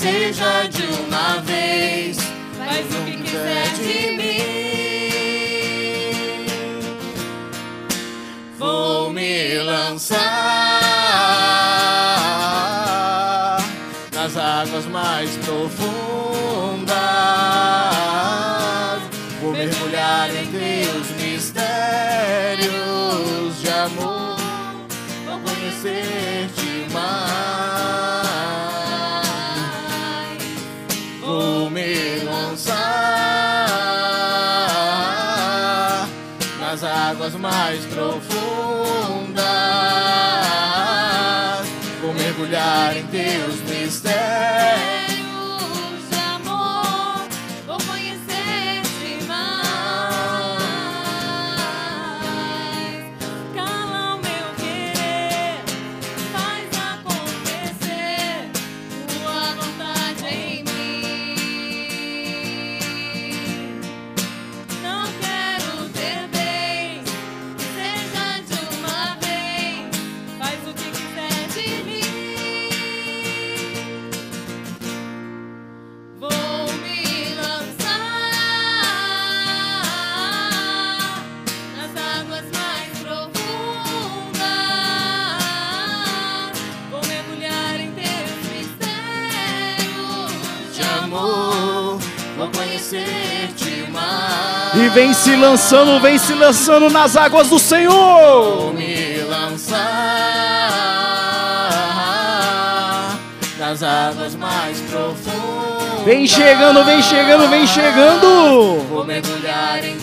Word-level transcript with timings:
seja 0.00 0.66
de 0.68 0.82
uma 1.04 1.42
vez, 1.42 2.16
faz 2.56 2.86
o 2.86 3.04
que 3.04 3.18
quiser 3.18 3.68
de 3.74 4.12
mim. 4.16 4.40
Vou 8.58 9.12
me 9.12 9.58
lançar 9.58 10.18
nas 14.14 14.36
águas 14.38 14.86
mais 14.86 15.36
profundas. 15.44 15.99
Águas 37.20 37.34
mais 37.34 37.84
profundas. 37.84 38.24
Vou 42.00 42.14
mergulhar 42.14 42.96
em 42.96 43.06
teus 43.08 43.60
mistérios. 43.68 44.99
E 94.80 94.88
vem 94.88 95.12
se 95.12 95.36
lançando, 95.36 96.00
vem 96.00 96.16
se 96.16 96.32
lançando 96.32 96.88
nas 96.88 97.14
águas 97.14 97.50
do 97.50 97.58
Senhor. 97.58 97.92
Vou 97.92 98.72
me 98.72 99.20
lançar 99.28 99.80
nas 103.58 103.82
águas 103.82 104.34
mais 104.34 104.80
profundas. 104.80 106.02
Vem 106.06 106.26
chegando, 106.26 106.82
vem 106.82 107.02
chegando, 107.02 107.46
vem 107.50 107.66
chegando. 107.66 108.86
Vou 108.88 109.04
mergulhar 109.04 109.84
em 109.84 109.99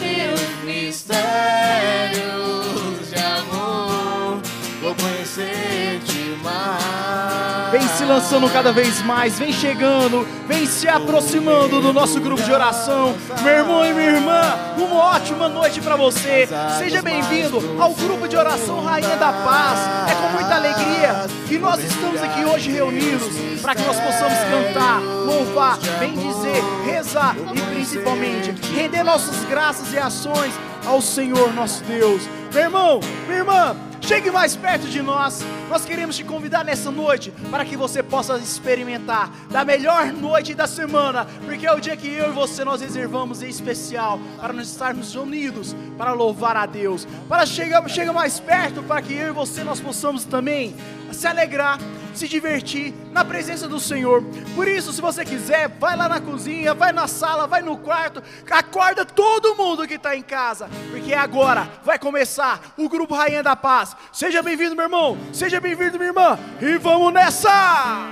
lançando 8.07 8.49
cada 8.51 8.71
vez 8.71 9.01
mais, 9.01 9.37
vem 9.37 9.51
chegando, 9.51 10.25
vem 10.47 10.65
se 10.65 10.87
aproximando 10.87 11.81
do 11.81 11.91
nosso 11.91 12.19
grupo 12.21 12.41
de 12.41 12.51
oração. 12.51 13.13
Meu 13.43 13.53
irmão 13.53 13.85
e 13.85 13.93
minha 13.93 14.11
irmã, 14.11 14.41
uma 14.77 14.95
ótima 15.15 15.49
noite 15.49 15.81
para 15.81 15.95
você. 15.95 16.47
Seja 16.77 17.01
bem-vindo 17.01 17.57
ao 17.79 17.93
grupo 17.93 18.27
de 18.27 18.37
oração 18.37 18.81
Rainha 18.81 19.17
da 19.17 19.33
Paz. 19.33 19.79
É 20.09 20.15
com 20.15 20.29
muita 20.33 20.55
alegria 20.55 21.27
que 21.47 21.59
nós 21.59 21.83
estamos 21.83 22.21
aqui 22.23 22.45
hoje 22.45 22.71
reunidos 22.71 23.27
para 23.61 23.75
que 23.75 23.81
nós 23.83 23.99
possamos 23.99 24.39
cantar, 24.39 25.01
louvar, 25.01 25.77
bendizer, 25.99 26.63
rezar 26.85 27.35
e 27.53 27.61
principalmente 27.73 28.55
render 28.73 29.03
nossas 29.03 29.43
graças 29.49 29.91
e 29.93 29.97
ações 29.97 30.53
ao 30.85 31.01
Senhor 31.01 31.53
nosso 31.53 31.83
Deus. 31.83 32.21
Meu 32.53 32.63
irmão, 32.63 32.99
minha 33.27 33.39
irmã, 33.39 33.75
Chegue 34.01 34.31
mais 34.31 34.55
perto 34.55 34.87
de 34.87 35.01
nós. 35.01 35.43
Nós 35.69 35.83
queremos 35.83 36.15
te 36.15 36.23
convidar 36.23 36.63
nessa 36.63 36.89
noite 36.89 37.31
para 37.51 37.65
que 37.65 37.75
você 37.75 38.01
possa 38.01 38.37
experimentar 38.37 39.29
da 39.49 39.65
melhor 39.65 40.13
noite 40.13 40.53
da 40.53 40.65
semana, 40.65 41.25
porque 41.45 41.65
é 41.65 41.73
o 41.73 41.79
dia 41.79 41.97
que 41.97 42.07
eu 42.07 42.29
e 42.29 42.31
você 42.31 42.63
nós 42.63 42.81
reservamos 42.81 43.41
em 43.41 43.49
especial 43.49 44.19
para 44.39 44.53
nós 44.53 44.69
estarmos 44.69 45.15
unidos 45.15 45.75
para 45.97 46.13
louvar 46.13 46.55
a 46.55 46.65
Deus. 46.65 47.07
Para 47.27 47.45
chegar 47.45 47.87
chega 47.89 48.13
mais 48.13 48.39
perto 48.39 48.81
para 48.83 49.01
que 49.01 49.13
eu 49.13 49.27
e 49.27 49.31
você 49.31 49.63
nós 49.63 49.79
possamos 49.79 50.23
também 50.23 50.75
se 51.11 51.27
alegrar, 51.27 51.79
se 52.17 52.27
divertir 52.27 52.93
na 53.11 53.23
presença 53.23 53.67
do 53.67 53.79
Senhor. 53.79 54.23
Por 54.55 54.67
isso, 54.67 54.91
se 54.91 54.99
você 54.99 55.23
quiser, 55.23 55.69
vai 55.79 55.95
lá 55.95 56.09
na 56.09 56.19
cozinha, 56.19 56.73
vai 56.73 56.91
na 56.91 57.07
sala, 57.07 57.47
vai 57.47 57.61
no 57.61 57.77
quarto, 57.77 58.23
acorda 58.49 59.05
todo 59.05 59.55
mundo 59.55 59.87
que 59.87 59.93
está 59.93 60.15
em 60.15 60.23
casa, 60.23 60.67
porque 60.89 61.13
agora 61.13 61.69
vai 61.83 61.99
começar 61.99 62.73
o 62.75 62.89
grupo 62.89 63.13
Rainha 63.13 63.43
da 63.43 63.55
Paz. 63.55 63.95
Seja 64.11 64.41
bem-vindo, 64.41 64.75
meu 64.75 64.85
irmão, 64.85 65.17
seja 65.31 65.61
bem-vindo, 65.61 65.97
minha 65.97 66.09
irmã, 66.09 66.39
e 66.59 66.77
vamos 66.77 67.13
nessa! 67.13 68.09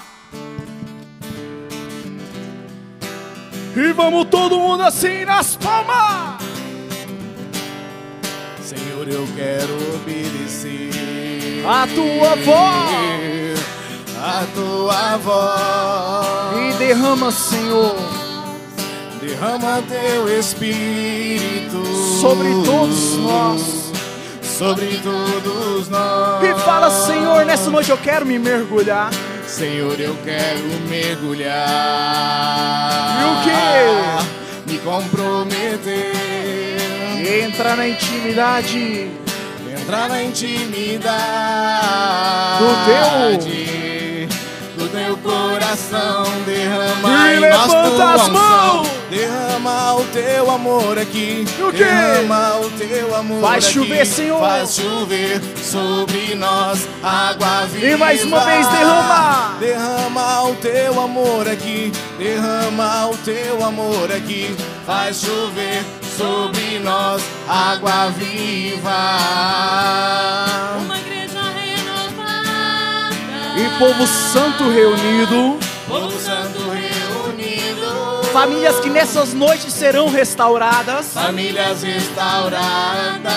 E 3.75 3.91
vamos 3.91 4.25
todo 4.29 4.59
mundo 4.59 4.83
assim 4.83 5.25
nas 5.25 5.55
palmas! 5.55 6.45
Senhor, 8.61 9.07
eu 9.07 9.27
quero 9.35 9.75
obedecer 9.95 10.89
A 11.67 11.85
tua 11.87 12.35
voz 12.37 13.84
a 14.17 14.45
tua 14.53 15.17
voz 15.17 16.57
e 16.57 16.73
derrama, 16.77 17.31
Senhor, 17.31 17.95
derrama 19.21 19.83
teu 19.87 20.39
espírito 20.39 21.85
sobre 22.19 22.49
todos 22.63 23.17
nós. 23.17 23.91
sobre 24.41 24.99
todos 25.03 25.89
nós. 25.89 26.43
E 26.43 26.55
fala, 26.63 26.89
Senhor, 26.89 27.45
nessa 27.45 27.69
noite 27.69 27.89
eu 27.89 27.97
quero 27.97 28.25
me 28.25 28.39
mergulhar. 28.39 29.11
Senhor, 29.45 29.99
eu 29.99 30.15
quero 30.23 30.63
mergulhar. 30.89 31.55
E 33.19 33.25
o 33.25 33.43
quê? 33.43 34.71
Me 34.71 34.79
comprometer. 34.79 36.13
Entra 37.43 37.75
na 37.75 37.87
intimidade 37.87 39.11
Entrar 39.85 40.09
na 40.09 40.23
intimidade 40.23 41.03
Do 42.59 42.65
do 43.37 43.84
teu 44.95 45.17
coração. 45.17 46.23
Derrama 46.45 47.09
E 47.09 47.35
em 47.35 47.39
levanta 47.39 48.13
as 48.13 48.29
mãos. 48.29 48.87
Derrama 49.09 49.95
o 49.95 50.03
teu 50.05 50.49
amor 50.49 50.97
aqui. 50.97 51.45
O 51.59 51.71
quê? 51.71 51.83
Derrama 51.83 52.59
o 52.61 52.69
teu 52.71 53.15
amor 53.15 53.41
Vai 53.41 53.59
aqui. 53.59 53.73
chover, 53.73 54.05
Senhor. 54.05 54.39
Faz 54.39 54.75
chover 54.75 55.41
sobre 55.61 56.35
nós 56.35 56.87
água 57.03 57.65
viva. 57.65 57.87
E 57.87 57.95
mais 57.97 58.23
uma 58.23 58.39
vez, 58.45 58.67
derrama. 58.67 59.55
Derrama 59.59 60.43
o 60.43 60.55
teu 60.55 61.01
amor 61.01 61.47
aqui. 61.47 61.91
Derrama 62.17 63.07
o 63.07 63.17
teu 63.17 63.63
amor 63.63 64.11
aqui. 64.11 64.55
Faz 64.85 65.21
chover 65.21 65.83
sobre 66.17 66.79
nós 66.79 67.21
água 67.47 68.09
viva. 68.17 68.91
Povo 73.77 74.07
santo 74.07 74.69
reunido. 74.69 75.57
Povo 75.87 76.11
santo 76.19 76.59
reunido. 76.69 78.25
Famílias 78.31 78.79
que 78.81 78.89
nessas 78.89 79.33
noites 79.33 79.73
serão 79.73 80.09
restauradas 80.09 81.13
Famílias 81.13 81.81
restauradas 81.83 83.33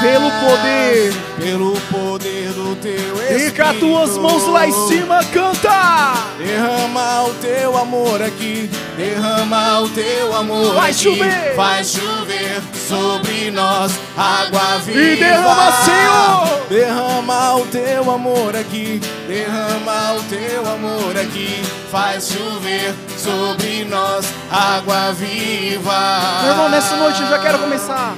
pelo 0.00 0.30
poder. 0.30 1.12
pelo 1.36 1.72
poder 1.90 2.48
do 2.52 2.76
teu 2.76 2.92
E 2.92 3.46
Espírito. 3.46 3.56
com 3.56 3.62
as 3.68 3.76
tuas 3.76 4.18
mãos 4.18 4.46
lá 4.46 4.66
em 4.68 4.72
cima, 4.88 5.18
canta! 5.32 6.14
Derrama 6.38 7.24
o 7.24 7.34
teu 7.34 7.76
amor 7.76 8.22
aqui, 8.22 8.70
derrama 8.96 9.80
o 9.80 9.88
teu 9.88 10.34
amor 10.36 10.74
Vai 10.74 10.90
aqui. 10.92 11.02
chover. 11.02 11.54
Faz 11.56 11.90
chover 11.92 12.62
sobre 12.88 13.19
nós 13.48 13.92
água 14.16 14.78
viva. 14.78 14.98
E 14.98 15.16
derrama, 15.16 15.72
Senhor. 15.84 16.66
Derrama 16.68 17.56
o 17.56 17.66
teu 17.66 18.10
amor 18.10 18.56
aqui, 18.56 19.00
derrama 19.28 20.14
o 20.14 20.22
teu 20.24 20.68
amor 20.68 21.16
aqui. 21.16 21.62
Faz 21.92 22.28
chover 22.28 22.92
sobre 23.16 23.84
nós 23.84 24.26
água 24.50 25.12
viva. 25.12 26.42
Meu 26.42 26.50
irmão, 26.50 26.68
nessa 26.68 26.96
noite 26.96 27.22
eu 27.22 27.28
já 27.28 27.38
quero 27.38 27.58
começar 27.60 28.16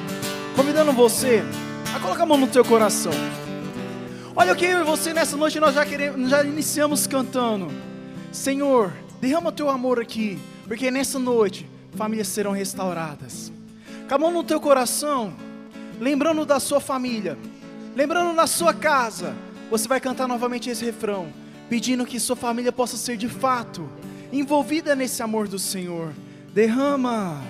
convidando 0.54 0.92
você 0.92 1.42
a 1.94 1.98
colocar 2.00 2.22
a 2.22 2.26
mão 2.26 2.36
no 2.36 2.46
teu 2.46 2.64
coração. 2.64 3.12
Olha 4.34 4.52
o 4.52 4.56
que 4.56 4.64
eu 4.64 4.80
e 4.80 4.84
você 4.84 5.12
nessa 5.12 5.36
noite 5.36 5.60
nós 5.60 5.74
já 5.74 5.84
queremos, 5.84 6.30
já 6.30 6.42
iniciamos 6.44 7.06
cantando. 7.06 7.68
Senhor, 8.30 8.92
derrama 9.20 9.50
o 9.50 9.52
teu 9.52 9.68
amor 9.68 10.00
aqui, 10.00 10.38
porque 10.66 10.90
nessa 10.90 11.18
noite 11.18 11.68
famílias 11.94 12.28
serão 12.28 12.52
restauradas. 12.52 13.52
Com 14.08 14.14
a 14.14 14.18
mão 14.18 14.32
no 14.32 14.44
teu 14.44 14.60
coração, 14.60 15.32
lembrando 15.98 16.44
da 16.44 16.60
sua 16.60 16.80
família, 16.80 17.38
lembrando 17.94 18.34
da 18.36 18.46
sua 18.46 18.74
casa, 18.74 19.34
você 19.70 19.88
vai 19.88 20.00
cantar 20.00 20.28
novamente 20.28 20.68
esse 20.68 20.84
refrão, 20.84 21.28
pedindo 21.68 22.04
que 22.04 22.20
sua 22.20 22.36
família 22.36 22.70
possa 22.70 22.96
ser 22.96 23.16
de 23.16 23.28
fato 23.28 23.88
envolvida 24.32 24.94
nesse 24.94 25.22
amor 25.22 25.46
do 25.46 25.58
Senhor. 25.58 26.12
Derrama. 26.52 27.40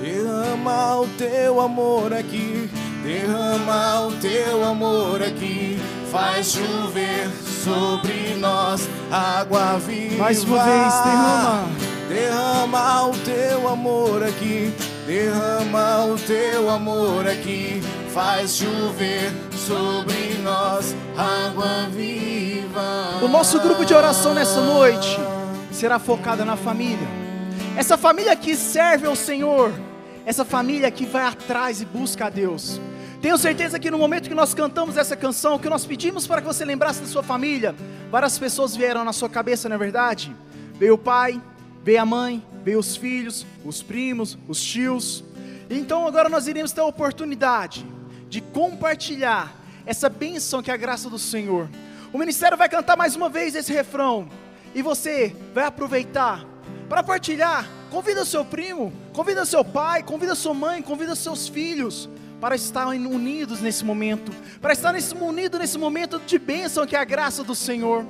Derrama 0.00 1.00
o 1.00 1.08
teu 1.16 1.60
amor 1.60 2.12
aqui, 2.12 2.68
derrama 3.02 4.08
o 4.08 4.12
teu 4.20 4.64
amor 4.64 5.22
aqui, 5.22 5.78
faz 6.10 6.52
chover 6.52 7.30
sobre 7.64 8.34
nós 8.38 8.88
água 9.10 9.78
viva. 9.78 10.16
Mais 10.16 10.44
uma 10.44 10.62
vez, 10.62 10.94
derrama. 11.04 11.93
Derrama 12.08 13.08
o 13.08 13.18
teu 13.18 13.66
amor 13.66 14.22
aqui, 14.22 14.72
derrama 15.06 16.04
o 16.04 16.18
teu 16.18 16.68
amor 16.68 17.26
aqui, 17.26 17.80
faz 18.12 18.56
chover 18.56 19.32
sobre 19.56 20.34
nós 20.42 20.94
água 21.16 21.88
viva. 21.90 23.20
O 23.22 23.28
nosso 23.28 23.58
grupo 23.58 23.84
de 23.84 23.94
oração 23.94 24.34
nessa 24.34 24.60
noite 24.60 25.18
será 25.72 25.98
focada 25.98 26.44
na 26.44 26.56
família. 26.56 27.08
Essa 27.76 27.96
família 27.96 28.36
que 28.36 28.54
serve 28.54 29.06
ao 29.06 29.16
Senhor, 29.16 29.72
essa 30.26 30.44
família 30.44 30.90
que 30.90 31.06
vai 31.06 31.24
atrás 31.24 31.80
e 31.80 31.84
busca 31.86 32.26
a 32.26 32.30
Deus. 32.30 32.80
Tenho 33.22 33.38
certeza 33.38 33.78
que 33.78 33.90
no 33.90 33.96
momento 33.96 34.28
que 34.28 34.34
nós 34.34 34.52
cantamos 34.52 34.98
essa 34.98 35.16
canção, 35.16 35.58
que 35.58 35.70
nós 35.70 35.86
pedimos 35.86 36.26
para 36.26 36.42
que 36.42 36.46
você 36.46 36.62
lembrasse 36.64 37.00
da 37.00 37.06
sua 37.06 37.22
família, 37.22 37.74
várias 38.10 38.38
pessoas 38.38 38.76
vieram 38.76 39.02
na 39.02 39.14
sua 39.14 39.30
cabeça, 39.30 39.66
não 39.66 39.76
é 39.76 39.78
verdade? 39.78 40.36
Veio 40.78 40.94
o 40.94 40.98
pai, 40.98 41.40
veio 41.84 42.00
a 42.00 42.06
mãe, 42.06 42.42
veio 42.64 42.78
os 42.78 42.96
filhos, 42.96 43.46
os 43.62 43.82
primos, 43.82 44.38
os 44.48 44.60
tios. 44.60 45.22
Então 45.68 46.08
agora 46.08 46.30
nós 46.30 46.48
iremos 46.48 46.72
ter 46.72 46.80
a 46.80 46.86
oportunidade 46.86 47.86
de 48.28 48.40
compartilhar 48.40 49.54
essa 49.84 50.08
bênção 50.08 50.62
que 50.62 50.70
é 50.70 50.74
a 50.74 50.78
graça 50.78 51.10
do 51.10 51.18
Senhor. 51.18 51.68
O 52.10 52.16
ministério 52.18 52.56
vai 52.56 52.70
cantar 52.70 52.96
mais 52.96 53.14
uma 53.14 53.28
vez 53.28 53.54
esse 53.54 53.72
refrão 53.72 54.28
e 54.74 54.80
você 54.80 55.36
vai 55.52 55.64
aproveitar 55.64 56.44
para 56.88 57.02
partilhar. 57.02 57.68
Convida 57.90 58.24
seu 58.24 58.44
primo, 58.44 58.92
convida 59.12 59.44
seu 59.44 59.64
pai, 59.64 60.02
convida 60.02 60.34
sua 60.34 60.54
mãe, 60.54 60.82
convida 60.82 61.14
seus 61.14 61.48
filhos 61.48 62.08
para 62.40 62.56
estarem 62.56 63.06
unidos 63.06 63.60
nesse 63.60 63.84
momento, 63.84 64.32
para 64.60 64.72
estar 64.72 64.92
nesse, 64.92 65.14
unido 65.14 65.58
nesse 65.58 65.78
momento 65.78 66.18
de 66.18 66.38
bênção 66.38 66.86
que 66.86 66.96
é 66.96 66.98
a 66.98 67.04
graça 67.04 67.44
do 67.44 67.54
Senhor. 67.54 68.06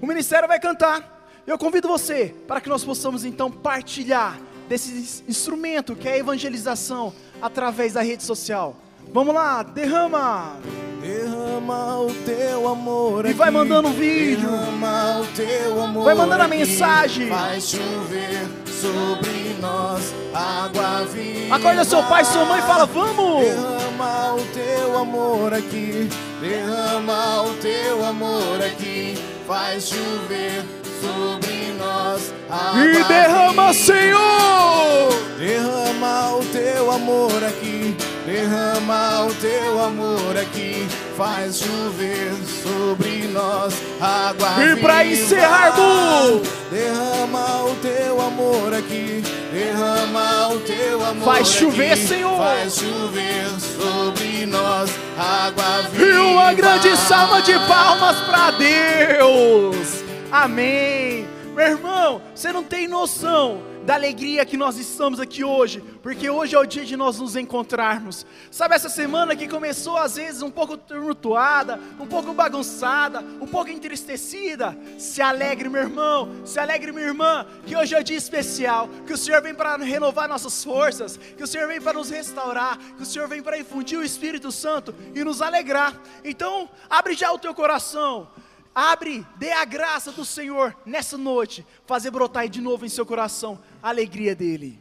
O 0.00 0.06
ministério 0.06 0.48
vai 0.48 0.58
cantar. 0.58 1.21
Eu 1.46 1.58
convido 1.58 1.88
você 1.88 2.34
para 2.46 2.60
que 2.60 2.68
nós 2.68 2.84
possamos 2.84 3.24
então 3.24 3.50
partilhar 3.50 4.38
desse 4.68 5.24
instrumento 5.28 5.96
que 5.96 6.08
é 6.08 6.12
a 6.12 6.18
evangelização 6.18 7.12
através 7.40 7.94
da 7.94 8.02
rede 8.02 8.22
social. 8.22 8.76
Vamos 9.12 9.34
lá, 9.34 9.62
derrama! 9.62 10.56
Derrama 11.00 11.98
o 11.98 12.14
teu 12.24 12.68
amor 12.68 13.26
E 13.26 13.32
vai 13.32 13.50
mandando 13.50 13.88
um 13.88 13.92
vídeo. 13.92 14.48
Derrama 14.48 15.20
o 15.20 15.26
teu 15.34 15.82
amor 15.82 16.04
Vai 16.04 16.14
mandando 16.14 16.44
a 16.44 16.48
mensagem. 16.48 17.28
Faz 17.28 17.70
chover 17.70 18.48
sobre 18.80 19.56
nós 19.60 20.14
água 20.32 21.04
viva. 21.06 21.56
Acorda 21.56 21.84
seu 21.84 22.04
pai, 22.04 22.24
sua 22.24 22.44
mãe 22.44 22.60
e 22.60 22.62
fala: 22.62 22.86
Vamos! 22.86 23.44
Derrama 23.44 24.34
o 24.34 24.44
teu 24.54 24.98
amor 24.98 25.52
aqui. 25.54 26.08
Derrama 26.40 27.42
o 27.42 27.54
teu 27.54 28.04
amor 28.06 28.62
aqui. 28.62 29.18
Faz 29.44 29.88
chover 29.88 30.81
sobre 31.02 31.74
nós 31.78 32.32
E 32.76 33.04
derrama. 33.04 33.72
Senhor! 33.74 35.12
Derrama 35.38 36.36
o 36.36 36.44
teu 36.52 36.90
amor 36.92 37.42
aqui, 37.44 37.96
derrama 38.24 39.26
o 39.26 39.34
teu 39.34 39.82
amor 39.82 40.36
aqui, 40.40 40.86
faz 41.16 41.58
chover 41.58 42.32
sobre 42.62 43.26
nós 43.32 43.74
água 44.00 44.48
E 44.64 44.76
pra 44.76 45.02
viva. 45.02 45.12
encerrarmos, 45.12 46.48
derrama 46.70 47.64
o 47.64 47.74
teu 47.82 48.20
amor 48.20 48.74
aqui, 48.74 49.22
derrama 49.52 50.48
o 50.54 50.60
teu 50.60 51.04
amor 51.04 51.24
Faz 51.24 51.48
chover, 51.48 51.92
aqui, 51.92 52.06
Senhor. 52.06 52.36
faz 52.38 52.74
chover 52.76 53.46
sobre 53.76 54.46
nós 54.46 54.90
água 55.18 55.88
viva. 55.90 56.04
E 56.04 56.12
uma 56.18 56.52
grande 56.54 56.96
salva 56.96 57.42
de 57.42 57.54
palmas 57.66 58.16
para 58.28 58.50
Deus! 58.52 60.04
Amém! 60.32 61.28
Meu 61.54 61.66
irmão, 61.66 62.22
você 62.34 62.50
não 62.50 62.64
tem 62.64 62.88
noção 62.88 63.62
da 63.84 63.92
alegria 63.92 64.46
que 64.46 64.56
nós 64.56 64.78
estamos 64.78 65.20
aqui 65.20 65.44
hoje, 65.44 65.82
porque 66.02 66.30
hoje 66.30 66.56
é 66.56 66.58
o 66.58 66.64
dia 66.64 66.86
de 66.86 66.96
nós 66.96 67.18
nos 67.18 67.36
encontrarmos. 67.36 68.24
Sabe 68.50 68.74
essa 68.74 68.88
semana 68.88 69.36
que 69.36 69.46
começou 69.46 69.98
às 69.98 70.16
vezes 70.16 70.40
um 70.40 70.50
pouco 70.50 70.78
tumultuada, 70.78 71.78
um 72.00 72.06
pouco 72.06 72.32
bagunçada, 72.32 73.20
um 73.42 73.46
pouco 73.46 73.68
entristecida? 73.68 74.74
Se 74.96 75.20
alegre, 75.20 75.68
meu 75.68 75.82
irmão, 75.82 76.30
se 76.46 76.58
alegre, 76.58 76.92
minha 76.92 77.08
irmã, 77.08 77.46
que 77.66 77.76
hoje 77.76 77.94
é 77.94 78.00
o 78.00 78.04
dia 78.04 78.16
especial, 78.16 78.88
que 79.06 79.12
o 79.12 79.18
Senhor 79.18 79.42
vem 79.42 79.54
para 79.54 79.76
renovar 79.76 80.30
nossas 80.30 80.64
forças, 80.64 81.18
que 81.18 81.44
o 81.44 81.46
Senhor 81.46 81.68
vem 81.68 81.78
para 81.78 81.92
nos 81.92 82.08
restaurar, 82.08 82.78
que 82.96 83.02
o 83.02 83.06
Senhor 83.06 83.28
vem 83.28 83.42
para 83.42 83.58
infundir 83.58 83.98
o 83.98 84.04
Espírito 84.04 84.50
Santo 84.50 84.94
e 85.14 85.22
nos 85.22 85.42
alegrar. 85.42 85.94
Então, 86.24 86.70
abre 86.88 87.12
já 87.12 87.30
o 87.30 87.38
teu 87.38 87.52
coração. 87.52 88.28
Abre, 88.74 89.26
dê 89.36 89.52
a 89.52 89.64
graça 89.64 90.10
do 90.12 90.24
Senhor 90.24 90.74
nessa 90.86 91.18
noite, 91.18 91.66
fazer 91.86 92.10
brotar 92.10 92.48
de 92.48 92.60
novo 92.60 92.86
em 92.86 92.88
seu 92.88 93.04
coração 93.04 93.60
a 93.82 93.90
alegria 93.90 94.34
dele. 94.34 94.78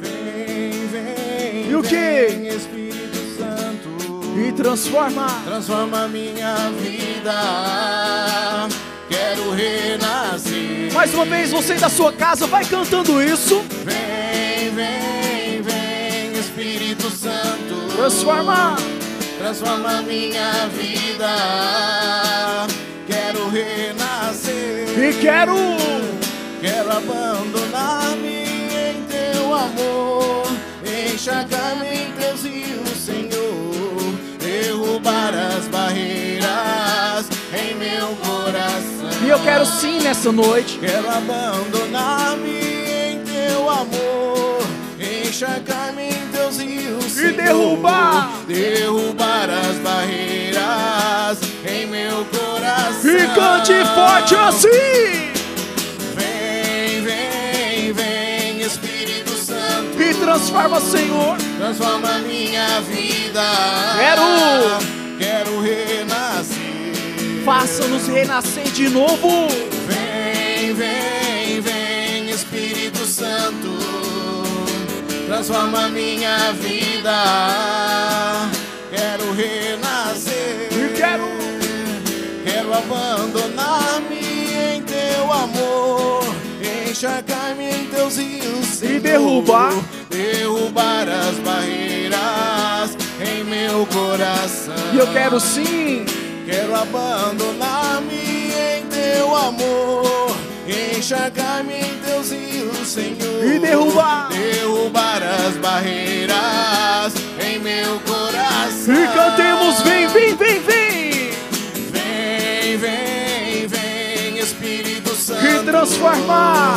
Vem, 0.00 0.86
vem, 0.88 1.70
E 1.70 1.74
o 1.76 1.82
quê? 1.82 2.26
vem, 2.30 2.48
Espírito 2.48 3.16
Santo. 3.38 4.38
E 4.38 4.52
transforma. 4.52 5.26
Transforma 5.44 6.08
minha 6.08 6.54
vida. 6.80 7.32
Quero 9.08 9.50
renascer. 9.52 10.92
Mais 10.92 11.14
uma 11.14 11.24
vez, 11.24 11.50
você 11.52 11.74
da 11.74 11.88
sua 11.88 12.12
casa 12.12 12.46
vai 12.46 12.64
cantando 12.64 13.22
isso. 13.22 13.60
Vem, 13.84 14.70
vem, 14.74 15.62
vem, 15.62 16.32
Espírito 16.38 17.10
Santo. 17.10 17.83
Transforma. 18.04 18.76
Transforma 19.38 20.02
minha 20.02 20.68
vida. 20.76 22.66
Quero 23.06 23.48
renascer. 23.48 24.88
E 24.98 25.14
quero. 25.22 25.56
Quero 26.60 26.90
abandonar-me 26.90 28.44
em 28.90 29.04
teu 29.08 29.54
amor. 29.54 30.44
Enxagar-me 30.84 31.86
em 31.86 32.12
teus 32.12 32.42
rios, 32.42 32.90
Senhor. 32.90 34.14
Derrubar 34.38 35.32
as 35.32 35.66
barreiras 35.68 37.26
em 37.54 37.74
meu 37.76 38.14
eu 39.26 39.42
quero 39.42 39.64
sim 39.64 40.00
nessa 40.00 40.30
noite 40.30 40.78
Quero 40.78 41.08
abandonar-me 41.08 42.50
em 42.50 43.20
teu 43.24 43.70
amor, 43.70 44.62
encharcar-me 45.00 45.93
rios, 46.58 47.04
Senhor. 47.04 47.32
derrubar. 47.32 48.30
derrubar 48.46 49.48
as 49.50 49.76
barreiras 49.78 51.38
em 51.68 51.86
meu 51.86 52.24
coração. 52.26 53.10
e 53.10 53.26
cante 53.34 53.72
forte 53.94 54.34
assim 54.36 55.32
Vem, 56.14 57.02
vem, 57.02 57.92
vem, 57.92 58.60
Espírito 58.60 59.32
Santo, 59.32 60.00
e 60.00 60.14
transforma, 60.14 60.80
Senhor. 60.80 61.36
transforma 61.58 62.18
minha 62.18 62.80
vida. 62.82 63.42
Quero. 63.98 64.22
quero 65.18 65.60
renascer. 65.60 67.42
Faça-nos 67.44 68.06
renascer 68.08 68.64
de 68.70 68.88
novo. 68.88 69.48
Vem, 69.86 70.72
vem, 70.72 71.60
vem, 71.60 72.30
Espírito 72.30 73.04
Santo, 73.04 73.68
transforma 75.26 75.88
minha 75.88 76.52
vida. 76.52 77.24
Quero 78.90 79.32
renascer. 79.32 80.68
E 80.72 80.92
quero 80.96 81.24
Quero 82.44 82.72
abandonar-me 82.72 84.16
em 84.76 84.82
teu 84.82 85.32
amor, 85.32 86.22
encharcar-me 86.88 87.64
em 87.70 87.86
teus 87.86 88.16
rios 88.16 88.82
E 88.82 88.98
derrubar. 89.00 89.72
derrubar 90.10 91.06
as 91.08 91.36
barreiras 91.38 92.96
em 93.20 93.44
meu 93.44 93.86
coração. 93.86 94.74
e 94.92 94.98
eu 94.98 95.06
quero 95.12 95.40
sim 95.40 96.04
Quero 96.46 96.74
abandonar-me 96.74 98.14
em 98.52 98.86
teu 98.86 99.34
amor, 99.34 100.36
encharcar-me 100.68 101.74
em 101.74 101.98
teus 102.04 102.30
rios, 102.30 102.88
Senhor. 102.88 103.44
E 103.44 103.58
derrubar. 103.58 104.28
derrubar 104.30 105.22
as 105.22 105.56
barreiras 105.56 107.12
em 107.40 107.58
meu 107.58 108.00
coração. 108.00 108.94
e 108.94 109.06
cantemos 109.08 109.82
vem, 109.82 110.06
vem, 110.08 110.34
vem, 110.36 110.60
vem 110.60 111.14
Vem, 111.92 112.76
vem, 112.78 113.66
vem, 113.66 114.38
Espírito 114.38 115.14
Santo. 115.14 115.46
e 115.46 115.64
transformar. 115.64 116.74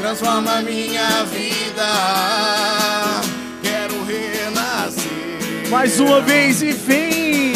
Transforma 0.00 0.62
minha 0.62 1.24
vida. 1.24 1.88
Quero 3.62 4.04
renascer. 4.04 5.68
Mais 5.70 5.98
uma 6.00 6.20
vez 6.20 6.62
e 6.62 6.72
vem. 6.72 7.52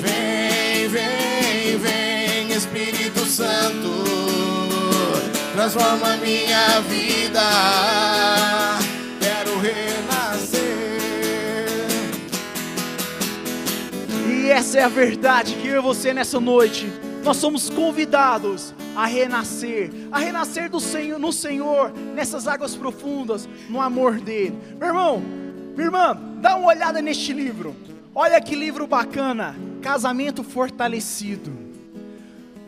Vem, 0.00 0.88
vem, 0.88 1.78
vem, 1.78 2.52
Espírito 2.52 3.24
Santo. 3.26 4.15
Transforma 5.56 6.18
minha 6.18 6.80
vida. 6.82 7.40
Quero 9.18 9.58
renascer. 9.58 10.60
E 14.28 14.50
essa 14.50 14.80
é 14.80 14.82
a 14.82 14.88
verdade 14.88 15.54
que 15.54 15.68
eu 15.68 15.76
e 15.76 15.82
você 15.82 16.12
nessa 16.12 16.38
noite, 16.38 16.92
nós 17.24 17.38
somos 17.38 17.70
convidados 17.70 18.74
a 18.94 19.06
renascer, 19.06 19.90
a 20.12 20.18
renascer 20.18 20.68
do 20.68 20.78
Senhor, 20.78 21.18
no 21.18 21.32
Senhor, 21.32 21.90
nessas 22.14 22.46
águas 22.46 22.76
profundas, 22.76 23.48
no 23.70 23.80
amor 23.80 24.20
dele. 24.20 24.58
Meu 24.78 24.88
irmão, 24.88 25.22
minha 25.74 25.86
irmã, 25.86 26.20
dá 26.38 26.54
uma 26.56 26.68
olhada 26.68 27.00
neste 27.00 27.32
livro. 27.32 27.74
Olha 28.14 28.38
que 28.42 28.54
livro 28.54 28.86
bacana, 28.86 29.56
Casamento 29.80 30.44
Fortalecido. 30.44 31.65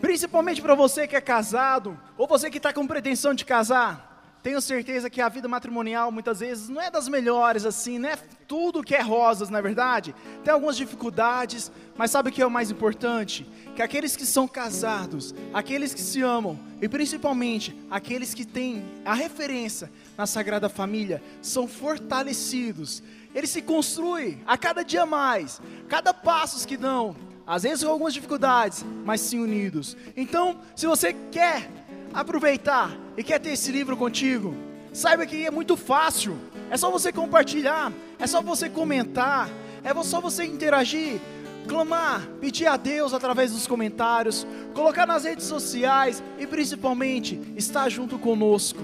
Principalmente 0.00 0.62
para 0.62 0.75
você 0.75 1.07
que 1.07 1.17
é 1.17 1.21
casado, 1.21 1.99
ou 2.17 2.26
você 2.26 2.50
que 2.50 2.59
está 2.59 2.73
com 2.73 2.87
pretensão 2.87 3.35
de 3.35 3.45
casar, 3.45 4.09
tenho 4.40 4.61
certeza 4.61 5.11
que 5.11 5.21
a 5.21 5.28
vida 5.28 5.49
matrimonial 5.49 6.12
muitas 6.12 6.38
vezes 6.38 6.69
não 6.69 6.81
é 6.81 6.90
das 6.90 7.09
melhores 7.09 7.67
assim, 7.67 7.99
não 7.99 8.09
é 8.09 8.17
tudo 8.47 8.85
que 8.85 8.95
é 8.95 9.02
rosas, 9.02 9.50
na 9.50 9.61
verdade. 9.61 10.14
Tem 10.45 10.55
algumas 10.55 10.76
dificuldades, 10.76 11.73
mas 11.97 12.12
sabe 12.12 12.31
o 12.31 12.33
que 12.33 12.40
é 12.40 12.47
o 12.47 12.50
mais 12.50 12.71
importante? 12.71 13.45
Que 13.75 13.83
aqueles 13.83 14.17
que 14.17 14.25
são 14.25 14.47
casados, 14.47 15.35
aqueles 15.52 15.93
que 15.93 16.00
se 16.00 16.23
amam, 16.23 16.59
e 16.81 16.88
principalmente 16.88 17.76
aqueles 17.90 18.33
que 18.33 18.45
têm 18.45 18.85
a 19.05 19.12
referência 19.12 19.90
na 20.17 20.26
Sagrada 20.26 20.69
Família, 20.69 21.21
são 21.43 21.67
fortalecidos. 21.67 23.02
Eles 23.35 23.50
se 23.50 23.61
construem 23.61 24.40
a 24.47 24.57
cada 24.57 24.85
dia 24.85 25.05
mais, 25.05 25.61
cada 25.88 26.14
passos 26.14 26.64
que 26.64 26.76
dão, 26.76 27.17
às 27.49 27.62
vezes 27.62 27.83
com 27.83 27.90
algumas 27.90 28.12
dificuldades, 28.12 28.85
mas 29.07 29.23
sim 29.23 29.40
unidos. 29.40 29.97
Então, 30.14 30.61
se 30.76 30.87
você 30.87 31.17
quer 31.33 31.71
aproveitar 32.12 32.95
e 33.17 33.25
quer 33.25 33.40
ter 33.40 33.52
esse 33.52 33.73
livro 33.73 33.97
contigo, 33.97 34.55
saiba 34.93 35.25
que 35.25 35.47
é 35.47 35.50
muito 35.50 35.75
fácil. 35.75 36.37
É 36.71 36.76
só 36.76 36.90
você 36.90 37.11
compartilhar, 37.11 37.90
é 38.19 38.26
só 38.26 38.43
você 38.43 38.69
comentar, 38.69 39.49
é 39.83 39.95
só 40.02 40.21
você 40.21 40.45
interagir, 40.45 41.19
clamar, 41.67 42.28
pedir 42.38 42.67
a 42.67 42.76
Deus 42.76 43.14
através 43.14 43.52
dos 43.52 43.67
comentários, 43.67 44.47
colocar 44.75 45.07
nas 45.07 45.25
redes 45.25 45.47
sociais 45.47 46.23
e 46.38 46.47
principalmente 46.47 47.40
estar 47.57 47.88
junto 47.88 48.19
conosco. 48.19 48.81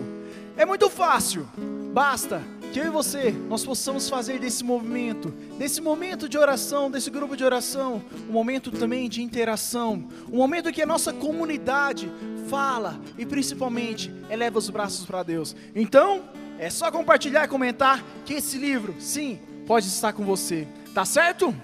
É 0.56 0.64
muito 0.64 0.88
fácil. 0.88 1.46
Basta 1.92 2.42
que 2.74 2.80
eu 2.80 2.86
e 2.86 2.90
você 2.90 3.30
nós 3.30 3.64
possamos 3.64 4.08
fazer 4.08 4.40
desse 4.40 4.64
movimento, 4.64 5.28
desse 5.56 5.80
momento 5.80 6.28
de 6.28 6.36
oração, 6.36 6.90
desse 6.90 7.08
grupo 7.08 7.36
de 7.36 7.44
oração, 7.44 8.02
um 8.28 8.32
momento 8.32 8.72
também 8.72 9.08
de 9.08 9.22
interação, 9.22 10.08
um 10.28 10.38
momento 10.38 10.72
que 10.72 10.82
a 10.82 10.86
nossa 10.86 11.12
comunidade 11.12 12.10
fala 12.50 13.00
e 13.16 13.24
principalmente 13.24 14.12
eleva 14.28 14.58
os 14.58 14.68
braços 14.70 15.06
para 15.06 15.22
Deus. 15.22 15.54
Então, 15.72 16.24
é 16.58 16.68
só 16.68 16.90
compartilhar 16.90 17.44
e 17.44 17.48
comentar 17.48 18.02
que 18.24 18.34
esse 18.34 18.58
livro, 18.58 18.96
sim, 18.98 19.38
pode 19.68 19.86
estar 19.86 20.12
com 20.12 20.24
você. 20.24 20.66
Tá 20.92 21.04
certo? 21.04 21.54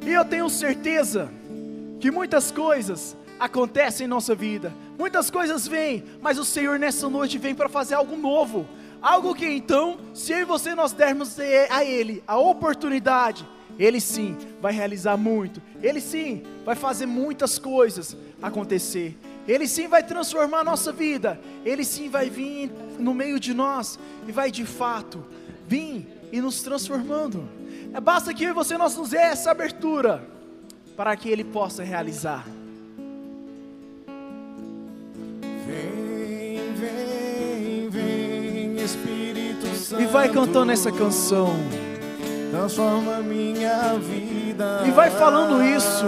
E 0.00 0.10
eu 0.10 0.24
tenho 0.24 0.48
certeza 0.48 1.30
que 2.00 2.10
muitas 2.10 2.50
coisas 2.50 3.14
acontecem 3.38 4.06
em 4.06 4.08
nossa 4.08 4.34
vida. 4.34 4.72
Muitas 4.98 5.30
coisas 5.30 5.68
vêm, 5.68 6.04
mas 6.22 6.38
o 6.38 6.44
Senhor 6.44 6.78
nessa 6.78 7.06
noite 7.06 7.36
vem 7.36 7.54
para 7.54 7.68
fazer 7.68 7.94
algo 7.94 8.16
novo. 8.16 8.66
Algo 9.06 9.36
que 9.36 9.46
então, 9.46 9.98
se 10.12 10.32
eu 10.32 10.40
e 10.40 10.44
você 10.44 10.74
nós 10.74 10.92
dermos 10.92 11.38
a 11.70 11.84
Ele 11.84 12.24
a 12.26 12.36
oportunidade, 12.38 13.46
Ele 13.78 14.00
sim 14.00 14.36
vai 14.60 14.72
realizar 14.72 15.16
muito. 15.16 15.62
Ele 15.80 16.00
sim 16.00 16.42
vai 16.64 16.74
fazer 16.74 17.06
muitas 17.06 17.56
coisas 17.56 18.16
acontecer. 18.42 19.16
Ele 19.46 19.68
sim 19.68 19.86
vai 19.86 20.02
transformar 20.02 20.58
a 20.58 20.64
nossa 20.64 20.90
vida. 20.90 21.40
Ele 21.64 21.84
sim 21.84 22.08
vai 22.08 22.28
vir 22.28 22.68
no 22.98 23.14
meio 23.14 23.38
de 23.38 23.54
nós 23.54 23.96
e 24.26 24.32
vai 24.32 24.50
de 24.50 24.66
fato 24.66 25.24
vir 25.68 26.08
e 26.32 26.40
nos 26.40 26.60
transformando. 26.62 27.48
É 27.94 28.00
basta 28.00 28.34
que 28.34 28.42
eu 28.42 28.50
e 28.50 28.54
você 28.54 28.76
nós 28.76 28.96
nos 28.96 29.10
dê 29.10 29.18
essa 29.18 29.52
abertura 29.52 30.28
para 30.96 31.16
que 31.16 31.28
Ele 31.28 31.44
possa 31.44 31.84
realizar. 31.84 32.44
Vem, 35.64 36.74
vem. 36.74 37.15
E 39.98 40.04
vai 40.06 40.28
cantando 40.28 40.72
essa 40.72 40.92
canção. 40.92 41.56
Transforma 42.50 43.18
minha 43.18 43.94
vida. 43.98 44.82
E 44.86 44.90
vai 44.90 45.10
falando 45.10 45.62
isso. 45.62 46.06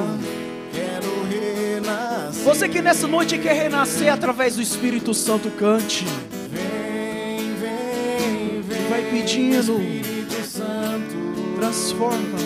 Quero 0.73 1.25
renascer. 1.29 2.45
Você 2.45 2.69
que 2.69 2.81
nessa 2.81 3.07
noite 3.07 3.39
quer 3.39 3.55
renascer 3.55 4.13
através 4.13 4.57
do 4.57 4.63
Espírito 4.63 5.13
Santo, 5.13 5.51
cante. 5.51 6.05
Vem, 6.51 7.55
vem, 7.55 8.63
vem. 8.63 8.89
Vai 8.89 9.03
pedindo. 9.11 9.81
Espírito 9.81 10.45
Santo. 10.45 11.57
Transforma. 11.57 12.39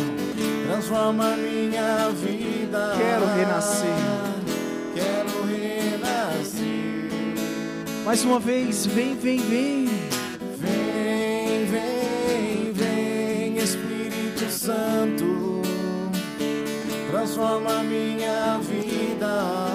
Transforma 0.67 1.37
minha 1.37 2.11
vida. 2.11 2.95
Quero 2.97 3.27
renascer. 3.37 3.89
Quero 4.95 5.45
renascer. 5.47 6.73
Mais 8.05 8.25
uma 8.25 8.41
vez, 8.41 8.87
vem, 8.87 9.15
vem, 9.17 9.39
vem. 9.39 9.83
Vem, 9.87 10.02
Santo, 14.63 15.61
transforma 17.11 17.83
minha 17.83 18.59
vida. 18.59 19.72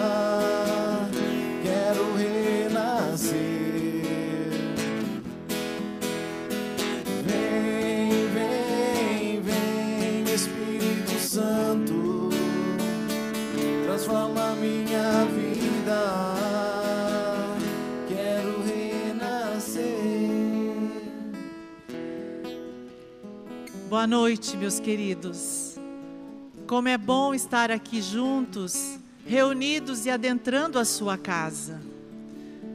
Boa 23.97 24.05
noite, 24.05 24.55
meus 24.55 24.79
queridos. 24.79 25.75
Como 26.67 26.87
é 26.87 26.99
bom 26.99 27.33
estar 27.33 27.71
aqui 27.71 27.99
juntos 27.99 28.99
reunidos 29.25 30.05
e 30.05 30.11
adentrando 30.11 30.77
a 30.77 30.85
sua 30.85 31.17
casa. 31.17 31.81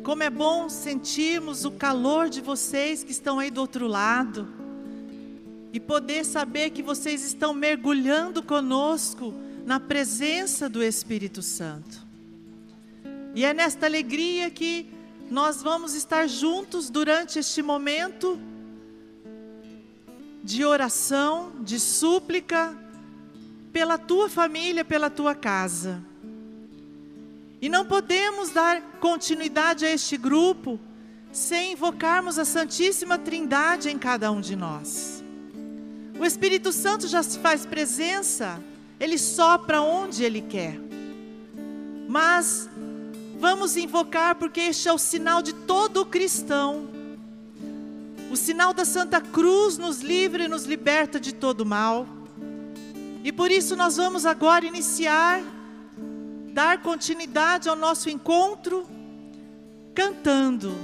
Como 0.02 0.25
é 0.25 0.29
bom 0.29 0.69
sentirmos 0.69 1.64
o 1.64 1.71
calor 1.71 2.29
de 2.29 2.41
vocês 2.41 3.05
que 3.05 3.12
estão 3.12 3.38
aí 3.38 3.52
do 3.52 3.61
outro 3.61 3.87
lado 3.87 4.49
e 5.73 5.79
poder 5.79 6.25
saber 6.25 6.71
que 6.71 6.83
vocês 6.83 7.25
estão 7.25 7.55
mergulhando 7.55 8.43
conosco 8.43 9.33
na 9.64 9.79
presença 9.79 10.69
do 10.69 10.83
Espírito 10.83 11.41
Santo. 11.41 12.05
E 13.33 13.45
é 13.45 13.55
nesta 13.55 13.87
alegria 13.87 14.50
que 14.50 14.88
nós 15.31 15.62
vamos 15.62 15.95
estar 15.95 16.26
juntos 16.26 16.91
durante 16.91 17.38
este 17.38 17.62
momento 17.62 18.41
de 20.42 20.64
oração, 20.64 21.52
de 21.61 21.78
súplica 21.78 22.76
pela 23.72 23.96
tua 23.96 24.28
família, 24.28 24.84
pela 24.84 25.08
tua 25.08 25.34
casa. 25.34 26.02
E 27.61 27.68
não 27.68 27.84
podemos 27.87 28.50
dar 28.50 28.82
continuidade 29.00 29.84
a 29.84 29.90
este 29.90 30.16
grupo 30.16 30.80
sem 31.32 31.72
invocarmos 31.72 32.38
a 32.38 32.44
Santíssima 32.44 33.16
Trindade 33.16 33.88
em 33.88 33.96
cada 33.96 34.30
um 34.30 34.40
de 34.40 34.56
nós. 34.56 35.22
O 36.18 36.25
Espírito 36.25 36.72
Santo 36.72 37.08
já 37.08 37.22
se 37.22 37.38
faz 37.38 37.64
presença, 37.64 38.62
ele 39.00 39.16
sopra 39.16 39.80
onde 39.80 40.22
ele 40.22 40.42
quer. 40.42 40.78
Mas 42.08 42.68
vamos 43.38 43.76
invocar 43.76 44.34
porque 44.34 44.61
este 44.61 44.88
é 44.88 44.92
o 44.92 44.99
sinal 44.99 45.40
de 45.40 45.52
todo 45.52 46.04
cristão. 46.04 46.91
O 48.32 48.36
sinal 48.36 48.72
da 48.72 48.86
Santa 48.86 49.20
Cruz 49.20 49.76
nos 49.76 50.00
livra 50.00 50.44
e 50.44 50.48
nos 50.48 50.64
liberta 50.64 51.20
de 51.20 51.34
todo 51.34 51.66
mal. 51.66 52.06
E 53.22 53.30
por 53.30 53.50
isso 53.50 53.76
nós 53.76 53.98
vamos 53.98 54.24
agora 54.24 54.64
iniciar 54.64 55.42
dar 56.54 56.80
continuidade 56.80 57.68
ao 57.68 57.76
nosso 57.76 58.08
encontro 58.08 58.88
cantando. 59.95 60.75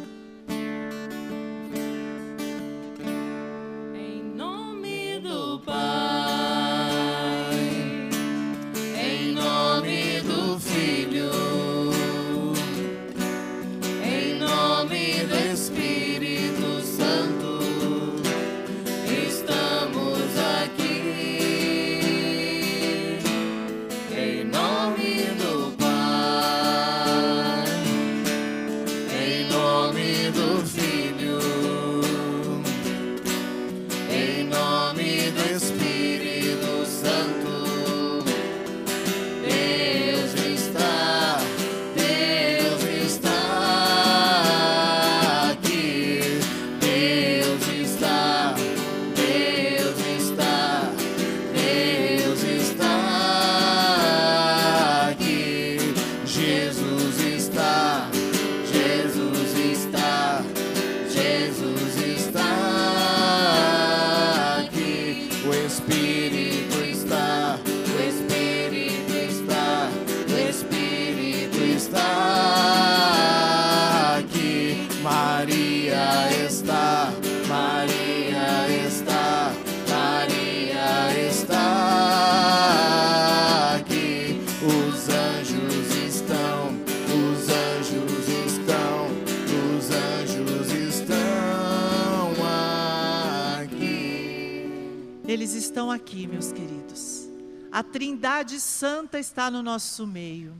Santa 98.60 99.18
está 99.18 99.50
no 99.50 99.62
nosso 99.62 100.06
meio. 100.06 100.54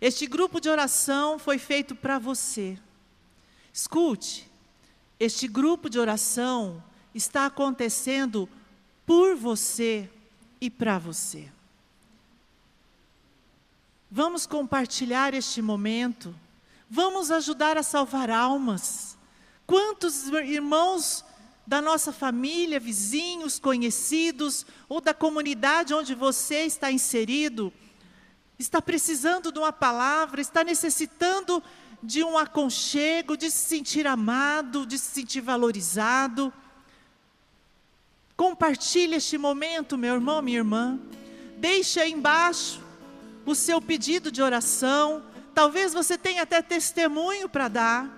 Este 0.00 0.26
grupo 0.26 0.60
de 0.60 0.68
oração 0.68 1.38
foi 1.38 1.58
feito 1.58 1.94
para 1.94 2.18
você. 2.18 2.78
Escute, 3.72 4.50
este 5.18 5.48
grupo 5.48 5.88
de 5.88 5.98
oração 5.98 6.82
está 7.14 7.46
acontecendo 7.46 8.48
por 9.06 9.34
você 9.34 10.10
e 10.60 10.68
para 10.68 10.98
você. 10.98 11.50
Vamos 14.10 14.46
compartilhar 14.46 15.34
este 15.34 15.62
momento. 15.62 16.34
Vamos 16.90 17.30
ajudar 17.30 17.76
a 17.76 17.82
salvar 17.82 18.30
almas. 18.30 19.16
Quantos 19.66 20.28
irmãos 20.28 21.24
da 21.68 21.82
nossa 21.82 22.14
família, 22.14 22.80
vizinhos, 22.80 23.58
conhecidos, 23.58 24.64
ou 24.88 25.02
da 25.02 25.12
comunidade 25.12 25.92
onde 25.92 26.14
você 26.14 26.64
está 26.64 26.90
inserido, 26.90 27.70
está 28.58 28.80
precisando 28.80 29.52
de 29.52 29.58
uma 29.58 29.70
palavra, 29.70 30.40
está 30.40 30.64
necessitando 30.64 31.62
de 32.02 32.24
um 32.24 32.38
aconchego, 32.38 33.36
de 33.36 33.50
se 33.50 33.66
sentir 33.66 34.06
amado, 34.06 34.86
de 34.86 34.98
se 34.98 35.10
sentir 35.10 35.42
valorizado. 35.42 36.50
Compartilhe 38.34 39.16
este 39.16 39.36
momento, 39.36 39.98
meu 39.98 40.14
irmão, 40.14 40.40
minha 40.40 40.56
irmã. 40.56 40.98
Deixe 41.58 42.00
aí 42.00 42.12
embaixo 42.12 42.80
o 43.44 43.54
seu 43.54 43.78
pedido 43.78 44.32
de 44.32 44.40
oração. 44.40 45.22
Talvez 45.54 45.92
você 45.92 46.16
tenha 46.16 46.44
até 46.44 46.62
testemunho 46.62 47.46
para 47.46 47.68
dar. 47.68 48.17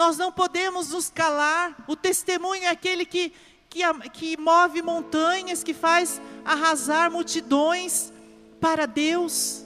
Nós 0.00 0.16
não 0.16 0.32
podemos 0.32 0.92
nos 0.92 1.10
calar. 1.10 1.84
O 1.86 1.94
testemunho 1.94 2.64
é 2.64 2.68
aquele 2.68 3.04
que, 3.04 3.34
que, 3.68 3.80
que 4.14 4.34
move 4.38 4.80
montanhas, 4.80 5.62
que 5.62 5.74
faz 5.74 6.18
arrasar 6.42 7.10
multidões 7.10 8.10
para 8.58 8.86
Deus. 8.86 9.62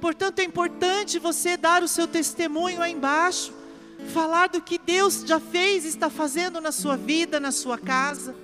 Portanto, 0.00 0.40
é 0.40 0.42
importante 0.42 1.20
você 1.20 1.56
dar 1.56 1.84
o 1.84 1.86
seu 1.86 2.08
testemunho 2.08 2.82
aí 2.82 2.92
embaixo, 2.92 3.54
falar 4.12 4.48
do 4.48 4.60
que 4.60 4.78
Deus 4.78 5.22
já 5.24 5.38
fez 5.38 5.84
e 5.84 5.88
está 5.90 6.10
fazendo 6.10 6.60
na 6.60 6.72
sua 6.72 6.96
vida, 6.96 7.38
na 7.38 7.52
sua 7.52 7.78
casa. 7.78 8.34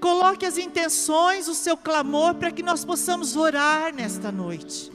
Coloque 0.00 0.46
as 0.46 0.56
intenções, 0.56 1.46
o 1.46 1.54
seu 1.54 1.76
clamor, 1.76 2.36
para 2.36 2.50
que 2.50 2.62
nós 2.62 2.86
possamos 2.86 3.36
orar 3.36 3.94
nesta 3.94 4.32
noite. 4.32 4.93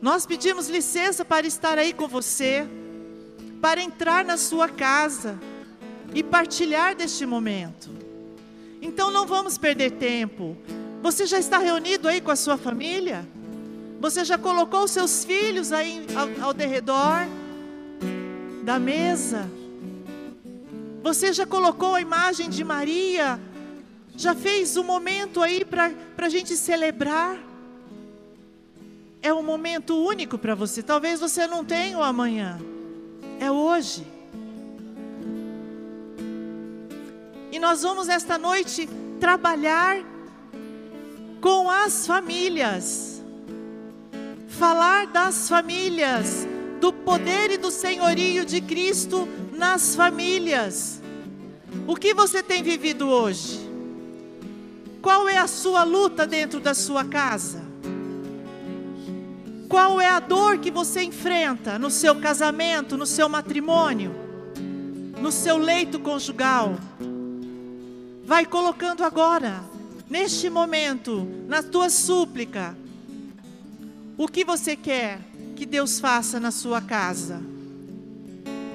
Nós 0.00 0.24
pedimos 0.24 0.68
licença 0.68 1.24
para 1.24 1.46
estar 1.46 1.76
aí 1.76 1.92
com 1.92 2.08
você, 2.08 2.66
para 3.60 3.82
entrar 3.82 4.24
na 4.24 4.38
sua 4.38 4.66
casa 4.68 5.38
e 6.14 6.22
partilhar 6.22 6.94
deste 6.94 7.26
momento. 7.26 7.90
Então 8.80 9.10
não 9.10 9.26
vamos 9.26 9.58
perder 9.58 9.92
tempo. 9.92 10.56
Você 11.02 11.26
já 11.26 11.38
está 11.38 11.58
reunido 11.58 12.08
aí 12.08 12.20
com 12.20 12.30
a 12.30 12.36
sua 12.36 12.56
família? 12.56 13.28
Você 14.00 14.24
já 14.24 14.38
colocou 14.38 14.84
os 14.84 14.90
seus 14.90 15.22
filhos 15.22 15.70
aí 15.70 16.06
ao, 16.14 16.46
ao 16.46 16.54
derredor 16.54 17.26
da 18.64 18.78
mesa? 18.78 19.50
Você 21.02 21.32
já 21.34 21.46
colocou 21.46 21.94
a 21.94 22.00
imagem 22.00 22.48
de 22.48 22.64
Maria? 22.64 23.38
Já 24.16 24.34
fez 24.34 24.78
um 24.78 24.84
momento 24.84 25.42
aí 25.42 25.62
para 25.62 25.92
a 26.16 26.28
gente 26.30 26.56
celebrar? 26.56 27.49
É 29.22 29.32
um 29.32 29.42
momento 29.42 29.94
único 29.96 30.38
para 30.38 30.54
você. 30.54 30.82
Talvez 30.82 31.20
você 31.20 31.46
não 31.46 31.64
tenha 31.64 31.98
o 31.98 32.02
amanhã. 32.02 32.58
É 33.38 33.50
hoje. 33.50 34.06
E 37.52 37.58
nós 37.58 37.82
vamos 37.82 38.08
esta 38.08 38.38
noite 38.38 38.88
trabalhar 39.18 39.98
com 41.40 41.68
as 41.68 42.06
famílias. 42.06 43.22
Falar 44.48 45.06
das 45.06 45.48
famílias, 45.48 46.46
do 46.80 46.92
poder 46.92 47.50
e 47.50 47.58
do 47.58 47.70
senhorio 47.70 48.44
de 48.44 48.60
Cristo 48.60 49.28
nas 49.52 49.94
famílias. 49.94 51.02
O 51.86 51.94
que 51.94 52.14
você 52.14 52.42
tem 52.42 52.62
vivido 52.62 53.08
hoje? 53.08 53.60
Qual 55.02 55.28
é 55.28 55.36
a 55.36 55.46
sua 55.46 55.82
luta 55.82 56.26
dentro 56.26 56.58
da 56.58 56.74
sua 56.74 57.04
casa? 57.04 57.69
Qual 59.70 60.00
é 60.00 60.08
a 60.08 60.18
dor 60.18 60.58
que 60.58 60.68
você 60.68 61.00
enfrenta 61.04 61.78
no 61.78 61.92
seu 61.92 62.16
casamento, 62.16 62.96
no 62.96 63.06
seu 63.06 63.28
matrimônio, 63.28 64.12
no 65.20 65.30
seu 65.30 65.56
leito 65.56 66.00
conjugal? 66.00 66.76
Vai 68.24 68.44
colocando 68.44 69.04
agora, 69.04 69.62
neste 70.08 70.50
momento, 70.50 71.24
na 71.46 71.62
tua 71.62 71.88
súplica, 71.88 72.76
o 74.18 74.26
que 74.26 74.44
você 74.44 74.74
quer 74.74 75.20
que 75.54 75.64
Deus 75.64 76.00
faça 76.00 76.40
na 76.40 76.50
sua 76.50 76.80
casa? 76.80 77.40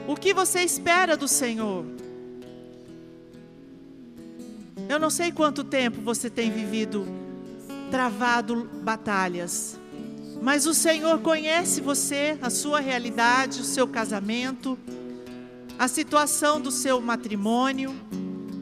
O 0.07 0.15
que 0.15 0.33
você 0.33 0.61
espera 0.61 1.17
do 1.17 1.27
Senhor? 1.27 1.85
Eu 4.87 4.97
não 4.97 5.09
sei 5.09 5.33
quanto 5.33 5.61
tempo 5.61 5.99
você 5.99 6.29
tem 6.29 6.49
vivido 6.49 7.05
travado 7.91 8.69
batalhas, 8.81 9.77
mas 10.41 10.65
o 10.65 10.73
Senhor 10.73 11.19
conhece 11.19 11.81
você, 11.81 12.37
a 12.41 12.49
sua 12.49 12.79
realidade, 12.79 13.61
o 13.61 13.63
seu 13.63 13.87
casamento, 13.87 14.77
a 15.77 15.87
situação 15.87 16.61
do 16.61 16.71
seu 16.71 17.01
matrimônio, 17.01 17.93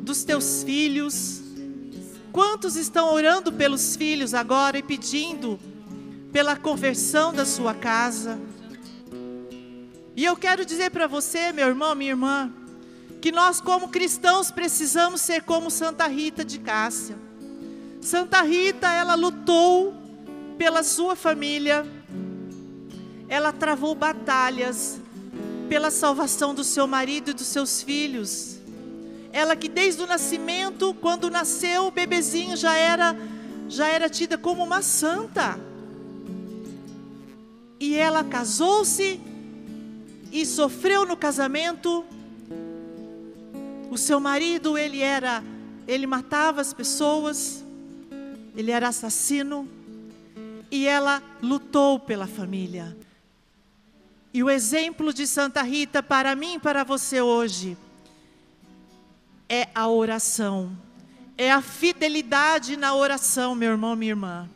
dos 0.02 0.24
teus 0.24 0.64
filhos. 0.64 1.42
Quantos 2.32 2.76
estão 2.76 3.14
orando 3.14 3.52
pelos 3.52 3.96
filhos 3.96 4.34
agora 4.34 4.78
e 4.78 4.84
pedindo 4.84 5.60
pela 6.32 6.56
conversão 6.56 7.34
da 7.34 7.46
sua 7.46 7.74
casa? 7.74 8.40
E 10.16 10.24
eu 10.24 10.36
quero 10.36 10.66
dizer 10.66 10.92
para 10.92 11.08
você, 11.08 11.52
meu 11.52 11.68
irmão, 11.68 11.96
minha 11.96 12.12
irmã, 12.12 12.52
que 13.22 13.32
nós, 13.32 13.62
como 13.62 13.90
cristãos, 13.90 14.52
precisamos 14.52 15.22
ser 15.22 15.44
como 15.44 15.72
Santa 15.72 16.08
Rita 16.08 16.44
de 16.44 16.60
Cássia. 16.60 17.18
Santa 18.02 18.42
Rita, 18.42 18.92
ela 18.92 19.16
lutou 19.16 20.03
pela 20.54 20.84
sua 20.84 21.16
família, 21.16 21.86
ela 23.28 23.52
travou 23.52 23.96
batalhas 23.96 25.00
pela 25.68 25.90
salvação 25.90 26.54
do 26.54 26.64
seu 26.64 26.88
marido 26.88 27.32
e 27.32 27.34
dos 27.34 27.48
seus 27.48 27.82
filhos. 27.82 28.58
Ela 29.32 29.56
que 29.56 29.68
desde 29.68 30.02
o 30.02 30.08
nascimento, 30.08 30.94
quando 31.02 31.30
nasceu 31.30 31.88
o 31.88 31.92
bebezinho, 31.92 32.56
já 32.56 32.76
era 32.76 33.16
já 33.68 33.88
era 33.88 34.10
tida 34.10 34.38
como 34.38 34.64
uma 34.64 34.82
santa. 34.82 35.60
E 37.80 37.96
ela 37.96 38.24
casou-se 38.24 39.20
e 40.32 40.46
sofreu 40.46 41.06
no 41.06 41.18
casamento 41.18 42.06
o 43.90 43.98
seu 43.98 44.20
marido, 44.20 44.78
ele 44.78 45.02
era, 45.02 45.44
ele 45.88 46.08
matava 46.08 46.62
as 46.62 46.74
pessoas, 46.74 47.64
ele 48.56 48.72
era 48.72 48.88
assassino, 48.88 49.68
e 50.74 50.88
ela 50.88 51.22
lutou 51.40 52.00
pela 52.00 52.26
família. 52.26 52.98
E 54.34 54.42
o 54.42 54.50
exemplo 54.50 55.14
de 55.14 55.28
Santa 55.28 55.62
Rita 55.62 56.02
para 56.02 56.36
mim 56.36 56.56
e 56.56 56.60
para 56.60 56.84
você 56.84 57.22
hoje 57.22 57.78
é 59.48 59.70
a 59.76 59.88
oração. 59.88 60.76
É 61.38 61.52
a 61.52 61.62
fidelidade 61.62 62.76
na 62.76 62.96
oração, 62.96 63.54
meu 63.54 63.70
irmão, 63.70 63.96
minha 63.96 64.14
irmã. 64.14 64.50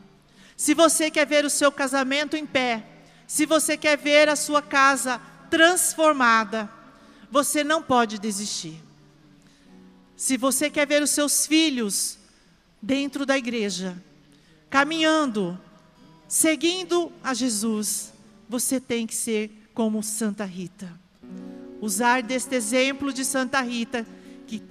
Se 0.56 0.74
você 0.74 1.08
quer 1.08 1.24
ver 1.24 1.44
o 1.44 1.50
seu 1.50 1.70
casamento 1.70 2.36
em 2.36 2.44
pé, 2.44 2.84
se 3.24 3.46
você 3.46 3.76
quer 3.76 3.96
ver 3.96 4.28
a 4.28 4.34
sua 4.34 4.60
casa 4.60 5.20
transformada, 5.48 6.68
você 7.30 7.62
não 7.62 7.80
pode 7.80 8.18
desistir. 8.18 8.82
Se 10.16 10.36
você 10.36 10.68
quer 10.68 10.84
ver 10.84 11.00
os 11.00 11.10
seus 11.10 11.46
filhos 11.46 12.18
dentro 12.82 13.24
da 13.24 13.38
igreja, 13.38 13.96
caminhando, 14.68 15.56
seguindo 16.28 17.10
a 17.24 17.32
Jesus, 17.32 18.12
você 18.48 18.78
tem 18.78 19.06
que 19.06 19.14
ser 19.14 19.50
como 19.74 20.02
Santa 20.02 20.44
Rita. 20.44 20.92
Usar 21.80 22.22
deste 22.22 22.54
exemplo 22.54 23.12
de 23.12 23.24
Santa 23.24 23.60
Rita, 23.62 24.06
que 24.46 24.62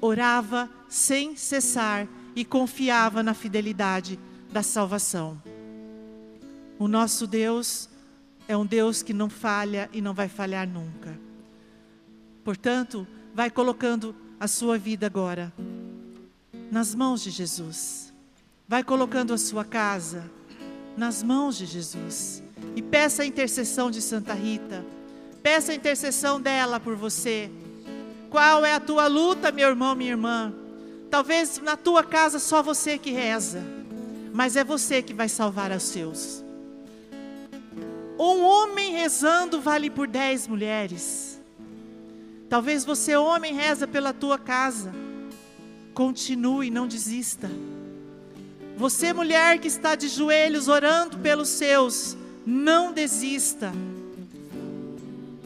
orava 0.00 0.70
sem 0.88 1.36
cessar 1.36 2.06
e 2.36 2.44
confiava 2.44 3.22
na 3.22 3.34
fidelidade 3.34 4.18
da 4.52 4.62
salvação. 4.62 5.40
O 6.78 6.86
nosso 6.86 7.26
Deus 7.26 7.88
é 8.46 8.56
um 8.56 8.66
Deus 8.66 9.02
que 9.02 9.12
não 9.12 9.28
falha 9.28 9.88
e 9.92 10.00
não 10.00 10.14
vai 10.14 10.28
falhar 10.28 10.68
nunca. 10.68 11.18
Portanto, 12.44 13.06
vai 13.34 13.50
colocando 13.50 14.14
a 14.38 14.46
sua 14.46 14.78
vida 14.78 15.06
agora 15.06 15.52
nas 16.70 16.94
mãos 16.94 17.22
de 17.22 17.30
Jesus. 17.30 18.12
Vai 18.66 18.84
colocando 18.84 19.32
a 19.32 19.38
sua 19.38 19.64
casa 19.64 20.30
nas 20.98 21.22
mãos 21.22 21.56
de 21.56 21.64
Jesus. 21.64 22.42
E 22.76 22.82
peça 22.82 23.22
a 23.22 23.26
intercessão 23.26 23.90
de 23.90 24.02
Santa 24.02 24.34
Rita. 24.34 24.84
Peça 25.42 25.72
a 25.72 25.74
intercessão 25.74 26.40
dela 26.40 26.78
por 26.78 26.96
você. 26.96 27.50
Qual 28.28 28.66
é 28.66 28.74
a 28.74 28.80
tua 28.80 29.06
luta, 29.06 29.50
meu 29.50 29.68
irmão, 29.68 29.94
minha 29.94 30.10
irmã? 30.10 30.52
Talvez 31.10 31.58
na 31.60 31.76
tua 31.76 32.04
casa 32.04 32.38
só 32.38 32.62
você 32.62 32.98
que 32.98 33.10
reza, 33.10 33.64
mas 34.34 34.56
é 34.56 34.64
você 34.64 35.00
que 35.00 35.14
vai 35.14 35.28
salvar 35.28 35.70
os 35.70 35.84
seus. 35.84 36.44
Um 38.18 38.42
homem 38.42 38.92
rezando 38.92 39.60
vale 39.60 39.88
por 39.88 40.06
dez 40.08 40.46
mulheres. 40.46 41.40
Talvez 42.48 42.84
você, 42.84 43.16
homem, 43.16 43.54
reza 43.54 43.86
pela 43.86 44.12
tua 44.12 44.38
casa. 44.38 44.92
Continue, 45.94 46.70
não 46.70 46.86
desista. 46.86 47.48
Você, 48.78 49.12
mulher 49.12 49.58
que 49.58 49.66
está 49.66 49.96
de 49.96 50.06
joelhos 50.06 50.68
orando 50.68 51.18
pelos 51.18 51.48
seus, 51.48 52.16
não 52.46 52.92
desista. 52.92 53.72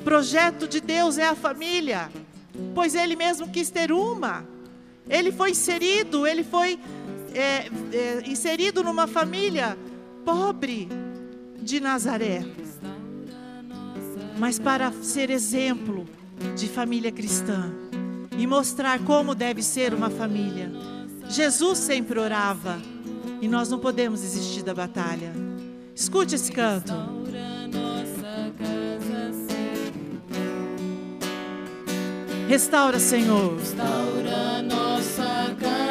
Projeto 0.04 0.68
de 0.68 0.82
Deus 0.82 1.16
é 1.16 1.26
a 1.26 1.34
família, 1.34 2.10
pois 2.74 2.94
Ele 2.94 3.16
mesmo 3.16 3.48
quis 3.48 3.70
ter 3.70 3.90
uma. 3.90 4.44
Ele 5.08 5.32
foi 5.32 5.52
inserido, 5.52 6.26
ele 6.26 6.44
foi 6.44 6.78
é, 7.32 7.70
é, 7.96 8.22
inserido 8.26 8.84
numa 8.84 9.06
família 9.06 9.78
pobre 10.26 10.90
de 11.58 11.80
Nazaré. 11.80 12.44
Mas 14.38 14.58
para 14.58 14.92
ser 14.92 15.30
exemplo, 15.30 16.06
de 16.54 16.68
família 16.68 17.10
cristã 17.10 17.72
e 18.36 18.46
mostrar 18.46 18.98
como 19.04 19.34
deve 19.34 19.62
ser 19.62 19.94
uma 19.94 20.10
família. 20.10 20.70
Jesus 21.30 21.78
sempre 21.78 22.20
orava 22.20 22.78
e 23.42 23.48
nós 23.48 23.68
não 23.68 23.80
podemos 23.80 24.20
desistir 24.20 24.62
da 24.62 24.72
batalha. 24.72 25.32
Escute 25.96 26.36
esse 26.36 26.52
canto. 26.52 26.92
Restaura, 32.48 33.00
Senhor. 33.00 33.58
Restaura 33.58 34.62
nossa 34.62 35.56
casa, 35.58 35.81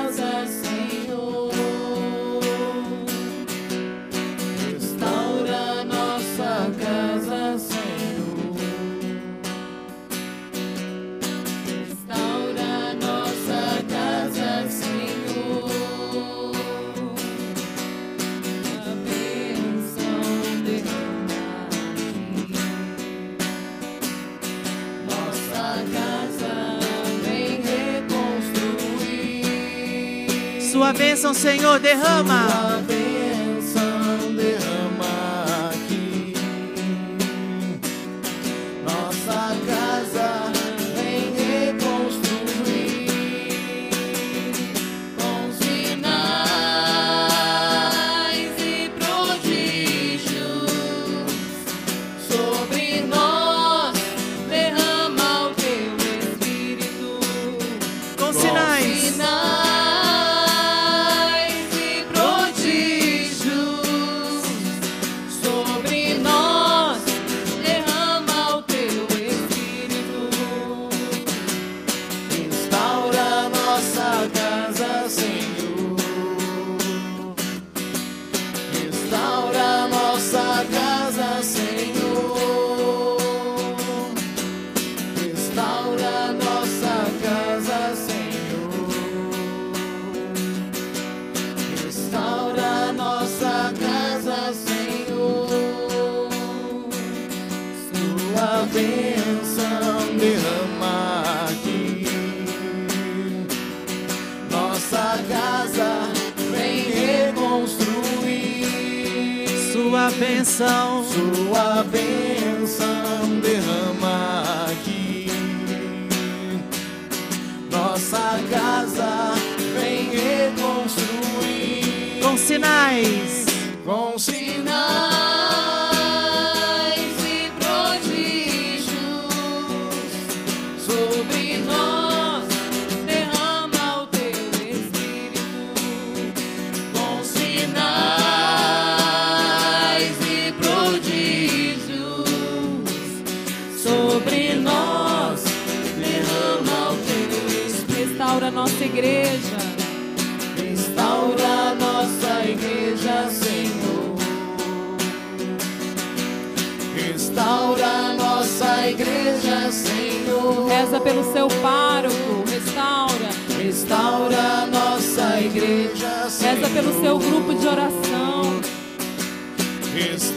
Sua 30.82 30.94
bênção, 30.94 31.32
Senhor, 31.32 31.80
derrama. 31.80 32.82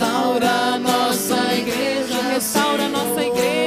Restaura 0.04 0.78
nossa 0.80 1.54
igreja, 1.54 2.20
Restaura 2.34 2.88
nossa 2.90 3.24
igreja, 3.24 3.63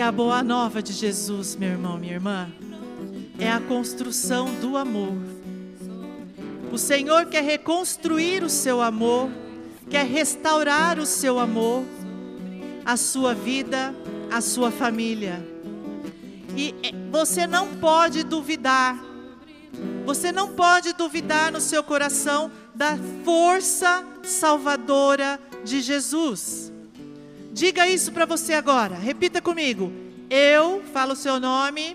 A 0.00 0.10
boa 0.10 0.42
nova 0.42 0.82
de 0.82 0.94
Jesus, 0.94 1.54
meu 1.54 1.68
irmão, 1.68 1.98
minha 1.98 2.14
irmã, 2.14 2.50
é 3.38 3.50
a 3.50 3.60
construção 3.60 4.46
do 4.54 4.76
amor. 4.76 5.12
O 6.72 6.78
Senhor 6.78 7.26
quer 7.26 7.44
reconstruir 7.44 8.42
o 8.42 8.48
seu 8.48 8.80
amor, 8.80 9.30
quer 9.90 10.06
restaurar 10.06 10.98
o 10.98 11.04
seu 11.04 11.38
amor, 11.38 11.84
a 12.84 12.96
sua 12.96 13.34
vida, 13.34 13.94
a 14.32 14.40
sua 14.40 14.70
família. 14.70 15.46
E 16.56 16.74
eh, 16.82 16.92
você 17.10 17.46
não 17.46 17.76
pode 17.76 18.24
duvidar, 18.24 18.98
você 20.06 20.32
não 20.32 20.54
pode 20.54 20.94
duvidar 20.94 21.52
no 21.52 21.60
seu 21.60 21.84
coração 21.84 22.50
da 22.74 22.98
força 23.22 24.02
salvadora 24.22 25.38
de 25.62 25.82
Jesus. 25.82 26.72
Diga 27.60 27.86
isso 27.86 28.10
para 28.10 28.24
você 28.24 28.54
agora. 28.54 28.94
Repita 28.94 29.42
comigo. 29.42 29.92
Eu, 30.30 30.82
fala 30.94 31.12
o 31.12 31.16
seu 31.16 31.38
nome. 31.38 31.94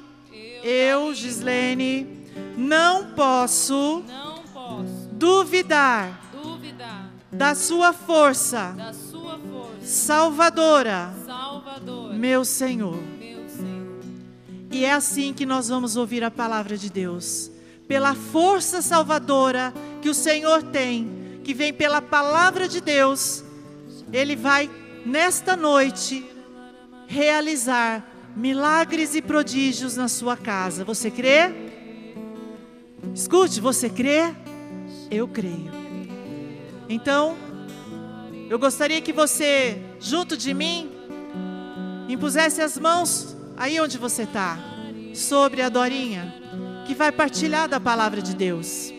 Eu, 0.63 1.11
Gislene, 1.11 2.07
não 2.55 3.15
posso 3.15 4.03
Não 4.07 4.43
posso 4.53 5.09
duvidar 5.13 6.21
duvidar 6.31 7.09
da 7.31 7.55
sua 7.55 7.93
força 7.93 8.75
da 8.77 8.93
sua 8.93 9.39
força 9.39 9.81
salvadora, 9.81 11.11
salvadora, 11.25 12.13
meu 12.13 12.45
Senhor. 12.45 13.01
meu 13.17 13.49
Senhor. 13.49 13.99
E 14.69 14.85
é 14.85 14.93
assim 14.93 15.33
que 15.33 15.47
nós 15.47 15.69
vamos 15.69 15.95
ouvir 15.95 16.23
a 16.23 16.29
palavra 16.29 16.77
de 16.77 16.91
Deus. 16.91 17.49
Pela 17.87 18.13
força 18.13 18.83
salvadora 18.83 19.73
que 19.99 20.09
o 20.09 20.13
Senhor 20.13 20.61
tem, 20.61 21.41
que 21.43 21.55
vem 21.55 21.73
pela 21.73 22.03
palavra 22.03 22.67
de 22.67 22.79
Deus, 22.81 23.43
Ele 24.13 24.35
vai, 24.35 24.69
nesta 25.05 25.55
noite, 25.55 26.25
realizar 27.07 28.03
milagres 28.35 29.15
e 29.15 29.21
prodígios 29.21 29.95
na 29.95 30.07
sua 30.07 30.35
casa. 30.35 30.83
Você 30.83 31.11
crê? 31.11 31.53
Escute, 33.13 33.61
você 33.61 33.89
crê? 33.89 34.33
Eu 35.11 35.27
creio. 35.27 35.71
Então, 36.89 37.37
eu 38.49 38.57
gostaria 38.57 39.01
que 39.01 39.13
você, 39.13 39.79
junto 39.99 40.35
de 40.35 40.53
mim, 40.53 40.91
impusesse 42.09 42.61
as 42.61 42.77
mãos 42.77 43.35
aí 43.55 43.79
onde 43.79 43.97
você 43.97 44.23
está, 44.23 44.57
sobre 45.13 45.61
a 45.61 45.69
Dorinha, 45.69 46.33
que 46.85 46.93
vai 46.93 47.11
partilhar 47.11 47.69
da 47.69 47.79
palavra 47.79 48.21
de 48.21 48.35
Deus. 48.35 48.91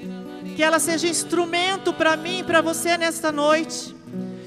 Que 0.54 0.62
ela 0.62 0.78
seja 0.78 1.06
instrumento 1.06 1.92
para 1.92 2.16
mim 2.16 2.38
e 2.38 2.44
para 2.44 2.62
você 2.62 2.96
nesta 2.96 3.30
noite. 3.30 3.95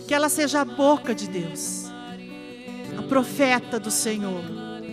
Que 0.09 0.15
ela 0.15 0.27
seja 0.27 0.61
a 0.61 0.65
boca 0.65 1.13
de 1.13 1.29
Deus, 1.29 1.85
a 2.97 3.03
profeta 3.03 3.79
do 3.79 3.91
Senhor, 3.91 4.41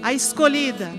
a 0.02 0.12
escolhida. 0.12 0.92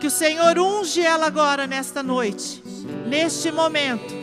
Que 0.00 0.06
o 0.06 0.10
Senhor 0.12 0.56
unge 0.60 1.00
ela 1.00 1.26
agora 1.26 1.66
nesta 1.66 2.00
noite, 2.00 2.62
neste 3.08 3.50
momento, 3.50 4.14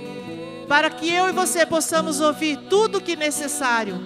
para 0.70 0.90
que 0.90 1.12
eu 1.12 1.28
e 1.28 1.34
você 1.34 1.66
possamos 1.66 2.22
ouvir 2.22 2.56
tudo 2.70 3.00
o 3.00 3.02
que 3.02 3.18
necessário 3.18 4.00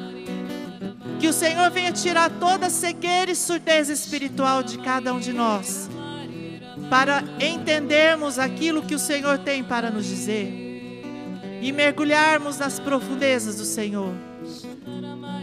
que 1.19 1.27
o 1.27 1.33
Senhor 1.33 1.69
venha 1.69 1.91
tirar 1.91 2.31
toda 2.39 2.67
cegueira 2.67 3.29
e 3.29 3.35
surdez 3.35 3.87
espiritual 3.87 4.63
de 4.63 4.79
cada 4.79 5.13
um 5.13 5.19
de 5.19 5.31
nós, 5.31 5.87
para 6.89 7.23
entendermos 7.39 8.39
aquilo 8.39 8.81
que 8.81 8.95
o 8.95 8.99
Senhor 8.99 9.37
tem 9.37 9.63
para 9.63 9.91
nos 9.91 10.07
dizer 10.07 10.51
e 11.61 11.71
mergulharmos 11.71 12.57
nas 12.57 12.79
profundezas 12.79 13.57
do 13.57 13.65
Senhor 13.65 14.28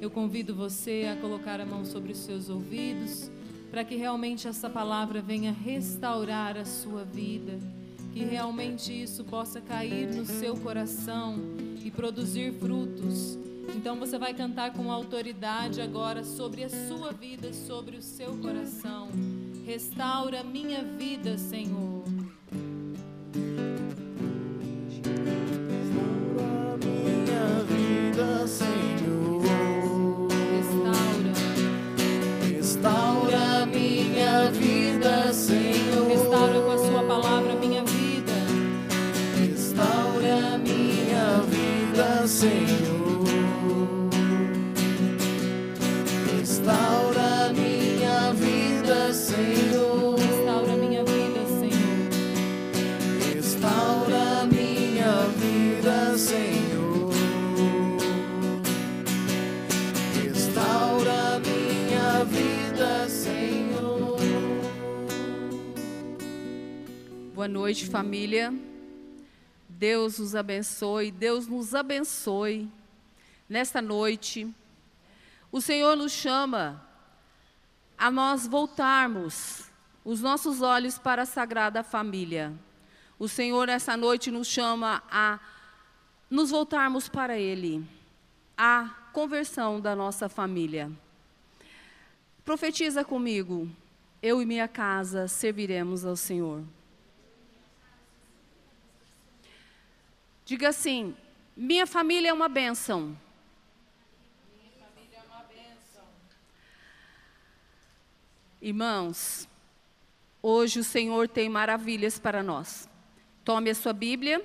Eu 0.00 0.10
convido 0.10 0.54
você 0.54 1.08
a 1.12 1.20
colocar 1.20 1.60
a 1.60 1.66
mão 1.66 1.84
sobre 1.84 2.12
os 2.12 2.18
seus 2.18 2.48
ouvidos, 2.48 3.30
para 3.70 3.84
que 3.84 3.96
realmente 3.96 4.46
essa 4.46 4.70
palavra 4.70 5.20
venha 5.20 5.52
restaurar 5.52 6.56
a 6.56 6.64
sua 6.64 7.04
vida, 7.04 7.58
que 8.12 8.24
realmente 8.24 8.92
isso 8.92 9.24
possa 9.24 9.60
cair 9.60 10.14
no 10.14 10.24
seu 10.24 10.56
coração 10.56 11.36
e 11.84 11.90
produzir 11.90 12.52
frutos. 12.54 13.36
Então 13.76 13.96
você 13.96 14.18
vai 14.18 14.32
cantar 14.32 14.72
com 14.72 14.90
autoridade 14.90 15.80
agora 15.80 16.24
sobre 16.24 16.64
a 16.64 16.70
sua 16.70 17.12
vida, 17.12 17.52
sobre 17.52 17.96
o 17.96 18.02
seu 18.02 18.36
coração. 18.38 19.08
Restaura 19.66 20.42
minha 20.42 20.82
vida, 20.82 21.36
Senhor. 21.36 22.04
Restaura 25.70 26.78
minha 26.82 27.64
vida, 27.64 28.46
Senhor. 28.46 28.97
vida, 34.98 35.32
Senhor. 35.32 36.08
Restaura 36.08 36.60
com 36.60 36.70
a 36.72 36.78
sua 36.78 37.02
palavra 37.04 37.54
minha 37.54 37.84
vida. 37.84 38.32
Restaura 39.38 40.58
minha 40.58 41.42
vida, 41.46 42.26
Senhor. 42.26 43.24
Restaura 46.36 47.52
minha 47.54 48.32
vida, 48.32 49.12
Senhor. 49.14 50.07
Noite, 67.48 67.86
família. 67.86 68.52
Deus 69.66 70.18
os 70.18 70.34
abençoe, 70.34 71.10
Deus 71.10 71.46
nos 71.46 71.74
abençoe 71.74 72.70
nesta 73.48 73.80
noite. 73.80 74.46
O 75.50 75.58
Senhor 75.58 75.96
nos 75.96 76.12
chama 76.12 76.86
a 77.96 78.10
nós 78.10 78.46
voltarmos 78.46 79.64
os 80.04 80.20
nossos 80.20 80.60
olhos 80.60 80.98
para 80.98 81.22
a 81.22 81.26
Sagrada 81.26 81.82
Família. 81.82 82.52
O 83.18 83.26
Senhor, 83.26 83.66
nessa 83.66 83.96
noite, 83.96 84.30
nos 84.30 84.46
chama 84.46 85.02
a 85.10 85.40
nos 86.30 86.50
voltarmos 86.50 87.08
para 87.08 87.38
Ele, 87.38 87.82
a 88.58 88.90
conversão 89.14 89.80
da 89.80 89.96
nossa 89.96 90.28
família. 90.28 90.92
Profetiza 92.44 93.02
comigo, 93.06 93.66
eu 94.22 94.42
e 94.42 94.44
minha 94.44 94.68
casa 94.68 95.26
serviremos 95.26 96.04
ao 96.04 96.14
Senhor. 96.14 96.62
Diga 100.48 100.70
assim: 100.70 101.14
minha 101.54 101.86
família 101.86 102.30
é 102.30 102.32
uma 102.32 102.48
bênção. 102.48 103.14
Irmãos, 108.62 109.46
hoje 110.42 110.80
o 110.80 110.84
Senhor 110.84 111.28
tem 111.28 111.50
maravilhas 111.50 112.18
para 112.18 112.42
nós. 112.42 112.88
Tome 113.44 113.68
a 113.68 113.74
sua 113.74 113.92
Bíblia, 113.92 114.42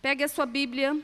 pegue 0.00 0.22
a 0.22 0.28
sua 0.28 0.46
Bíblia, 0.46 0.96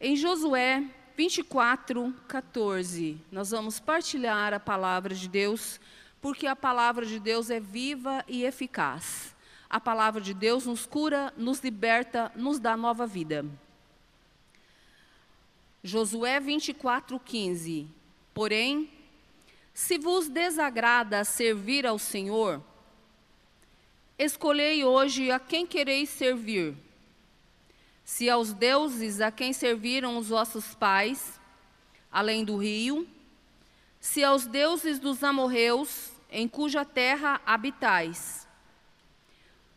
em 0.00 0.14
Josué 0.14 0.84
24, 1.16 2.14
14. 2.28 3.20
Nós 3.32 3.50
vamos 3.50 3.80
partilhar 3.80 4.54
a 4.54 4.60
palavra 4.60 5.12
de 5.12 5.28
Deus, 5.28 5.80
porque 6.20 6.46
a 6.46 6.54
palavra 6.54 7.04
de 7.04 7.18
Deus 7.18 7.50
é 7.50 7.58
viva 7.58 8.24
e 8.28 8.44
eficaz. 8.44 9.34
A 9.68 9.80
palavra 9.80 10.20
de 10.20 10.32
Deus 10.32 10.66
nos 10.66 10.86
cura, 10.86 11.32
nos 11.36 11.60
liberta, 11.60 12.30
nos 12.36 12.58
dá 12.58 12.76
nova 12.76 13.06
vida. 13.06 13.44
Josué 15.82 16.40
24, 16.40 17.18
15. 17.18 17.88
Porém, 18.32 18.90
se 19.74 19.98
vos 19.98 20.28
desagrada 20.28 21.22
servir 21.24 21.86
ao 21.86 21.98
Senhor, 21.98 22.62
escolhei 24.18 24.84
hoje 24.84 25.30
a 25.30 25.38
quem 25.38 25.66
quereis 25.66 26.08
servir. 26.08 26.74
Se 28.04 28.30
aos 28.30 28.52
deuses 28.52 29.20
a 29.20 29.30
quem 29.30 29.52
serviram 29.52 30.16
os 30.16 30.28
vossos 30.28 30.74
pais, 30.74 31.40
além 32.10 32.44
do 32.44 32.56
rio, 32.56 33.06
se 34.00 34.22
aos 34.22 34.46
deuses 34.46 34.98
dos 34.98 35.22
amorreus, 35.24 36.12
em 36.30 36.46
cuja 36.46 36.84
terra 36.84 37.40
habitais. 37.44 38.45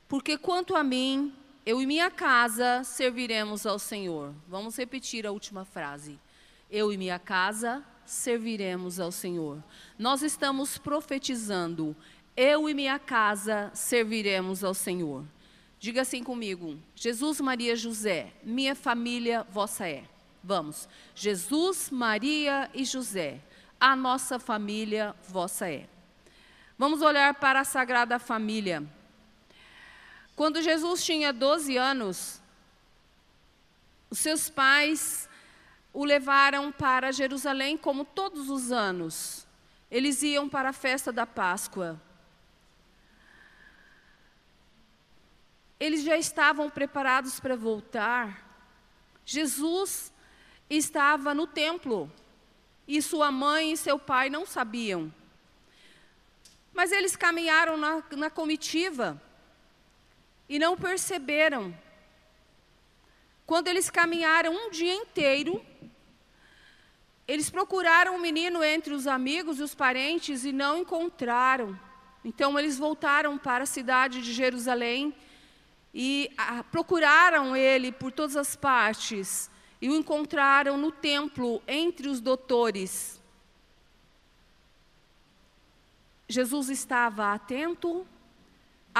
Porque 0.09 0.39
quanto 0.39 0.75
a 0.75 0.83
mim, 0.83 1.31
eu 1.63 1.79
e 1.79 1.85
minha 1.85 2.09
casa 2.09 2.83
serviremos 2.83 3.67
ao 3.67 3.77
Senhor. 3.77 4.33
Vamos 4.47 4.75
repetir 4.75 5.27
a 5.27 5.31
última 5.31 5.63
frase. 5.63 6.19
Eu 6.67 6.91
e 6.91 6.97
minha 6.97 7.19
casa 7.19 7.85
serviremos 8.07 8.99
ao 8.99 9.11
Senhor. 9.11 9.63
Nós 9.99 10.23
estamos 10.23 10.79
profetizando, 10.79 11.95
eu 12.35 12.67
e 12.67 12.73
minha 12.73 12.97
casa 12.97 13.69
serviremos 13.71 14.63
ao 14.63 14.73
Senhor. 14.73 15.23
Diga 15.79 16.01
assim 16.01 16.23
comigo: 16.23 16.75
Jesus, 16.95 17.39
Maria, 17.39 17.75
José, 17.75 18.33
minha 18.43 18.73
família 18.73 19.45
vossa 19.51 19.87
é. 19.87 20.05
Vamos. 20.43 20.89
Jesus, 21.13 21.91
Maria 21.91 22.67
e 22.73 22.83
José, 22.83 23.39
a 23.79 23.95
nossa 23.95 24.39
família 24.39 25.15
vossa 25.27 25.69
é. 25.69 25.87
Vamos 26.79 27.03
olhar 27.03 27.35
para 27.35 27.59
a 27.59 27.63
Sagrada 27.63 28.17
Família. 28.17 28.83
Quando 30.39 30.61
Jesus 30.61 31.03
tinha 31.03 31.33
12 31.33 31.75
anos, 31.75 32.41
os 34.09 34.19
seus 34.19 34.49
pais 34.49 35.27
o 35.91 36.05
levaram 36.05 36.71
para 36.71 37.11
Jerusalém, 37.11 37.77
como 37.77 38.05
todos 38.05 38.49
os 38.49 38.71
anos. 38.71 39.45
Eles 39.91 40.23
iam 40.23 40.47
para 40.47 40.69
a 40.69 40.71
festa 40.71 41.11
da 41.11 41.25
Páscoa. 41.25 42.01
Eles 45.77 46.03
já 46.03 46.17
estavam 46.17 46.69
preparados 46.69 47.37
para 47.41 47.57
voltar. 47.57 48.41
Jesus 49.25 50.13
estava 50.69 51.33
no 51.33 51.47
templo 51.47 52.09
e 52.87 53.01
sua 53.01 53.29
mãe 53.29 53.73
e 53.73 53.77
seu 53.77 53.99
pai 53.99 54.29
não 54.29 54.45
sabiam. 54.45 55.13
Mas 56.73 56.93
eles 56.93 57.17
caminharam 57.17 57.75
na, 57.75 58.01
na 58.15 58.29
comitiva 58.29 59.21
e 60.49 60.57
não 60.57 60.75
perceberam. 60.75 61.73
Quando 63.45 63.67
eles 63.67 63.89
caminharam 63.89 64.51
um 64.51 64.71
dia 64.71 64.93
inteiro, 64.93 65.63
eles 67.27 67.49
procuraram 67.49 68.15
o 68.15 68.19
menino 68.19 68.63
entre 68.63 68.91
os 68.93 69.05
amigos 69.05 69.59
e 69.59 69.63
os 69.63 69.75
parentes 69.75 70.43
e 70.43 70.51
não 70.51 70.79
encontraram. 70.79 71.79
Então 72.25 72.57
eles 72.57 72.77
voltaram 72.77 73.37
para 73.37 73.63
a 73.63 73.67
cidade 73.67 74.21
de 74.21 74.33
Jerusalém 74.33 75.15
e 75.93 76.31
ah, 76.37 76.63
procuraram 76.63 77.55
ele 77.55 77.91
por 77.91 78.11
todas 78.11 78.35
as 78.35 78.55
partes 78.55 79.49
e 79.81 79.87
o 79.89 79.95
encontraram 79.95 80.77
no 80.77 80.91
templo 80.91 81.61
entre 81.67 82.09
os 82.09 82.19
doutores. 82.19 83.21
Jesus 86.27 86.69
estava 86.69 87.33
atento 87.33 88.05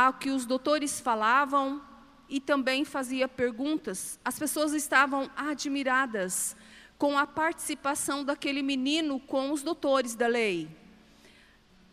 ao 0.05 0.13
que 0.13 0.29
os 0.29 0.45
doutores 0.45 1.01
falavam 1.01 1.81
e 2.29 2.39
também 2.39 2.85
fazia 2.85 3.27
perguntas. 3.27 4.17
As 4.23 4.39
pessoas 4.39 4.71
estavam 4.73 5.29
admiradas 5.35 6.55
com 6.97 7.17
a 7.17 7.27
participação 7.27 8.23
daquele 8.23 8.61
menino 8.61 9.19
com 9.19 9.51
os 9.51 9.61
doutores 9.61 10.15
da 10.15 10.25
lei. 10.25 10.69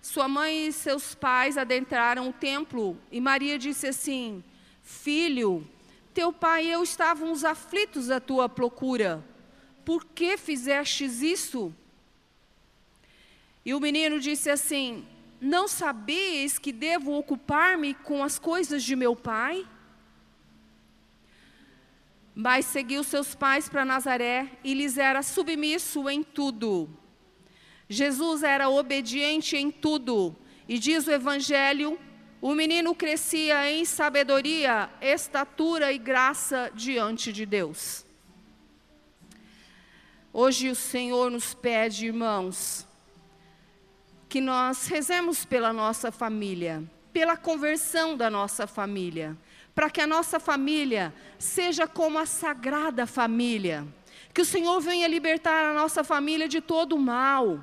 Sua 0.01 0.29
mãe 0.29 0.69
e 0.69 0.73
seus 0.73 1.17
pais 1.17 1.59
adentraram 1.59 2.29
o 2.29 2.33
templo 2.33 2.97
e 3.11 3.21
Maria 3.21 3.59
disse 3.59 3.89
assim: 3.89 4.45
Filho, 4.85 5.69
teu 6.15 6.33
pai 6.33 6.67
e 6.67 6.71
eu 6.71 6.85
estávamos 6.85 7.45
aflitos 7.45 8.09
à 8.09 8.21
tua 8.21 8.49
procura. 8.49 9.25
Por 9.85 10.05
que 10.05 10.37
fizestes 10.37 11.23
isso? 11.23 11.75
E 13.65 13.75
o 13.75 13.81
menino 13.81 14.21
disse 14.21 14.49
assim: 14.49 15.05
Não 15.41 15.69
sabeis 15.69 16.59
que 16.59 16.73
devo 16.73 17.13
ocupar-me 17.13 17.95
com 17.95 18.23
as 18.23 18.39
coisas 18.39 18.83
de 18.83 18.97
meu 18.97 19.15
pai? 19.15 19.67
mas 22.39 22.67
seguiu 22.67 23.03
seus 23.03 23.35
pais 23.35 23.67
para 23.67 23.83
Nazaré 23.83 24.59
e 24.63 24.75
lhes 24.75 24.99
era 24.99 25.23
submisso 25.23 26.07
em 26.07 26.23
tudo. 26.23 26.87
Jesus 27.89 28.43
era 28.43 28.69
obediente 28.69 29.57
em 29.57 29.71
tudo, 29.71 30.37
e 30.69 30.79
diz 30.79 31.07
o 31.07 31.13
Evangelho: 31.13 31.99
o 32.43 32.55
menino 32.55 32.95
crescia 32.95 33.71
em 33.71 33.87
sabedoria, 33.87 34.91
estatura 35.01 35.91
e 35.91 35.97
graça 35.97 36.71
diante 36.75 37.33
de 37.33 37.47
Deus. 37.47 38.05
Hoje 40.31 40.69
o 40.69 40.75
Senhor 40.75 41.31
nos 41.31 41.55
pede, 41.55 42.05
irmãos, 42.05 42.86
que 44.29 44.41
nós 44.41 44.87
rezemos 44.87 45.45
pela 45.45 45.73
nossa 45.73 46.11
família, 46.11 46.83
pela 47.13 47.37
conversão 47.37 48.17
da 48.17 48.29
nossa 48.29 48.67
família 48.67 49.37
para 49.77 49.91
que 49.91 50.01
a 50.01 50.07
nossa 50.07 50.41
família 50.41 51.13
seja 51.39 51.87
como 51.87 52.19
a 52.19 52.25
sagrada 52.25 53.07
família. 53.07 53.87
Que 54.33 54.41
o 54.41 54.45
Senhor 54.45 54.81
venha 54.81 55.07
libertar 55.07 55.67
a 55.67 55.75
nossa 55.75 56.03
família 56.03 56.49
de 56.49 56.63
todo 56.63 56.97
o 56.97 56.99
mal, 56.99 57.63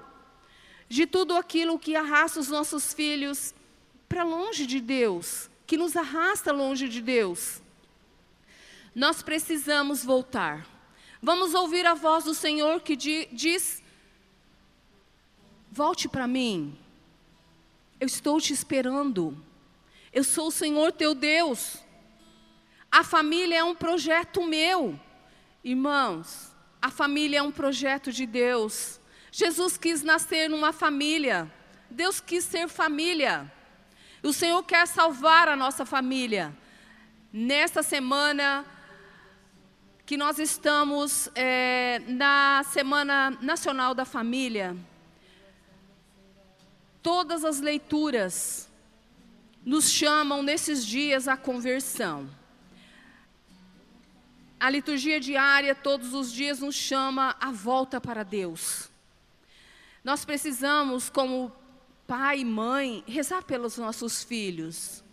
de 0.88 1.08
tudo 1.08 1.36
aquilo 1.36 1.80
que 1.80 1.96
arrasta 1.96 2.40
os 2.40 2.50
nossos 2.50 2.94
filhos 2.94 3.56
para 4.08 4.24
longe 4.24 4.68
de 4.68 4.80
Deus, 4.80 5.50
que 5.66 5.76
nos 5.76 5.98
arrasta 5.98 6.52
longe 6.52 6.88
de 6.88 7.02
Deus. 7.02 7.64
Nós 8.94 9.24
precisamos 9.24 10.06
voltar. 10.06 10.68
Vamos 11.20 11.56
ouvir 11.56 11.84
a 11.88 11.96
voz 11.96 12.26
do 12.26 12.36
Senhor 12.36 12.82
que 12.82 12.96
diz: 12.96 13.82
Volte 15.74 16.08
para 16.08 16.28
mim, 16.28 16.78
eu 18.00 18.06
estou 18.06 18.40
te 18.40 18.54
esperando. 18.54 19.36
Eu 20.12 20.24
sou 20.24 20.50
o 20.50 20.52
Senhor 20.52 20.92
teu 20.92 21.16
Deus. 21.16 21.80
A 22.92 23.04
família 23.04 23.58
é 23.58 23.64
um 23.64 23.74
projeto 23.74 24.46
meu. 24.46 25.00
Irmãos, 25.64 26.52
a 26.80 26.92
família 26.92 27.40
é 27.40 27.42
um 27.42 27.52
projeto 27.52 28.12
de 28.12 28.28
Deus. 28.28 29.00
Jesus 29.32 29.76
quis 29.76 30.04
nascer 30.04 30.48
numa 30.48 30.72
família 30.72 31.52
Deus 31.94 32.20
quis 32.20 32.44
ser 32.44 32.68
família. 32.68 33.52
O 34.24 34.34
Senhor 34.34 34.64
quer 34.64 34.88
salvar 34.88 35.48
a 35.48 35.56
nossa 35.56 35.86
família. 35.86 36.52
Nesta 37.32 37.84
semana 37.84 38.66
que 40.04 40.18
nós 40.18 40.40
estamos 40.40 41.30
é, 41.36 42.02
na 42.08 42.64
Semana 42.64 43.38
Nacional 43.42 43.94
da 43.94 44.06
Família, 44.06 44.76
todas 47.04 47.44
as 47.44 47.60
leituras 47.60 48.70
nos 49.66 49.92
chamam 49.92 50.42
nesses 50.42 50.86
dias 50.86 51.28
à 51.28 51.36
conversão. 51.38 52.30
A 54.60 54.70
liturgia 54.70 55.20
diária, 55.20 55.76
todos 55.76 56.14
os 56.14 56.32
dias, 56.32 56.60
nos 56.60 56.74
chama 56.74 57.36
à 57.40 57.52
volta 57.52 58.00
para 58.00 58.24
Deus. 58.24 58.90
Nós 60.04 60.24
precisamos, 60.24 61.10
como 61.10 61.52
pai 62.08 62.40
e 62.40 62.46
mãe, 62.46 63.04
rezar 63.06 63.44
pelos 63.44 63.78
nossos 63.78 64.24
filhos, 64.24 65.04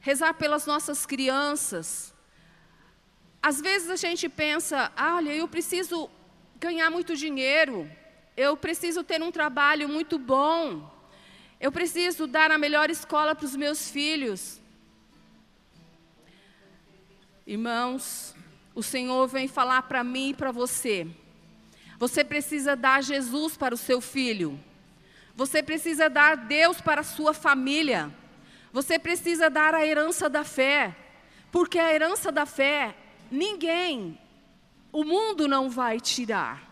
rezar 0.00 0.34
pelas 0.34 0.66
nossas 0.66 1.06
crianças. 1.06 2.12
Às 3.40 3.60
vezes 3.60 3.90
a 3.90 3.96
gente 3.96 4.28
pensa, 4.28 4.92
olha, 4.96 5.32
eu 5.32 5.46
preciso 5.46 6.10
ganhar 6.58 6.90
muito 6.90 7.16
dinheiro, 7.16 7.88
eu 8.36 8.56
preciso 8.56 9.04
ter 9.04 9.22
um 9.22 9.30
trabalho 9.30 9.88
muito 9.88 10.18
bom, 10.18 10.90
eu 11.60 11.70
preciso 11.70 12.26
dar 12.26 12.50
a 12.50 12.58
melhor 12.58 12.90
escola 12.90 13.34
para 13.34 13.46
os 13.46 13.54
meus 13.54 13.90
filhos. 13.90 14.60
Irmãos, 17.46 18.34
o 18.74 18.82
Senhor 18.82 19.28
vem 19.28 19.46
falar 19.46 19.82
para 19.82 20.02
mim 20.02 20.30
e 20.30 20.34
para 20.34 20.50
você. 20.50 21.06
Você 21.98 22.24
precisa 22.24 22.74
dar 22.74 23.02
Jesus 23.02 23.56
para 23.56 23.74
o 23.74 23.78
seu 23.78 24.00
filho. 24.00 24.58
Você 25.36 25.62
precisa 25.62 26.10
dar 26.10 26.36
Deus 26.36 26.80
para 26.80 27.02
a 27.02 27.04
sua 27.04 27.32
família. 27.32 28.12
Você 28.72 28.98
precisa 28.98 29.48
dar 29.48 29.74
a 29.74 29.86
herança 29.86 30.28
da 30.28 30.42
fé. 30.42 30.96
Porque 31.52 31.78
a 31.78 31.92
herança 31.92 32.32
da 32.32 32.46
fé, 32.46 32.96
ninguém, 33.30 34.18
o 34.90 35.04
mundo 35.04 35.46
não 35.46 35.68
vai 35.68 36.00
tirar. 36.00 36.71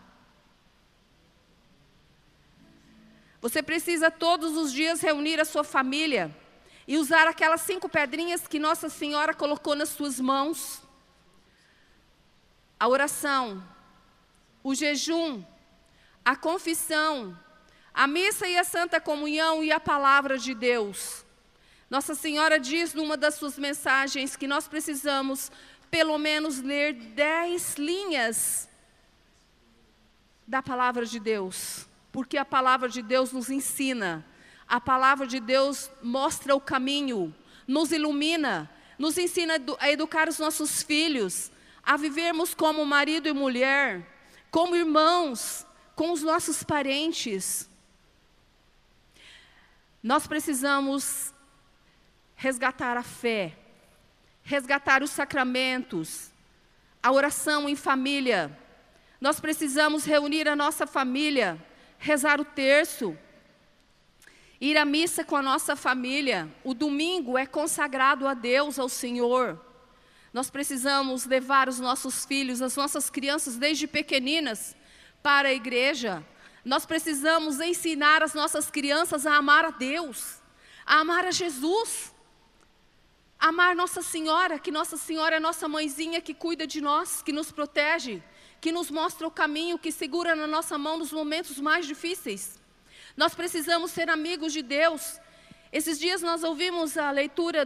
Você 3.41 3.63
precisa 3.63 4.11
todos 4.11 4.57
os 4.57 4.73
dias 4.73 5.01
reunir 5.01 5.41
a 5.41 5.45
sua 5.45 5.65
família 5.65 6.35
e 6.87 6.99
usar 6.99 7.27
aquelas 7.27 7.63
cinco 7.63 7.89
pedrinhas 7.89 8.47
que 8.47 8.59
Nossa 8.59 8.89
Senhora 8.89 9.33
colocou 9.33 9.75
nas 9.75 9.89
suas 9.91 10.21
mãos: 10.21 10.83
a 12.79 12.87
oração, 12.87 13.63
o 14.63 14.75
jejum, 14.75 15.43
a 16.25 16.37
confissão, 16.37 17.39
a 17.95 18.07
missa 18.07 18.47
e 18.47 18.57
a 18.59 18.65
santa 18.65 19.01
comunhão 19.01 19.63
e 19.63 19.73
a 19.73 19.81
palavra 19.81 20.39
de 20.39 20.55
Deus. 20.55 21.25
Nossa 21.89 22.15
Senhora 22.15 22.61
diz 22.61 22.95
numa 22.95 23.17
das 23.17 23.35
suas 23.35 23.59
mensagens 23.59 24.37
que 24.37 24.47
nós 24.47 24.69
precisamos, 24.69 25.51
pelo 25.91 26.17
menos, 26.19 26.61
ler 26.61 26.93
dez 26.93 27.75
linhas 27.75 28.69
da 30.47 30.63
palavra 30.63 31.05
de 31.05 31.19
Deus, 31.19 31.87
porque 32.13 32.37
a 32.37 32.45
palavra 32.45 32.89
de 32.89 33.03
Deus 33.03 33.33
nos 33.33 33.51
ensina 33.51 34.25
a 34.71 34.81
palavra 34.81 35.27
de 35.27 35.41
Deus 35.41 35.91
mostra 36.01 36.55
o 36.55 36.61
caminho, 36.61 37.35
nos 37.67 37.91
ilumina, 37.91 38.71
nos 38.97 39.19
ensina 39.19 39.55
a 39.81 39.91
educar 39.91 40.29
os 40.29 40.39
nossos 40.39 40.81
filhos, 40.81 41.51
a 41.83 41.97
vivermos 41.97 42.55
como 42.55 42.87
marido 42.87 43.29
e 43.29 43.33
mulher, 43.33 44.07
como 44.49 44.77
irmãos, 44.77 45.67
com 45.97 46.13
os 46.13 46.23
nossos 46.23 46.63
parentes. 46.63 47.69
Nós 50.01 50.29
precisamos 50.29 51.35
resgatar 52.37 52.97
a 52.97 53.03
fé, 53.03 53.59
resgatar 54.45 55.03
os 55.03 55.11
sacramentos, 55.11 56.31
a 57.03 57.11
oração 57.11 57.69
em 57.69 57.75
família. 57.75 58.57
Nós 59.21 59.41
precisamos 59.41 60.05
reunir 60.05 60.49
a 60.49 60.55
nossa 60.55 60.87
família, 60.87 61.61
rezar 62.01 62.41
o 62.41 62.45
terço, 62.45 63.17
ir 64.59 64.77
à 64.79 64.87
missa 64.87 65.23
com 65.23 65.37
a 65.37 65.43
nossa 65.43 65.77
família. 65.77 66.49
O 66.65 66.73
domingo 66.73 67.37
é 67.37 67.47
consagrado 67.47 68.27
a 68.27 68.33
Deus, 68.33 68.79
ao 68.79 68.89
Senhor. 68.89 69.61
Nós 70.33 70.49
precisamos 70.49 71.27
levar 71.27 71.69
os 71.69 71.79
nossos 71.79 72.25
filhos, 72.25 72.63
as 72.63 72.75
nossas 72.75 73.11
crianças, 73.11 73.57
desde 73.57 73.87
pequeninas, 73.87 74.75
para 75.23 75.51
a 75.51 75.53
igreja. 75.53 76.25
Nós 76.65 76.87
precisamos 76.87 77.61
ensinar 77.61 78.23
as 78.23 78.33
nossas 78.33 78.71
crianças 78.71 79.27
a 79.27 79.37
amar 79.37 79.67
a 79.67 79.71
Deus, 79.71 80.41
a 80.87 81.01
amar 81.01 81.27
a 81.27 81.31
Jesus, 81.31 82.15
a 83.39 83.49
amar 83.49 83.77
Nossa 83.77 84.01
Senhora, 84.01 84.59
que 84.59 84.71
Nossa 84.71 84.97
Senhora 84.97 85.37
é 85.37 85.41
nossa 85.41 85.69
mãezinha 85.69 86.21
que 86.21 86.33
cuida 86.33 86.67
de 86.67 86.81
nós, 86.81 87.23
que 87.23 87.33
nos 87.33 87.53
protege, 87.53 88.23
que 88.61 88.71
nos 88.71 88.91
mostra 88.91 89.27
o 89.27 89.31
caminho, 89.31 89.79
que 89.79 89.91
segura 89.91 90.37
na 90.37 90.47
nossa 90.47 90.77
mão 90.77 90.99
nos 90.99 91.13
momentos 91.13 91.59
mais 91.59 91.87
difíceis. 91.87 92.61
Nós 93.17 93.35
precisamos 93.35 93.91
ser 93.91 94.11
amigos 94.11 94.53
de 94.53 94.63
Deus. 94.63 95.19
Esses 95.73 95.99
dias 95.99 96.21
nós 96.21 96.43
ouvimos 96.43 96.99
a 96.99 97.11
leitura 97.11 97.65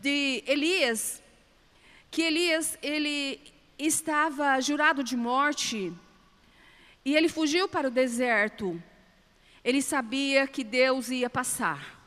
de 0.00 0.42
Elias, 0.46 1.22
que 2.10 2.22
Elias 2.22 2.78
ele 2.82 3.40
estava 3.78 4.60
jurado 4.60 5.02
de 5.02 5.16
morte 5.16 5.92
e 7.04 7.16
ele 7.16 7.28
fugiu 7.28 7.68
para 7.68 7.88
o 7.88 7.90
deserto. 7.90 8.80
Ele 9.64 9.82
sabia 9.82 10.46
que 10.46 10.62
Deus 10.62 11.08
ia 11.10 11.28
passar. 11.28 11.98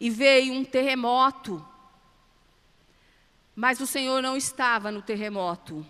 E 0.00 0.10
veio 0.10 0.52
um 0.52 0.64
terremoto. 0.64 1.64
Mas 3.54 3.80
o 3.80 3.86
Senhor 3.86 4.22
não 4.22 4.36
estava 4.36 4.90
no 4.90 5.02
terremoto. 5.02 5.84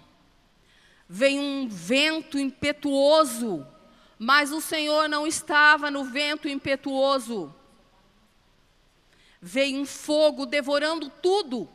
Veio 1.09 1.41
um 1.41 1.69
vento 1.69 2.39
impetuoso 2.39 3.67
mas 4.19 4.51
o 4.51 4.61
Senhor 4.61 5.09
não 5.09 5.27
estava 5.27 5.91
no 5.91 6.05
vento 6.05 6.49
impetuoso. 6.49 7.55
Veio 9.41 9.81
um 9.81 9.87
fogo 9.87 10.45
devorando 10.45 11.09
tudo, 11.09 11.69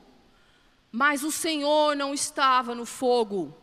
mas 0.92 1.24
o 1.24 1.32
Senhor 1.32 1.96
não 1.96 2.14
estava 2.14 2.76
no 2.76 2.86
fogo. 2.86 3.58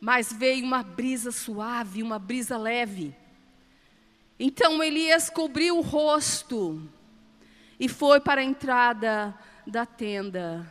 Mas 0.00 0.32
veio 0.32 0.64
uma 0.64 0.82
brisa 0.82 1.30
suave, 1.30 2.02
uma 2.02 2.18
brisa 2.18 2.58
leve. 2.58 3.14
Então 4.38 4.82
Elias 4.82 5.30
cobriu 5.30 5.78
o 5.78 5.82
rosto 5.82 6.82
e 7.78 7.88
foi 7.88 8.18
para 8.18 8.40
a 8.40 8.44
entrada 8.44 9.32
da 9.64 9.86
tenda. 9.86 10.70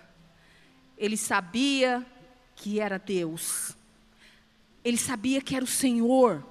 Ele 0.97 1.15
sabia 1.15 2.05
que 2.55 2.79
era 2.79 2.97
Deus. 2.97 3.75
Ele 4.83 4.97
sabia 4.97 5.41
que 5.41 5.55
era 5.55 5.65
o 5.65 5.67
Senhor, 5.67 6.43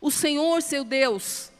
o 0.00 0.10
Senhor 0.10 0.62
seu 0.62 0.84
Deus. 0.84 1.50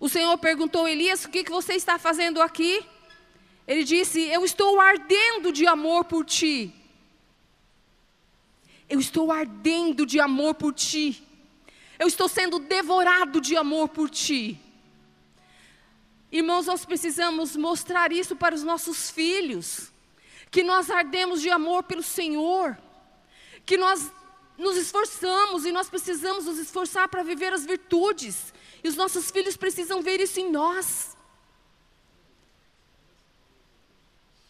O 0.00 0.08
Senhor 0.08 0.36
perguntou 0.38 0.86
Elias: 0.86 1.24
O 1.24 1.28
que, 1.28 1.44
que 1.44 1.50
você 1.50 1.74
está 1.74 1.98
fazendo 1.98 2.40
aqui? 2.40 2.84
Ele 3.66 3.84
disse: 3.84 4.20
Eu 4.20 4.44
estou 4.44 4.80
ardendo 4.80 5.52
de 5.52 5.66
amor 5.66 6.04
por 6.04 6.24
ti. 6.24 6.74
Eu 8.88 8.98
estou 8.98 9.30
ardendo 9.30 10.06
de 10.06 10.18
amor 10.18 10.54
por 10.54 10.72
ti. 10.72 11.22
Eu 11.98 12.06
estou 12.06 12.28
sendo 12.28 12.58
devorado 12.58 13.40
de 13.40 13.56
amor 13.56 13.88
por 13.88 14.08
ti. 14.08 14.58
Irmãos, 16.30 16.66
nós 16.66 16.84
precisamos 16.84 17.56
mostrar 17.56 18.12
isso 18.12 18.36
para 18.36 18.54
os 18.54 18.62
nossos 18.62 19.10
filhos. 19.10 19.92
Que 20.50 20.62
nós 20.62 20.90
ardemos 20.90 21.40
de 21.40 21.50
amor 21.50 21.82
pelo 21.84 22.02
Senhor. 22.02 22.76
Que 23.66 23.76
nós 23.76 24.10
nos 24.56 24.76
esforçamos 24.76 25.64
e 25.64 25.72
nós 25.72 25.88
precisamos 25.88 26.46
nos 26.46 26.58
esforçar 26.58 27.08
para 27.08 27.22
viver 27.22 27.52
as 27.52 27.64
virtudes. 27.64 28.52
E 28.82 28.88
os 28.88 28.96
nossos 28.96 29.30
filhos 29.30 29.56
precisam 29.56 30.02
ver 30.02 30.20
isso 30.20 30.40
em 30.40 30.50
nós. 30.50 31.16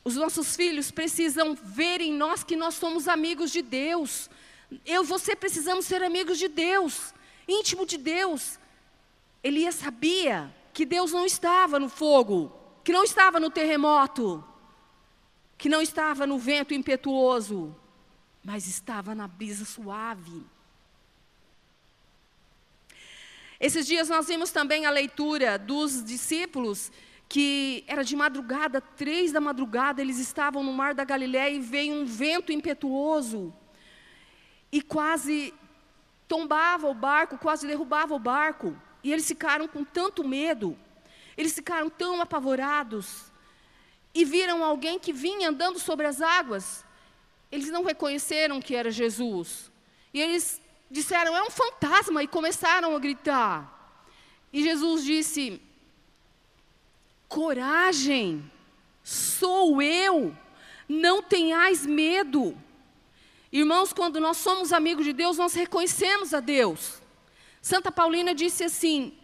Os 0.03 0.17
nossos 0.17 0.57
filhos 0.57 0.91
precisam 0.91 1.55
ver 1.55 2.01
em 2.01 2.15
nós 2.15 2.43
que 2.43 2.57
nós 2.57 2.75
somos 2.75 3.07
amigos 3.07 3.51
de 3.51 3.61
Deus. 3.61 4.31
Eu 4.87 5.03
e 5.03 5.07
você 5.07 5.37
precisamos 5.37 5.85
ser 5.85 6.03
amigos 6.03 6.39
de 6.39 6.49
Deus, 6.49 7.13
íntimo 7.47 7.85
de 7.85 7.99
Deus. 7.99 8.59
Elias 9.45 9.75
sabia 9.75 10.55
que 10.73 10.87
Deus 10.87 11.13
não 11.13 11.27
estava 11.27 11.79
no 11.79 11.91
fogo, 11.91 12.53
que 12.83 12.93
não 12.93 13.05
estava 13.05 13.39
no 13.39 13.51
terremoto, 13.51 14.43
que 15.59 15.69
não 15.69 15.83
estava 15.83 16.27
no 16.27 16.39
vento 16.39 16.73
impetuoso 16.73 17.77
mas 18.49 18.67
estava 18.67 19.15
na 19.15 19.29
brisa 19.29 19.67
suave. 19.67 20.43
Esses 23.61 23.87
dias 23.87 24.09
nós 24.09 24.27
vimos 24.27 24.51
também 24.51 24.87
a 24.87 24.91
leitura 24.91 25.59
dos 25.59 26.03
discípulos, 26.03 26.91
que 27.29 27.85
era 27.87 28.03
de 28.03 28.17
madrugada, 28.17 28.81
três 28.81 29.33
da 29.33 29.41
madrugada, 29.41 30.01
eles 30.01 30.19
estavam 30.19 30.63
no 30.63 30.73
mar 30.73 30.95
da 30.95 31.05
Galiléia 31.05 31.55
e 31.55 31.61
veio 31.61 31.93
um 31.93 32.07
vento 32.07 32.51
impetuoso 32.51 33.53
e 34.73 34.81
quase 34.81 35.53
tombava 36.27 36.89
o 36.89 36.95
barco, 36.95 37.37
quase 37.37 37.67
derrubava 37.67 38.15
o 38.15 38.19
barco. 38.19 38.75
E 39.05 39.13
eles 39.13 39.27
ficaram 39.27 39.69
com 39.69 39.85
tanto 39.85 40.27
medo, 40.27 40.75
eles 41.37 41.53
ficaram 41.53 41.91
tão 41.91 42.23
apavorados, 42.23 43.28
e 44.15 44.25
viram 44.25 44.65
alguém 44.65 44.99
que 44.99 45.13
vinha 45.13 45.49
andando 45.49 45.79
sobre 45.79 46.07
as 46.07 46.21
águas. 46.21 46.85
Eles 47.51 47.71
não 47.71 47.85
reconheceram 47.85 48.61
que 48.61 48.75
era 48.75 48.91
Jesus. 48.91 49.71
E 50.13 50.21
eles 50.21 50.61
disseram: 50.91 51.37
é 51.37 51.43
um 51.43 51.51
fantasma, 51.51 52.23
e 52.23 52.29
começaram 52.29 52.95
a 52.95 52.99
gritar. 52.99 54.03
E 54.53 54.63
Jesus 54.63 55.05
disse: 55.05 55.61
coragem, 57.29 58.51
sou 59.03 59.81
eu, 59.83 60.37
não 60.89 61.23
tenhais 61.23 61.85
medo. 61.87 62.57
Irmãos, 63.51 63.93
quando 63.93 64.21
nós 64.21 64.37
somos 64.37 64.73
amigos 64.73 65.05
de 65.05 65.13
Deus, 65.13 65.39
nós 65.39 65.55
reconhecemos 65.55 66.35
a 66.35 66.41
Deus. 66.41 67.01
Santa 67.63 67.91
Paulina 67.91 68.35
disse 68.35 68.65
assim: 68.65 69.17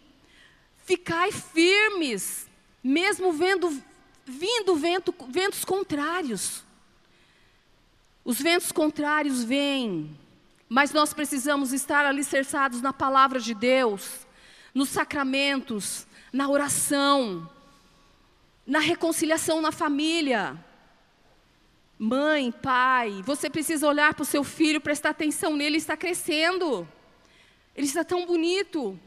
ficai 0.85 1.33
firmes, 1.33 2.49
mesmo 2.83 3.33
vendo, 3.33 3.83
vindo 4.25 4.77
vento, 4.77 5.15
ventos 5.29 5.65
contrários. 5.65 6.63
Os 8.25 8.41
ventos 8.41 8.73
contrários 8.73 9.45
vêm, 9.45 10.19
mas 10.69 10.93
nós 10.93 11.13
precisamos 11.13 11.73
estar 11.73 12.07
alicerçados 12.07 12.81
na 12.81 12.93
palavra 12.93 13.39
de 13.39 13.55
Deus, 13.55 14.27
nos 14.75 14.89
sacramentos, 14.89 16.07
na 16.33 16.49
oração, 16.49 17.49
na 18.67 18.79
reconciliação 18.79 19.61
na 19.61 19.71
família. 19.71 20.59
Mãe, 21.99 22.51
pai, 22.51 23.23
você 23.25 23.49
precisa 23.51 23.87
olhar 23.87 24.15
para 24.15 24.23
o 24.23 24.27
seu 24.27 24.43
filho, 24.43 24.81
prestar 24.81 25.11
atenção 25.11 25.53
nele, 25.55 25.71
ele 25.71 25.77
está 25.77 25.97
crescendo. 25.97 26.89
Ele 27.77 27.87
está 27.87 28.05
tão 28.05 28.25
bonito. 28.25 28.99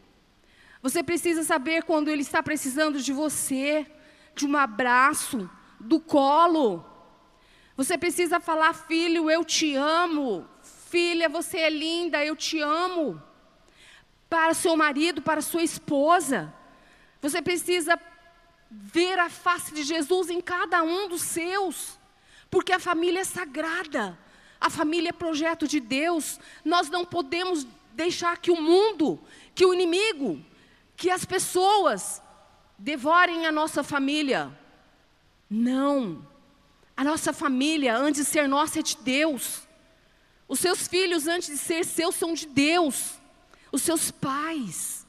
Você 0.82 1.02
precisa 1.02 1.44
saber 1.44 1.84
quando 1.84 2.10
ele 2.10 2.22
está 2.22 2.44
precisando 2.44 3.02
de 3.02 3.12
você, 3.12 3.86
de 4.38 4.46
um 4.46 4.56
abraço, 4.56 5.50
do 5.80 6.00
colo. 6.00 6.86
Você 7.76 7.98
precisa 7.98 8.40
falar, 8.40 8.74
filho, 8.74 9.30
eu 9.30 9.44
te 9.44 9.76
amo. 9.76 10.48
Filha, 10.90 11.28
você 11.28 11.58
é 11.58 11.70
linda, 11.70 12.24
eu 12.24 12.36
te 12.36 12.60
amo. 12.60 13.22
Para 14.30 14.54
seu 14.54 14.76
marido, 14.78 15.22
para 15.22 15.42
sua 15.42 15.64
esposa. 15.64 16.54
Você 17.22 17.42
precisa 17.42 18.00
ver 18.70 19.18
a 19.20 19.30
face 19.30 19.74
de 19.74 19.84
Jesus 19.84 20.30
em 20.30 20.42
cada 20.42 20.84
um 20.84 21.08
dos 21.08 21.22
seus, 21.22 21.98
porque 22.52 22.74
a 22.74 22.80
família 22.80 23.22
é 23.22 23.24
sagrada, 23.24 24.18
a 24.60 24.70
família 24.70 25.10
é 25.10 25.14
projeto 25.14 25.68
de 25.68 25.80
Deus. 25.80 26.40
Nós 26.64 26.90
não 26.90 27.06
podemos 27.06 27.66
deixar 27.94 28.38
que 28.38 28.52
o 28.52 28.62
mundo, 28.62 29.20
que 29.56 29.66
o 29.66 29.74
inimigo, 29.74 30.44
que 30.96 31.10
as 31.10 31.26
pessoas 31.26 32.22
devorem 32.78 33.46
a 33.46 33.52
nossa 33.52 33.84
família. 33.84 34.52
Não. 35.50 36.26
A 36.96 37.04
nossa 37.04 37.32
família, 37.32 37.96
antes 37.96 38.26
de 38.26 38.32
ser 38.32 38.48
nossa, 38.48 38.80
é 38.80 38.84
de 38.84 38.98
Deus. 38.98 39.68
Os 40.48 40.60
seus 40.60 40.88
filhos, 40.88 41.28
antes 41.28 41.50
de 41.50 41.58
ser 41.58 41.86
seus, 41.86 42.16
são 42.16 42.34
de 42.34 42.48
Deus. 42.48 43.16
Os 43.72 43.82
seus 43.82 44.12
pais 44.12 45.06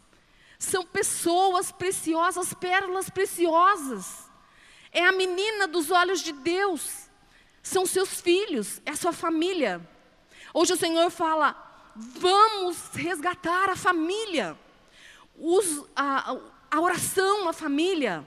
são 0.59 0.85
pessoas 0.85 1.71
preciosas, 1.71 2.53
pérolas 2.53 3.09
preciosas. 3.09 4.29
É 4.91 5.05
a 5.07 5.13
menina 5.13 5.69
dos 5.69 5.91
olhos 5.91 6.21
de 6.21 6.33
Deus. 6.33 7.09
São 7.63 7.87
seus 7.87 8.21
filhos, 8.21 8.81
é 8.85 8.91
a 8.91 8.97
sua 8.97 9.13
família. 9.13 9.81
Hoje 10.53 10.73
o 10.73 10.77
Senhor 10.77 11.11
fala: 11.11 11.55
vamos 11.95 12.91
resgatar 12.95 13.71
a 13.71 13.77
família. 13.77 14.59
Os, 15.37 15.85
a, 15.95 16.37
a 16.71 16.81
oração, 16.81 17.49
a 17.49 17.53
família. 17.53 18.27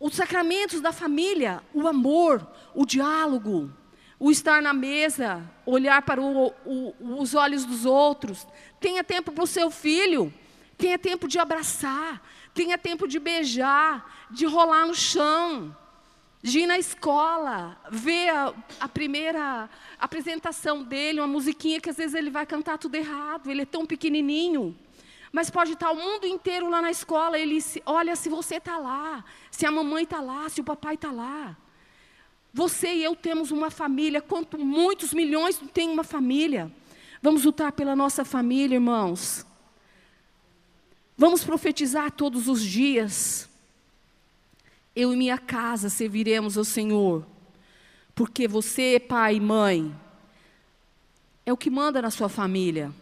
Os 0.00 0.14
sacramentos 0.14 0.80
da 0.80 0.92
família, 0.92 1.62
o 1.74 1.86
amor, 1.86 2.46
o 2.74 2.86
diálogo, 2.86 3.72
o 4.18 4.30
estar 4.30 4.62
na 4.62 4.72
mesa, 4.72 5.42
olhar 5.66 6.02
para 6.02 6.20
o, 6.20 6.54
o, 6.64 7.20
os 7.20 7.34
olhos 7.34 7.64
dos 7.64 7.84
outros. 7.84 8.46
Tenha 8.80 9.02
tempo 9.02 9.32
para 9.32 9.44
o 9.44 9.46
seu 9.46 9.70
filho. 9.70 10.32
Tenha 10.78 10.96
tempo 10.96 11.26
de 11.26 11.40
abraçar, 11.40 12.22
tenha 12.54 12.78
tempo 12.78 13.08
de 13.08 13.18
beijar, 13.18 14.28
de 14.30 14.46
rolar 14.46 14.86
no 14.86 14.94
chão, 14.94 15.76
de 16.40 16.60
ir 16.60 16.66
na 16.66 16.78
escola, 16.78 17.76
ver 17.90 18.28
a, 18.28 18.54
a, 18.78 18.88
primeira 18.88 19.68
apresentação 19.98 20.84
dele, 20.84 21.18
uma 21.18 21.26
musiquinha 21.26 21.80
que 21.80 21.90
às 21.90 21.96
vezes 21.96 22.14
ele 22.14 22.30
vai 22.30 22.46
cantar 22.46 22.78
tudo 22.78 22.94
errado, 22.94 23.50
ele 23.50 23.62
é 23.62 23.66
tão 23.66 23.84
pequenininho. 23.84 24.78
Mas 25.32 25.50
pode 25.50 25.72
estar 25.72 25.90
o 25.90 25.96
mundo 25.96 26.26
inteiro 26.26 26.70
lá 26.70 26.80
na 26.80 26.90
escola, 26.90 27.38
ele 27.38 27.60
se, 27.60 27.82
olha 27.84 28.16
se 28.16 28.28
você 28.28 28.56
está 28.56 28.78
lá, 28.78 29.24
se 29.50 29.66
a 29.66 29.70
mamãe 29.70 30.04
está 30.04 30.20
lá, 30.20 30.48
se 30.48 30.60
o 30.60 30.64
papai 30.64 30.94
está 30.94 31.10
lá. 31.10 31.56
Você 32.52 32.94
e 32.94 33.04
eu 33.04 33.14
temos 33.14 33.50
uma 33.50 33.70
família, 33.70 34.22
quanto 34.22 34.58
muitos 34.58 35.12
milhões 35.12 35.60
têm 35.72 35.90
uma 35.90 36.04
família. 36.04 36.72
Vamos 37.20 37.44
lutar 37.44 37.72
pela 37.72 37.94
nossa 37.94 38.24
família, 38.24 38.76
irmãos. 38.76 39.44
Vamos 41.16 41.44
profetizar 41.44 42.10
todos 42.12 42.48
os 42.48 42.62
dias. 42.62 43.48
Eu 44.94 45.12
e 45.12 45.16
minha 45.16 45.36
casa 45.36 45.90
serviremos 45.90 46.56
ao 46.56 46.64
Senhor. 46.64 47.26
Porque 48.14 48.48
você, 48.48 48.98
pai 48.98 49.36
e 49.36 49.40
mãe, 49.40 49.94
é 51.44 51.52
o 51.52 51.56
que 51.56 51.70
manda 51.70 52.00
na 52.00 52.10
sua 52.10 52.28
família. 52.28 52.92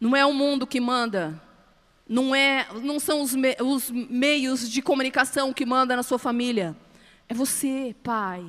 Não 0.00 0.14
é 0.16 0.24
o 0.24 0.32
mundo 0.32 0.66
que 0.66 0.80
manda. 0.80 1.40
Não, 2.08 2.34
é, 2.34 2.66
não 2.82 2.98
são 2.98 3.20
os, 3.20 3.34
me, 3.34 3.56
os 3.60 3.90
meios 3.90 4.68
de 4.68 4.80
comunicação 4.80 5.52
que 5.52 5.66
manda 5.66 5.94
na 5.94 6.02
sua 6.02 6.18
família. 6.18 6.76
É 7.28 7.34
você, 7.34 7.94
pai. 8.02 8.44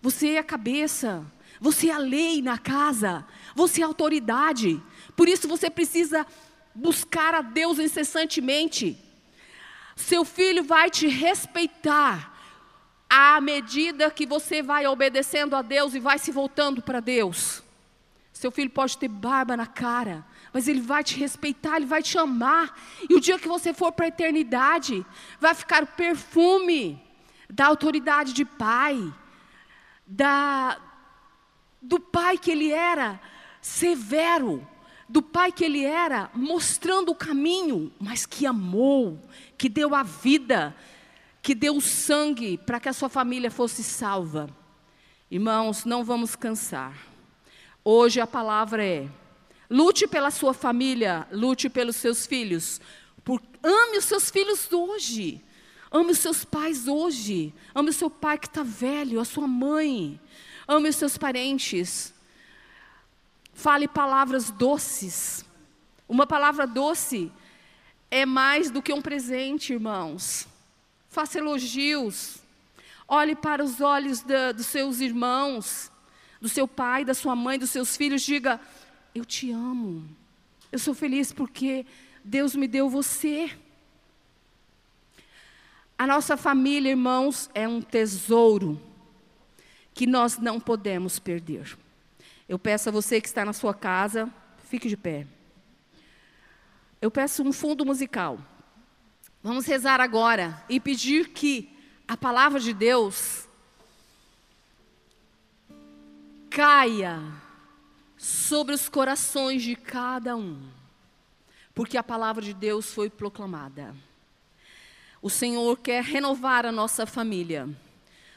Você 0.00 0.34
é 0.34 0.38
a 0.38 0.44
cabeça. 0.44 1.24
Você 1.60 1.88
é 1.88 1.92
a 1.92 1.98
lei 1.98 2.42
na 2.42 2.58
casa. 2.58 3.26
Você 3.54 3.80
é 3.80 3.84
a 3.84 3.88
autoridade. 3.88 4.80
Por 5.16 5.28
isso 5.28 5.48
você 5.48 5.68
precisa 5.68 6.26
buscar 6.74 7.34
a 7.34 7.42
Deus 7.42 7.78
incessantemente. 7.78 8.96
Seu 9.96 10.24
filho 10.24 10.62
vai 10.62 10.90
te 10.90 11.08
respeitar 11.08 12.34
à 13.08 13.40
medida 13.40 14.10
que 14.10 14.26
você 14.26 14.62
vai 14.62 14.86
obedecendo 14.86 15.56
a 15.56 15.62
Deus 15.62 15.94
e 15.94 15.98
vai 15.98 16.18
se 16.18 16.30
voltando 16.30 16.82
para 16.82 17.00
Deus. 17.00 17.62
Seu 18.32 18.50
filho 18.50 18.68
pode 18.68 18.98
ter 18.98 19.08
barba 19.08 19.56
na 19.56 19.66
cara, 19.66 20.24
mas 20.56 20.68
ele 20.68 20.80
vai 20.80 21.04
te 21.04 21.18
respeitar, 21.18 21.76
ele 21.76 21.84
vai 21.84 22.02
te 22.02 22.16
amar. 22.16 22.74
E 23.10 23.14
o 23.14 23.20
dia 23.20 23.38
que 23.38 23.46
você 23.46 23.74
for 23.74 23.92
para 23.92 24.06
a 24.06 24.08
eternidade, 24.08 25.04
vai 25.38 25.54
ficar 25.54 25.82
o 25.82 25.86
perfume 25.86 26.98
da 27.50 27.66
autoridade 27.66 28.32
de 28.32 28.42
pai, 28.42 29.12
da 30.06 30.80
do 31.82 32.00
pai 32.00 32.38
que 32.38 32.50
ele 32.50 32.72
era, 32.72 33.20
severo, 33.60 34.66
do 35.06 35.20
pai 35.20 35.52
que 35.52 35.62
ele 35.62 35.84
era, 35.84 36.30
mostrando 36.32 37.12
o 37.12 37.14
caminho, 37.14 37.92
mas 38.00 38.24
que 38.24 38.46
amou, 38.46 39.20
que 39.58 39.68
deu 39.68 39.94
a 39.94 40.02
vida, 40.02 40.74
que 41.42 41.54
deu 41.54 41.76
o 41.76 41.82
sangue 41.82 42.56
para 42.56 42.80
que 42.80 42.88
a 42.88 42.94
sua 42.94 43.10
família 43.10 43.50
fosse 43.50 43.84
salva. 43.84 44.48
Irmãos, 45.30 45.84
não 45.84 46.02
vamos 46.02 46.34
cansar. 46.34 46.96
Hoje 47.84 48.22
a 48.22 48.26
palavra 48.26 48.82
é: 48.82 49.06
lute 49.68 50.06
pela 50.06 50.30
sua 50.30 50.54
família, 50.54 51.26
lute 51.30 51.68
pelos 51.68 51.96
seus 51.96 52.26
filhos. 52.26 52.80
Por, 53.24 53.42
ame 53.62 53.98
os 53.98 54.04
seus 54.04 54.30
filhos 54.30 54.72
hoje. 54.72 55.42
Ame 55.90 56.12
os 56.12 56.18
seus 56.18 56.44
pais 56.44 56.88
hoje. 56.88 57.54
Ame 57.74 57.90
o 57.90 57.92
seu 57.92 58.10
pai 58.10 58.38
que 58.38 58.46
está 58.46 58.62
velho, 58.62 59.20
a 59.20 59.24
sua 59.24 59.46
mãe. 59.46 60.20
Ame 60.66 60.88
os 60.88 60.96
seus 60.96 61.16
parentes. 61.16 62.12
Fale 63.54 63.88
palavras 63.88 64.50
doces. 64.50 65.44
Uma 66.08 66.26
palavra 66.26 66.66
doce 66.66 67.32
é 68.10 68.24
mais 68.24 68.70
do 68.70 68.82
que 68.82 68.92
um 68.92 69.02
presente, 69.02 69.72
irmãos. 69.72 70.46
Faça 71.08 71.38
elogios. 71.38 72.36
Olhe 73.08 73.34
para 73.34 73.64
os 73.64 73.80
olhos 73.80 74.20
da, 74.20 74.52
dos 74.52 74.66
seus 74.66 75.00
irmãos, 75.00 75.90
do 76.40 76.48
seu 76.48 76.66
pai, 76.66 77.04
da 77.04 77.14
sua 77.14 77.34
mãe, 77.34 77.58
dos 77.58 77.70
seus 77.70 77.96
filhos. 77.96 78.22
Diga: 78.22 78.60
Eu 79.16 79.24
te 79.24 79.50
amo. 79.50 80.06
Eu 80.70 80.78
sou 80.78 80.92
feliz 80.92 81.32
porque 81.32 81.86
Deus 82.22 82.54
me 82.54 82.68
deu 82.68 82.90
você. 82.90 83.50
A 85.98 86.06
nossa 86.06 86.36
família, 86.36 86.90
irmãos, 86.90 87.48
é 87.54 87.66
um 87.66 87.80
tesouro 87.80 88.78
que 89.94 90.06
nós 90.06 90.36
não 90.36 90.60
podemos 90.60 91.18
perder. 91.18 91.78
Eu 92.46 92.58
peço 92.58 92.90
a 92.90 92.92
você 92.92 93.18
que 93.18 93.26
está 93.26 93.42
na 93.42 93.54
sua 93.54 93.72
casa, 93.72 94.30
fique 94.68 94.86
de 94.86 94.98
pé. 94.98 95.26
Eu 97.00 97.10
peço 97.10 97.42
um 97.42 97.54
fundo 97.54 97.86
musical. 97.86 98.38
Vamos 99.42 99.64
rezar 99.64 99.98
agora 99.98 100.62
e 100.68 100.78
pedir 100.78 101.30
que 101.30 101.74
a 102.06 102.18
palavra 102.18 102.60
de 102.60 102.74
Deus 102.74 103.48
caia 106.50 107.45
sobre 108.16 108.74
os 108.74 108.88
corações 108.88 109.62
de 109.62 109.76
cada 109.76 110.36
um. 110.36 110.58
porque 111.74 111.98
a 111.98 112.02
palavra 112.02 112.42
de 112.42 112.54
Deus 112.54 112.94
foi 112.94 113.10
proclamada. 113.10 113.94
O 115.20 115.28
Senhor 115.28 115.76
quer 115.76 116.02
renovar 116.02 116.64
a 116.64 116.72
nossa 116.72 117.04
família. 117.04 117.68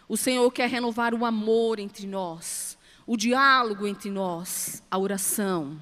O 0.10 0.18
Senhor 0.18 0.52
quer 0.52 0.70
renovar 0.70 1.14
o 1.14 1.24
amor 1.24 1.80
entre 1.80 2.06
nós, 2.06 2.78
o 3.08 3.16
diálogo 3.16 3.88
entre 3.88 4.10
nós, 4.10 4.84
a 4.92 4.98
oração, 4.98 5.80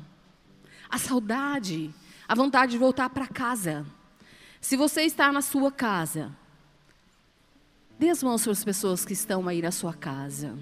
a 0.87 0.99
saudade, 0.99 1.91
a 2.27 2.35
vontade 2.35 2.73
de 2.73 2.77
voltar 2.77 3.09
para 3.09 3.25
casa. 3.25 3.83
Se 4.61 4.77
você 4.77 5.01
está 5.01 5.31
na 5.31 5.41
sua 5.41 5.71
casa, 5.71 6.31
dê 7.97 8.09
as 8.11 8.21
mãos 8.21 8.43
para 8.43 8.51
as 8.51 8.63
pessoas 8.63 9.03
que 9.03 9.13
estão 9.13 9.47
aí 9.47 9.63
na 9.63 9.71
sua 9.71 9.95
casa. 9.95 10.55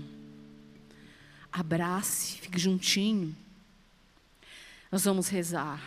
Abrace, 1.57 2.37
fique 2.41 2.59
juntinho. 2.59 3.33
Nós 4.91 5.05
vamos 5.05 5.29
rezar. 5.29 5.81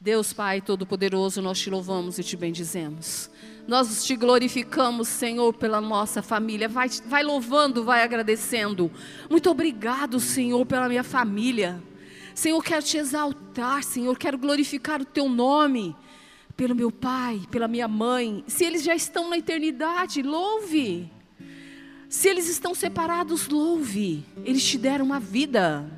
Deus 0.00 0.32
Pai 0.32 0.60
Todo-Poderoso, 0.60 1.42
nós 1.42 1.58
te 1.58 1.68
louvamos 1.68 2.16
e 2.16 2.22
te 2.22 2.36
bendizemos. 2.36 3.28
Nós 3.66 4.04
te 4.04 4.14
glorificamos, 4.14 5.08
Senhor, 5.08 5.52
pela 5.52 5.80
nossa 5.80 6.22
família. 6.22 6.68
Vai, 6.68 6.88
vai 7.06 7.24
louvando, 7.24 7.82
vai 7.82 8.04
agradecendo. 8.04 8.88
Muito 9.28 9.50
obrigado, 9.50 10.20
Senhor, 10.20 10.64
pela 10.64 10.88
minha 10.88 11.02
família. 11.02 11.82
Senhor, 12.32 12.62
quero 12.62 12.84
te 12.84 12.96
exaltar, 12.96 13.82
Senhor, 13.82 14.16
quero 14.16 14.38
glorificar 14.38 15.02
o 15.02 15.04
teu 15.04 15.28
nome. 15.28 15.94
Pelo 16.56 16.74
meu 16.74 16.92
pai, 16.92 17.42
pela 17.50 17.66
minha 17.66 17.88
mãe. 17.88 18.44
Se 18.46 18.64
eles 18.64 18.84
já 18.84 18.94
estão 18.94 19.28
na 19.28 19.38
eternidade, 19.38 20.22
louve. 20.22 21.10
Se 22.10 22.28
eles 22.28 22.48
estão 22.48 22.74
separados, 22.74 23.46
louve. 23.46 24.24
Eles 24.44 24.64
te 24.64 24.76
deram 24.76 25.04
uma 25.04 25.20
vida. 25.20 25.88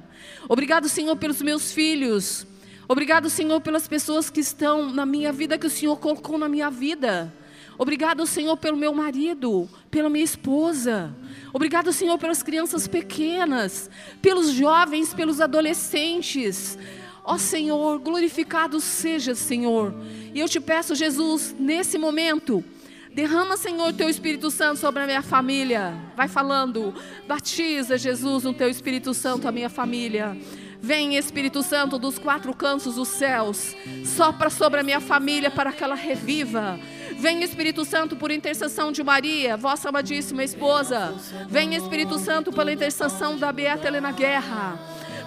Obrigado, 0.47 0.87
Senhor, 0.87 1.17
pelos 1.17 1.41
meus 1.41 1.73
filhos. 1.73 2.47
Obrigado, 2.87 3.31
Senhor, 3.31 3.63
pelas 3.63 3.89
pessoas 3.89 4.29
que 4.29 4.41
estão 4.41 4.93
na 4.93 5.07
minha 5.07 5.33
vida, 5.33 5.57
que 5.57 5.67
o 5.67 5.71
Senhor 5.71 5.97
colocou 5.97 6.37
na 6.37 6.51
minha 6.51 6.71
vida. 6.71 7.33
Obrigado, 7.79 8.27
Senhor, 8.27 8.59
pelo 8.59 8.77
meu 8.77 8.93
marido, 8.93 9.67
pela 9.91 10.11
minha 10.11 10.23
esposa. 10.23 11.17
Obrigado, 11.51 11.95
Senhor, 11.95 12.19
pelas 12.19 12.43
crianças 12.43 12.87
pequenas, 12.87 13.89
pelos 14.21 14.51
jovens, 14.51 15.15
pelos 15.15 15.41
adolescentes. 15.41 16.79
Ó 17.25 17.39
Senhor, 17.39 17.99
glorificado 17.99 18.81
seja, 18.81 19.35
Senhor. 19.35 19.95
E 20.35 20.41
eu 20.41 20.49
te 20.49 20.61
peço, 20.61 20.95
Jesus, 20.95 21.57
nesse 21.59 21.97
momento, 21.97 22.63
derrama, 23.15 23.57
Senhor, 23.57 23.93
teu 23.93 24.09
Espírito 24.09 24.51
Santo 24.51 24.79
sobre 24.79 25.03
a 25.03 25.07
minha 25.07 25.23
família. 25.23 25.95
Vai 26.17 26.29
falando, 26.29 26.95
batiza, 27.27 27.99
Jesus, 27.99 28.45
no 28.45 28.55
teu 28.55 28.69
Espírito 28.69 29.13
Santo 29.15 29.47
a 29.47 29.53
minha 29.53 29.69
família. 29.69 30.37
Vem, 30.81 31.17
Espírito 31.17 31.63
Santo, 31.63 31.97
dos 31.99 32.19
quatro 32.19 32.53
cantos 32.55 32.97
dos 32.97 33.09
céus, 33.09 33.77
sopra 34.05 34.51
sobre 34.51 34.81
a 34.81 34.83
minha 34.83 35.01
família 35.01 35.49
para 35.49 35.73
que 35.73 35.85
ela 35.85 35.95
reviva. 35.95 36.79
Vem 37.19 37.45
Espírito 37.45 37.85
Santo 37.85 38.17
por 38.17 38.33
intercessão 38.33 38.91
de 38.91 39.01
Maria, 39.01 39.57
vossa 39.57 39.91
amadíssima 39.91 40.43
esposa. 40.43 41.15
Vem 41.49 41.77
Espírito 41.77 42.19
Santo 42.19 42.53
pela 42.53 42.73
intercessão 42.73 43.37
da 43.37 43.53
Beata 43.53 43.87
Helena 43.87 44.11
Guerra. 44.11 44.77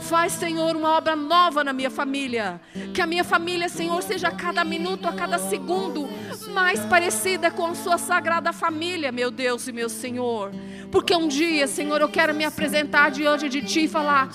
Faz, 0.05 0.33
Senhor, 0.33 0.75
uma 0.75 0.97
obra 0.97 1.15
nova 1.15 1.63
na 1.63 1.73
minha 1.73 1.89
família. 1.89 2.61
Que 2.93 3.01
a 3.01 3.07
minha 3.07 3.23
família, 3.23 3.67
Senhor, 3.67 4.03
seja 4.03 4.27
a 4.27 4.31
cada 4.31 4.63
minuto, 4.63 5.07
a 5.07 5.13
cada 5.13 5.39
segundo, 5.39 6.07
mais 6.53 6.79
parecida 6.81 7.49
com 7.49 7.65
a 7.65 7.73
sua 7.73 7.97
sagrada 7.97 8.53
família, 8.53 9.11
meu 9.11 9.31
Deus 9.31 9.67
e 9.67 9.71
meu 9.71 9.89
Senhor. 9.89 10.51
Porque 10.91 11.15
um 11.15 11.27
dia, 11.27 11.65
Senhor, 11.65 12.01
eu 12.01 12.07
quero 12.07 12.35
me 12.35 12.45
apresentar 12.45 13.09
diante 13.09 13.49
de 13.49 13.63
Ti 13.63 13.85
e 13.85 13.87
falar: 13.87 14.29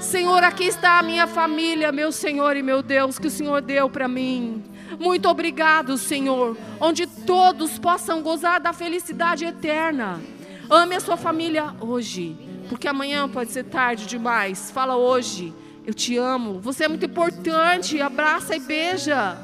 Senhor, 0.00 0.42
aqui 0.42 0.64
está 0.64 0.98
a 0.98 1.02
minha 1.04 1.28
família, 1.28 1.92
meu 1.92 2.10
Senhor 2.10 2.56
e 2.56 2.62
meu 2.62 2.82
Deus, 2.82 3.16
que 3.16 3.28
o 3.28 3.30
Senhor 3.30 3.62
deu 3.62 3.88
para 3.88 4.08
mim. 4.08 4.64
Muito 4.98 5.28
obrigado, 5.28 5.96
Senhor, 5.96 6.56
onde 6.80 7.06
todos 7.06 7.78
possam 7.78 8.22
gozar 8.22 8.58
da 8.58 8.72
felicidade 8.72 9.44
eterna. 9.44 10.20
Ame 10.68 10.96
a 10.96 11.00
sua 11.00 11.16
família 11.16 11.74
hoje, 11.80 12.36
porque 12.70 12.86
amanhã 12.86 13.28
pode 13.28 13.50
ser 13.50 13.64
tarde 13.64 14.06
demais. 14.06 14.70
Fala 14.70 14.96
hoje, 14.96 15.52
eu 15.84 15.92
te 15.92 16.16
amo. 16.16 16.60
Você 16.60 16.84
é 16.84 16.88
muito 16.88 17.04
importante. 17.04 18.00
Abraça 18.00 18.54
e 18.54 18.60
beija. 18.60 19.36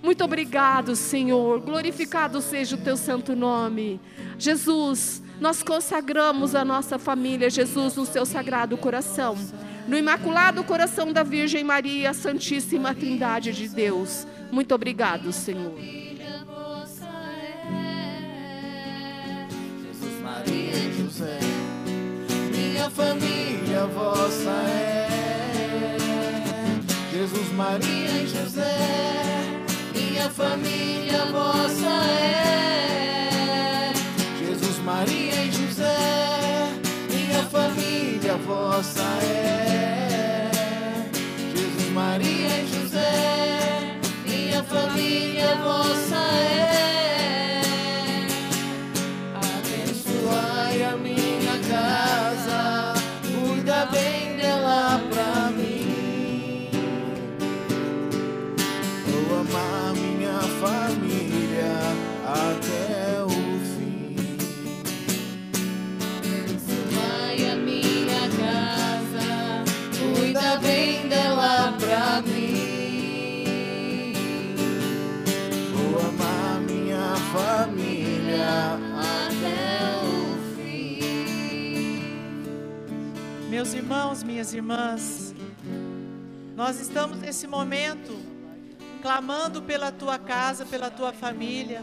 Muito 0.00 0.22
obrigado, 0.22 0.94
Senhor. 0.94 1.60
Glorificado 1.60 2.40
seja 2.40 2.76
o 2.76 2.78
teu 2.78 2.96
santo 2.96 3.34
nome. 3.34 4.00
Jesus, 4.38 5.20
nós 5.40 5.60
consagramos 5.60 6.54
a 6.54 6.64
nossa 6.64 7.00
família, 7.00 7.50
Jesus, 7.50 7.96
no 7.96 8.06
seu 8.06 8.24
sagrado 8.24 8.78
coração. 8.78 9.36
No 9.88 9.98
imaculado 9.98 10.62
coração 10.62 11.12
da 11.12 11.24
Virgem 11.24 11.64
Maria, 11.64 12.14
Santíssima 12.14 12.94
Trindade 12.94 13.52
de 13.52 13.68
Deus. 13.68 14.24
Muito 14.52 14.72
obrigado, 14.72 15.32
Senhor. 15.32 15.74
Maria 20.22 20.72
e 20.72 20.92
José, 21.02 21.51
minha 22.82 22.90
família 22.90 23.86
vossa 23.86 24.50
é. 24.50 25.06
Jesus, 27.12 27.52
Maria 27.52 28.10
e 28.10 28.26
José, 28.26 28.76
minha 29.94 30.28
família 30.28 31.24
vossa 31.26 31.88
é. 32.10 33.92
Jesus, 34.36 34.78
Maria 34.78 35.44
e 35.44 35.52
José, 35.52 36.72
minha 37.08 37.44
família 37.44 38.34
vossa 38.44 39.04
é. 39.22 40.50
Jesus, 41.54 41.92
Maria 41.92 42.48
e 42.48 42.66
José, 42.66 44.00
minha 44.26 44.64
família 44.64 45.54
vossa 45.62 46.01
Meus 83.62 83.74
irmãos, 83.74 84.24
minhas 84.24 84.52
irmãs, 84.52 85.32
nós 86.56 86.80
estamos 86.80 87.16
nesse 87.18 87.46
momento 87.46 88.12
clamando 89.00 89.62
pela 89.62 89.92
tua 89.92 90.18
casa, 90.18 90.66
pela 90.66 90.90
tua 90.90 91.12
família. 91.12 91.80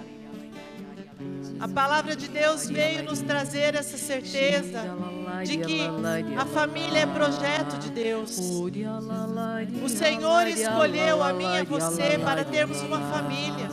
A 1.58 1.70
palavra 1.70 2.18
de 2.18 2.28
Deus 2.28 2.68
veio 2.68 3.04
nos 3.04 3.22
trazer 3.22 3.76
essa 3.76 3.98
certeza 3.98 4.94
de 5.46 5.58
que 5.60 5.80
a 6.38 6.46
família 6.46 7.00
é 7.00 7.06
projeto 7.06 7.78
de 7.78 7.92
Deus. 7.92 8.38
O 9.82 9.88
Senhor 9.88 10.48
escolheu 10.48 11.24
a 11.24 11.32
mim 11.32 11.46
e 11.46 11.60
a 11.60 11.64
você 11.64 12.20
para 12.22 12.44
termos 12.44 12.82
uma 12.82 13.00
família. 13.10 13.70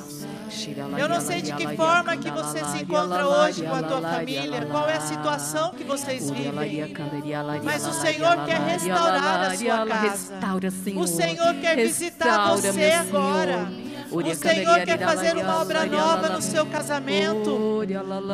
Eu 0.99 1.09
não 1.09 1.21
sei 1.21 1.43
de 1.43 1.53
que 1.53 1.77
forma 1.77 2.17
que 2.17 2.31
você 2.31 2.65
se 2.65 2.83
encontra 2.83 3.27
hoje 3.29 3.63
com 3.63 3.75
a 3.75 3.83
tua 3.83 4.01
família, 4.01 4.67
qual 4.67 4.89
é 4.89 4.97
a 4.97 5.01
situação 5.01 5.71
que 5.71 5.85
vocês 5.85 6.31
vivem. 6.31 6.95
Mas 7.63 7.87
o 7.87 7.93
Senhor 7.93 8.45
quer 8.47 8.61
restaurar 8.61 9.51
a 9.51 9.57
sua 9.57 9.87
casa. 9.87 10.35
O 10.97 11.07
Senhor 11.07 11.55
quer 11.61 11.77
visitar 11.77 12.51
você 12.51 12.93
agora. 12.93 13.69
O 14.11 14.35
Senhor 14.35 14.81
quer 14.85 14.99
fazer 14.99 15.37
uma 15.37 15.61
obra 15.61 15.85
nova 15.85 16.29
no 16.29 16.41
seu 16.41 16.65
casamento. 16.67 17.83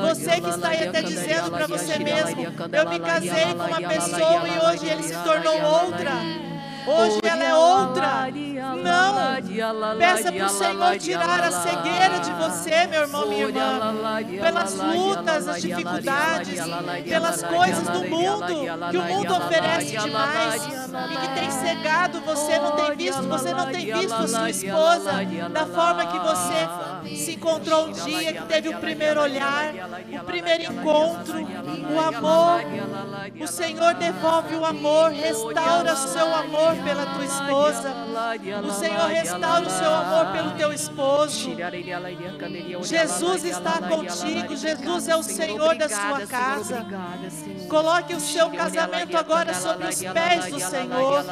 Você 0.02 0.40
que 0.40 0.48
está 0.48 0.68
aí 0.68 0.88
até 0.88 1.02
dizendo 1.02 1.50
para 1.50 1.66
você 1.66 1.98
mesmo: 1.98 2.42
Eu 2.72 2.88
me 2.88 3.00
casei 3.00 3.54
com 3.54 3.64
uma 3.64 3.88
pessoa 3.88 4.48
e 4.48 4.58
hoje 4.66 4.86
ele 4.86 5.02
se 5.02 5.14
tornou 5.14 5.54
outra. 5.62 6.10
Hoje 6.86 7.20
ela 7.22 7.44
é 7.44 7.54
outra. 7.54 8.28
Não. 8.62 9.98
Peça 9.98 10.32
para 10.32 10.46
o 10.46 10.48
Senhor 10.48 10.98
tirar 10.98 11.40
a 11.40 11.50
cegueira 11.50 12.20
de 12.20 12.32
você, 12.32 12.86
meu 12.86 13.02
irmão, 13.02 13.28
minha 13.28 13.46
irmã. 13.46 13.94
Pelas 14.40 14.74
lutas, 14.74 15.48
as 15.48 15.62
dificuldades, 15.62 16.60
pelas 17.08 17.42
coisas 17.42 17.88
do 17.88 18.08
mundo 18.08 18.54
que 18.90 18.96
o 18.96 19.04
mundo 19.04 19.36
oferece 19.36 19.96
demais 19.96 20.64
e 20.64 21.16
que 21.16 21.34
tem 21.34 21.50
cegado 21.50 22.20
você, 22.20 22.58
não 22.58 22.72
tem 22.72 22.96
visto, 22.96 23.22
você 23.22 23.52
não 23.52 23.66
tem 23.66 23.92
visto 23.92 24.14
a 24.14 24.28
sua 24.28 24.50
esposa 24.50 25.12
da 25.50 25.66
forma 25.66 26.06
que 26.06 26.18
você 26.18 27.16
se 27.16 27.32
encontrou 27.32 27.86
um 27.86 27.92
dia, 27.92 28.32
que 28.32 28.42
teve 28.42 28.68
o 28.68 28.78
primeiro 28.78 29.20
olhar, 29.20 29.72
o 30.20 30.24
primeiro 30.24 30.62
encontro, 30.72 31.42
o 31.42 32.00
amor. 32.00 32.62
O 33.40 33.46
Senhor 33.46 33.94
devolve 33.94 34.54
o 34.54 34.64
amor, 34.64 35.10
restaura 35.10 35.92
o 35.92 35.96
seu 35.96 36.34
amor 36.34 36.74
pela 36.84 37.06
tua 37.06 37.24
esposa. 37.24 37.94
O 38.12 38.72
Senhor 38.72 39.06
restaura 39.08 39.66
o 39.66 39.70
seu 39.70 39.90
amor 39.90 40.32
pelo 40.32 40.50
teu 40.52 40.72
esposo. 40.72 41.50
Jesus 42.82 43.44
está 43.44 43.80
contigo. 43.80 44.56
Jesus 44.56 45.08
é 45.08 45.16
o 45.16 45.22
Senhor 45.22 45.76
da 45.76 45.88
sua 45.88 46.26
casa. 46.26 46.86
Coloque 47.68 48.14
o 48.14 48.20
seu 48.20 48.50
casamento 48.50 49.16
agora 49.16 49.54
sobre 49.54 49.88
os 49.88 50.02
pés 50.02 50.46
do 50.46 50.60
Senhor 50.60 51.24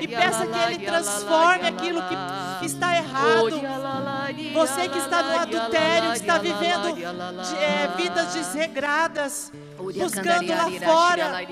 e 0.00 0.08
peça 0.08 0.46
que 0.46 0.58
Ele 0.58 0.84
transforme 0.84 1.68
aquilo 1.68 2.02
que, 2.02 2.66
está 2.66 2.96
errado. 2.96 3.60
Você 4.52 4.88
que 4.88 4.98
está 4.98 5.22
no 5.22 5.38
adultério, 5.38 6.10
que 6.10 6.18
está 6.18 6.38
vivendo 6.38 6.98
é, 7.56 7.96
vidas 7.96 8.34
desregradas, 8.34 9.52
buscando 9.78 10.48
lá 10.48 10.70
fora, 10.84 11.42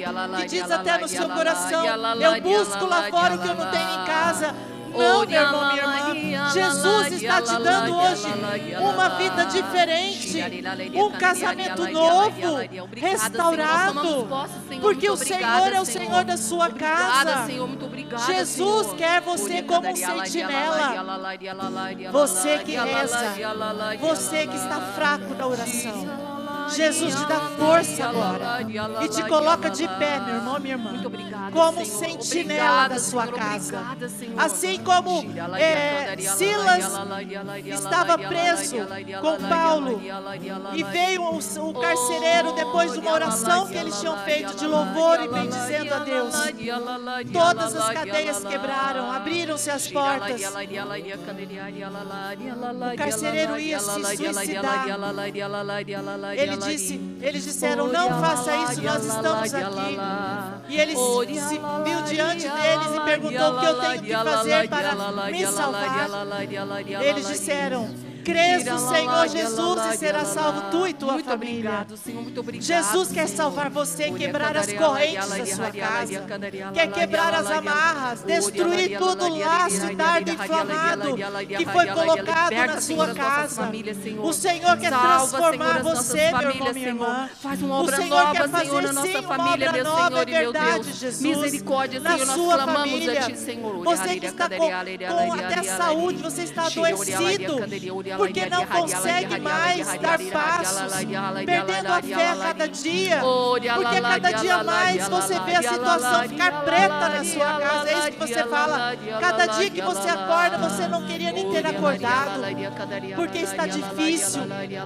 e 0.42 0.46
diz 0.46 0.70
até 0.70 0.98
no 0.98 1.08
seu 1.08 1.28
coração: 1.28 1.84
Eu 2.20 2.40
busco 2.42 2.84
lá 2.86 3.04
fora 3.10 3.34
o 3.34 3.38
que 3.38 3.48
eu 3.48 3.54
não 3.54 3.70
tenho 3.70 4.02
em 4.02 4.04
casa. 4.04 4.54
Não, 4.96 5.26
meu 5.26 5.40
irmão, 5.40 5.72
minha 5.72 5.84
irmã. 5.84 6.50
Jesus 6.52 7.12
está 7.12 7.42
te 7.42 7.62
dando 7.62 7.96
hoje 7.96 8.26
uma 8.80 9.08
vida 9.10 9.44
diferente, 9.46 10.38
um 10.94 11.10
casamento 11.10 11.88
novo, 11.88 12.58
restaurado, 12.96 14.28
porque 14.80 15.10
o 15.10 15.16
Senhor 15.16 15.72
é 15.72 15.80
o 15.80 15.84
Senhor 15.84 16.24
da 16.24 16.36
sua 16.36 16.70
casa. 16.70 17.46
Jesus 18.26 18.92
quer 18.94 19.20
você 19.20 19.62
como 19.62 19.88
um 19.88 19.96
sentinela. 19.96 21.24
Você 22.12 22.58
que 22.58 22.76
reza, 22.76 23.34
você 24.00 24.46
que 24.46 24.56
está 24.56 24.80
fraco 24.80 25.34
na 25.34 25.46
oração. 25.46 26.33
Jesus 26.68 27.14
te 27.14 27.26
dá 27.26 27.40
força 27.58 28.04
agora 28.06 28.62
e 29.04 29.08
te 29.08 29.22
coloca 29.24 29.70
de 29.70 29.86
pé, 29.86 30.20
meu 30.20 30.34
irmão, 30.36 30.60
minha 30.60 30.74
irmã, 30.74 30.92
como 31.52 31.84
sentinela 31.84 32.88
da 32.88 32.98
sua 32.98 33.26
casa. 33.26 33.82
Assim 34.36 34.82
como 34.82 35.24
é, 35.56 36.16
Silas 36.18 36.90
estava 37.66 38.18
preso 38.18 38.76
com 39.20 39.48
Paulo 39.48 40.00
e 40.74 40.82
veio 40.84 41.22
o, 41.22 41.38
o 41.38 41.74
carcereiro 41.80 42.52
depois 42.52 42.92
de 42.92 42.98
uma 42.98 43.12
oração 43.12 43.66
que 43.66 43.76
eles 43.76 43.98
tinham 44.00 44.16
feito 44.18 44.56
de 44.56 44.66
louvor 44.66 45.20
e 45.22 45.28
bendizendo 45.28 45.94
a 45.94 45.98
Deus. 46.00 46.34
Todas 47.32 47.76
as 47.76 47.90
cadeias 47.90 48.44
quebraram, 48.44 49.10
abriram-se 49.10 49.70
as 49.70 49.88
portas. 49.88 50.42
O 52.92 52.96
carcereiro 52.96 53.58
ia 53.58 53.78
se 53.78 54.16
suicidar. 54.16 54.86
Ele 56.36 56.53
disse, 56.56 57.00
eles 57.20 57.44
disseram: 57.44 57.88
Não 57.88 58.08
faça 58.20 58.56
isso, 58.56 58.82
nós 58.82 59.04
estamos 59.04 59.54
aqui. 59.54 59.96
E 60.68 60.80
ele 60.80 60.96
se 60.96 61.58
viu 61.84 62.02
diante 62.02 62.48
deles 62.48 62.96
e 62.96 63.00
perguntou: 63.04 63.54
O 63.54 63.60
que 63.60 63.66
eu 63.66 63.80
tenho 63.80 64.02
que 64.02 64.12
fazer 64.12 64.68
para 64.68 64.94
me 65.30 65.46
salvar? 65.46 66.08
Eles 67.02 67.28
disseram: 67.28 67.88
crês 68.24 68.64
no 68.64 68.78
Senhor 68.78 69.28
Jesus 69.28 69.94
e 69.94 69.98
será 69.98 70.24
salvo 70.24 70.70
tu 70.70 70.86
e 70.86 70.94
tua 70.94 71.14
muito 71.14 71.26
família. 71.26 71.70
Obrigado, 71.70 71.96
Senhor, 71.96 72.22
muito 72.22 72.40
obrigado, 72.40 72.64
Jesus 72.64 73.08
quer 73.12 73.26
Senhor. 73.28 73.36
salvar 73.36 73.70
você, 73.70 74.10
quebrar 74.12 74.56
as 74.56 74.72
correntes 74.72 75.28
da 75.28 75.46
sua 75.46 75.70
casa, 75.70 76.24
quer 76.72 76.90
quebrar 76.90 77.34
as 77.34 77.50
amarras, 77.50 78.22
destruir 78.22 78.98
todo 78.98 79.24
o 79.26 79.38
laço 79.38 79.90
e 79.90 79.94
dardo 79.94 80.30
inflamado 80.30 81.16
que 81.56 81.66
foi 81.66 81.86
colocado 81.86 82.52
na 82.54 82.80
sua 82.80 83.14
casa. 83.14 83.70
O 84.22 84.32
Senhor 84.32 84.76
quer 84.78 84.90
transformar 84.90 85.82
você, 85.82 86.32
meu 86.32 86.50
irmão, 86.50 86.72
minha 86.72 86.88
irmã. 86.88 87.30
O 87.44 87.90
Senhor 87.90 88.32
quer 88.32 88.48
fazer 88.48 88.82
na 88.82 89.02
sim 89.02 89.12
nossa 89.12 89.22
família, 89.22 89.72
meu 89.72 89.84
nova, 89.84 90.08
Senhor 90.08 90.28
e 90.28 90.30
meu 90.30 90.52
verdade, 90.52 90.84
Deus. 90.84 90.96
Jesus. 90.98 91.22
Misericórdia, 91.22 92.00
Na 92.00 92.12
Senhor, 92.12 92.26
nós 92.26 92.36
sua 92.36 92.54
clamamos 92.54 92.90
família. 92.90 93.20
a 93.20 93.26
Ti, 93.26 93.38
Senhor. 93.38 93.84
Você 93.84 94.20
que 94.20 94.26
está 94.26 94.48
com, 94.48 94.56
com 94.56 95.32
até 95.32 95.62
saúde, 95.62 96.22
você 96.22 96.42
está 96.42 96.66
adoecido, 96.66 97.56
porque 98.16 98.48
não 98.48 98.66
consegue 98.66 99.40
mais 99.40 99.86
dar 99.98 100.18
passos, 100.32 100.92
perdendo 101.44 101.92
a 101.92 102.02
fé 102.02 102.28
a 102.30 102.36
cada 102.36 102.68
dia, 102.68 103.20
porque 103.74 104.00
cada 104.00 104.30
dia 104.32 104.64
mais 104.64 105.08
você 105.08 105.40
vê 105.40 105.56
a 105.56 105.62
situação 105.62 106.28
ficar 106.28 106.52
preta 106.64 107.08
na 107.08 107.24
sua 107.24 107.58
casa. 107.60 107.90
É 107.90 107.98
isso 107.98 108.12
que 108.12 108.18
você 108.18 108.44
fala. 108.44 108.96
Cada 109.20 109.46
dia 109.46 109.70
que 109.70 109.80
você 109.82 110.08
acorda, 110.08 110.58
você 110.58 110.88
não 110.88 111.06
queria 111.06 111.32
nem 111.32 111.50
ter 111.50 111.66
acordado, 111.66 112.40
porque 113.16 113.38
está 113.38 113.66
difícil. 113.66 114.42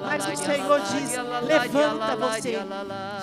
Mas 0.07 0.27
o 0.27 0.37
Senhor 0.37 0.81
diz: 0.81 1.13
levanta 1.47 2.17
você. 2.17 2.61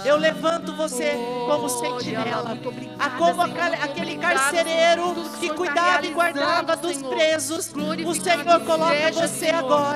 Eu 0.05 0.17
levanto 0.17 0.75
você 0.75 1.13
como 1.47 1.69
sentinela, 1.69 2.57
a 2.99 3.09
como 3.11 3.41
aquele- 3.41 3.75
aquele 3.75 4.17
carcereiro 4.17 5.15
que 5.39 5.49
cuidava 5.49 6.05
e 6.05 6.09
guardava 6.11 6.75
dos 6.75 7.01
presos. 7.01 7.71
O 8.05 8.13
Senhor 8.15 8.59
coloca 8.61 9.11
você 9.13 9.49
agora 9.49 9.94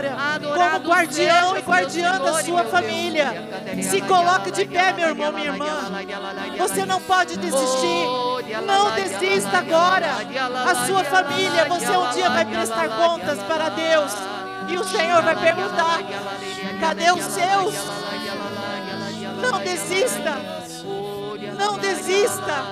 como 0.54 0.90
guardião 0.90 1.58
e 1.58 1.62
guardiã 1.62 2.20
da 2.20 2.44
sua 2.44 2.64
família. 2.66 3.48
Se 3.82 4.02
coloque 4.02 4.52
de 4.52 4.66
pé, 4.66 4.94
meu 4.94 5.10
irmão, 5.10 5.32
minha 5.32 5.48
irmã. 5.48 5.92
Você 6.58 6.86
não 6.86 7.02
pode 7.02 7.38
desistir. 7.38 8.06
Não 8.66 8.92
desista 8.92 9.58
agora. 9.58 10.08
A 10.70 10.86
sua 10.86 11.04
família, 11.04 11.66
você 11.66 11.92
um 11.92 12.10
dia 12.12 12.30
vai 12.30 12.46
prestar 12.46 12.90
contas 12.90 13.40
para 13.44 13.70
Deus. 13.70 14.14
E 14.70 14.78
o 14.78 14.84
Senhor 14.84 15.22
vai 15.22 15.36
perguntar: 15.36 16.00
cadê 16.80 17.12
os 17.12 17.24
seus? 17.24 17.76
Não 19.42 19.60
desista. 19.60 20.38
Não 21.58 21.78
desista. 21.78 22.66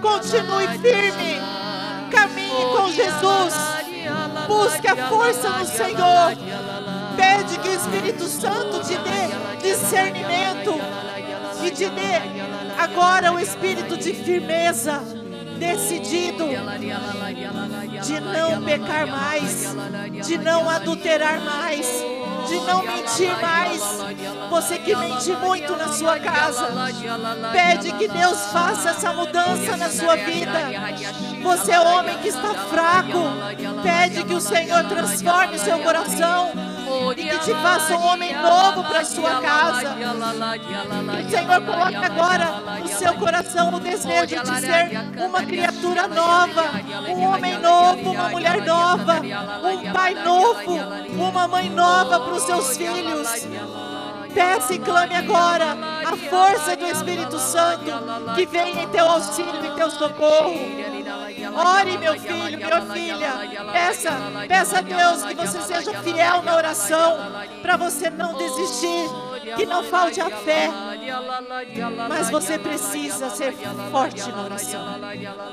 Continue 0.00 0.78
firme. 0.78 1.65
Caminhe 2.10 2.64
com 2.76 2.88
Jesus. 2.88 3.54
Busque 4.46 4.88
a 4.88 5.08
força 5.08 5.50
no 5.50 5.66
Senhor. 5.66 6.32
Pede 7.16 7.58
que 7.58 7.68
o 7.68 7.74
Espírito 7.74 8.24
Santo 8.26 8.80
te 8.80 8.96
dê 8.98 9.66
discernimento 9.68 10.74
e 11.64 11.70
te 11.70 11.88
dê 11.88 12.20
agora 12.78 13.32
o 13.32 13.40
espírito 13.40 13.96
de 13.96 14.12
firmeza, 14.12 15.02
decidido 15.56 16.46
de 18.02 18.20
não 18.20 18.62
pecar 18.62 19.06
mais, 19.06 19.74
de 20.26 20.38
não 20.38 20.68
adulterar 20.68 21.40
mais, 21.40 21.86
de 22.48 22.56
não 22.60 22.82
mentir 22.82 23.30
mais. 23.40 23.82
Você 24.50 24.78
que 24.78 24.94
mente 24.94 25.32
muito 25.32 25.76
na 25.76 25.88
sua 25.88 26.18
casa, 26.18 26.68
pede 27.52 27.92
que 27.92 28.08
Deus 28.08 28.40
faça 28.52 28.90
essa 28.90 29.12
mudança 29.12 29.76
na 29.76 29.90
sua 29.90 30.16
vida. 30.16 30.70
Você 31.42 31.72
é 31.72 31.80
homem 31.80 32.18
que 32.18 32.28
está 32.28 32.54
fraco, 32.54 33.18
pede 33.82 34.24
que 34.24 34.34
o 34.34 34.40
Senhor 34.40 34.84
transforme 34.84 35.58
seu 35.58 35.78
coração 35.80 36.65
e 37.12 37.28
que 37.28 37.38
te 37.38 37.52
faça 37.52 37.96
um 37.96 38.06
homem 38.06 38.34
novo 38.34 38.84
para 38.84 39.04
sua 39.04 39.40
casa. 39.40 39.96
Que 39.96 41.26
o 41.26 41.30
Senhor 41.30 41.60
coloque 41.62 41.96
agora 41.96 42.62
no 42.80 42.88
seu 42.88 43.14
coração 43.14 43.74
o 43.74 43.80
desejo 43.80 44.42
de 44.42 44.60
ser 44.60 45.24
uma 45.26 45.42
criatura 45.42 46.08
nova, 46.08 46.70
um 47.08 47.22
homem 47.24 47.58
novo, 47.58 48.10
uma 48.10 48.28
mulher 48.28 48.64
nova, 48.64 49.20
um 49.20 49.92
pai 49.92 50.14
novo, 50.14 50.76
uma 51.18 51.48
mãe 51.48 51.70
nova 51.70 52.20
para 52.20 52.34
os 52.34 52.42
seus 52.42 52.76
filhos. 52.76 53.46
Peça 54.34 54.74
e 54.74 54.78
clame 54.78 55.14
agora 55.14 55.76
a 56.04 56.14
força 56.28 56.76
do 56.76 56.84
Espírito 56.86 57.38
Santo 57.38 57.90
que 58.34 58.44
vem 58.44 58.82
em 58.82 58.88
teu 58.88 59.08
auxílio 59.08 59.64
e 59.64 59.70
teu 59.70 59.90
socorro. 59.90 60.52
Ore, 61.56 61.96
meu 61.98 62.20
filho, 62.20 62.58
minha 62.58 62.82
filha. 62.82 63.32
Peça, 63.72 64.10
peça 64.46 64.78
a 64.78 64.80
Deus 64.82 65.24
que 65.24 65.34
você 65.34 65.60
seja 65.62 65.94
fiel 66.02 66.42
na 66.42 66.56
oração, 66.56 67.16
para 67.62 67.76
você 67.76 68.10
não 68.10 68.36
desistir, 68.36 69.08
que 69.56 69.64
não 69.64 69.82
falte 69.82 70.20
a 70.20 70.30
fé. 70.30 70.70
Mas 72.08 72.30
você 72.30 72.58
precisa 72.58 73.30
ser 73.30 73.54
forte 73.90 74.30
na 74.30 74.42
oração. 74.42 75.00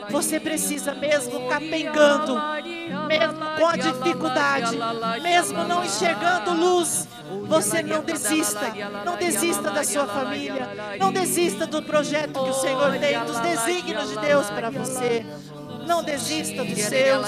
Você 0.10 0.40
precisa 0.40 0.94
mesmo 0.94 1.48
capengando, 1.48 2.40
mesmo 3.08 3.46
com 3.58 3.68
a 3.68 3.76
dificuldade, 3.78 4.78
mesmo 5.22 5.64
não 5.64 5.84
enxergando 5.84 6.54
luz. 6.54 7.08
Você 7.48 7.82
não 7.82 8.02
desista, 8.02 8.74
não 9.06 9.16
desista 9.16 9.72
da 9.72 9.84
sua 9.84 10.06
família, 10.06 10.70
não 11.00 11.12
desista 11.12 11.66
do 11.66 11.82
projeto 11.82 12.44
que 12.44 12.50
o 12.50 12.54
Senhor 12.54 12.98
tem, 13.00 13.20
dos 13.24 13.40
desígnios 13.40 14.10
de 14.10 14.20
Deus 14.20 14.50
para 14.50 14.70
você. 14.70 15.26
Não 15.86 16.04
desista 16.04 16.64
dos 16.64 16.80
seus. 16.80 17.28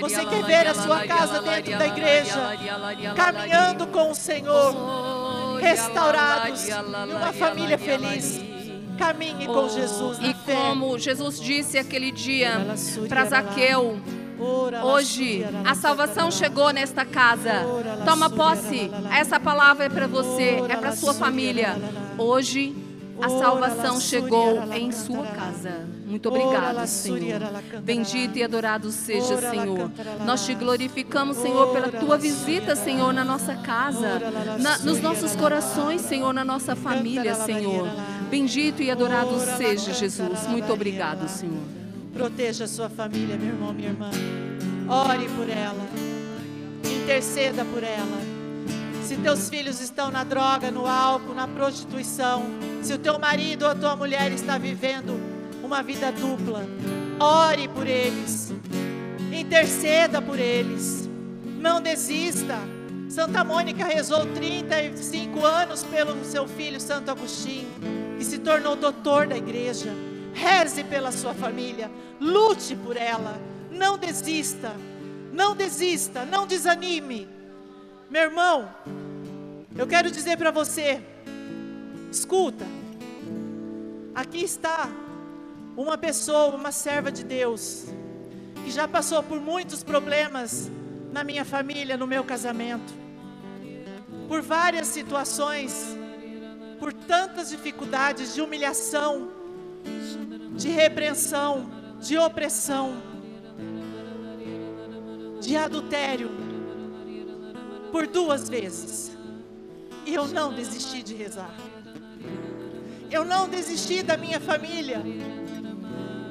Você 0.00 0.24
quer 0.24 0.44
ver 0.44 0.66
a 0.66 0.74
sua 0.74 1.06
casa 1.06 1.42
dentro 1.42 1.78
da 1.78 1.86
igreja, 1.86 2.58
caminhando 3.16 3.86
com 3.88 4.10
o 4.10 4.14
Senhor, 4.14 5.58
restaurados, 5.60 6.68
e 6.68 6.72
uma 6.72 7.32
família 7.32 7.78
feliz. 7.78 8.40
Caminhe 8.98 9.46
com 9.46 9.68
Jesus 9.68 10.20
na 10.20 10.28
E 10.28 10.34
fé. 10.34 10.54
como 10.54 10.96
Jesus 10.98 11.40
disse 11.40 11.76
aquele 11.76 12.12
dia 12.12 12.60
para 13.08 13.24
Zaqueu, 13.24 14.00
Hoje 14.82 15.44
a 15.64 15.74
salvação 15.74 16.30
chegou 16.30 16.70
nesta 16.70 17.04
casa. 17.04 17.64
Toma 18.04 18.28
posse. 18.28 18.90
Essa 19.16 19.38
palavra 19.38 19.86
é 19.86 19.88
para 19.88 20.06
você, 20.06 20.60
é 20.68 20.76
para 20.76 20.92
sua 20.92 21.14
família. 21.14 21.76
Hoje 22.18 22.74
a 23.20 23.28
salvação 23.28 24.00
chegou 24.00 24.62
em 24.72 24.90
sua 24.92 25.24
casa. 25.26 25.86
Muito 26.06 26.28
obrigado, 26.28 26.86
Senhor. 26.86 27.40
Bendito 27.82 28.38
e 28.38 28.42
adorado 28.42 28.90
seja, 28.90 29.38
Senhor. 29.38 29.90
Nós 30.24 30.44
te 30.44 30.54
glorificamos, 30.54 31.36
Senhor, 31.36 31.72
pela 31.72 31.88
tua 31.88 32.16
visita, 32.16 32.76
Senhor, 32.76 33.12
na 33.12 33.24
nossa 33.24 33.54
casa, 33.56 34.20
na, 34.60 34.78
nos 34.78 35.00
nossos 35.00 35.34
corações, 35.34 36.02
Senhor, 36.02 36.32
na 36.32 36.44
nossa 36.44 36.76
família, 36.76 37.34
Senhor. 37.34 37.88
Bendito 38.30 38.82
e 38.82 38.90
adorado 38.90 39.38
seja, 39.56 39.92
Jesus. 39.92 40.46
Muito 40.46 40.72
obrigado, 40.72 41.28
Senhor. 41.28 41.62
Proteja 42.12 42.64
a 42.64 42.68
sua 42.68 42.88
família, 42.88 43.36
meu 43.36 43.48
irmão, 43.48 43.72
minha 43.72 43.88
irmã. 43.88 44.10
Ore 44.88 45.28
por 45.30 45.48
ela. 45.48 45.88
Interceda 46.84 47.64
por 47.64 47.82
ela. 47.82 48.33
Se 49.14 49.20
teus 49.20 49.48
filhos 49.48 49.80
estão 49.80 50.10
na 50.10 50.24
droga, 50.24 50.72
no 50.72 50.88
álcool, 50.88 51.34
na 51.34 51.46
prostituição, 51.46 52.42
se 52.82 52.92
o 52.92 52.98
teu 52.98 53.16
marido 53.16 53.62
ou 53.62 53.70
a 53.70 53.74
tua 53.74 53.94
mulher 53.94 54.32
está 54.32 54.58
vivendo 54.58 55.20
uma 55.62 55.84
vida 55.84 56.10
dupla, 56.10 56.64
ore 57.20 57.68
por 57.68 57.86
eles. 57.86 58.52
Interceda 59.32 60.20
por 60.20 60.36
eles. 60.36 61.08
Não 61.60 61.80
desista. 61.80 62.58
Santa 63.08 63.44
Mônica 63.44 63.84
rezou 63.84 64.26
35 64.26 65.46
anos 65.46 65.84
pelo 65.84 66.24
seu 66.24 66.48
filho 66.48 66.80
Santo 66.80 67.12
Agostinho, 67.12 67.70
que 68.18 68.24
se 68.24 68.38
tornou 68.38 68.74
doutor 68.74 69.28
da 69.28 69.36
igreja. 69.36 69.92
Reze 70.32 70.82
pela 70.82 71.12
sua 71.12 71.34
família, 71.34 71.88
lute 72.20 72.74
por 72.74 72.96
ela, 72.96 73.40
não 73.70 73.96
desista, 73.96 74.72
não 75.32 75.54
desista, 75.54 76.24
não 76.24 76.48
desanime. 76.48 77.28
Meu 78.10 78.22
irmão, 78.22 78.68
eu 79.76 79.86
quero 79.86 80.10
dizer 80.10 80.36
para 80.36 80.50
você, 80.50 81.02
escuta, 82.10 82.64
aqui 84.14 84.44
está 84.44 84.88
uma 85.76 85.98
pessoa, 85.98 86.54
uma 86.54 86.70
serva 86.70 87.10
de 87.10 87.24
Deus, 87.24 87.86
que 88.64 88.70
já 88.70 88.86
passou 88.86 89.22
por 89.22 89.40
muitos 89.40 89.82
problemas 89.82 90.70
na 91.12 91.24
minha 91.24 91.44
família, 91.44 91.96
no 91.96 92.06
meu 92.06 92.22
casamento, 92.22 92.94
por 94.28 94.40
várias 94.40 94.86
situações, 94.86 95.96
por 96.78 96.92
tantas 96.92 97.50
dificuldades 97.50 98.32
de 98.34 98.40
humilhação, 98.40 99.28
de 100.56 100.68
repreensão, 100.68 101.68
de 102.00 102.16
opressão, 102.16 102.94
de 105.40 105.56
adultério 105.56 106.30
por 107.90 108.06
duas 108.06 108.48
vezes. 108.48 109.13
E 110.06 110.14
eu 110.14 110.28
não 110.28 110.52
desisti 110.52 111.02
de 111.02 111.14
rezar. 111.14 111.54
Eu 113.10 113.24
não 113.24 113.48
desisti 113.48 114.02
da 114.02 114.16
minha 114.16 114.40
família. 114.40 115.02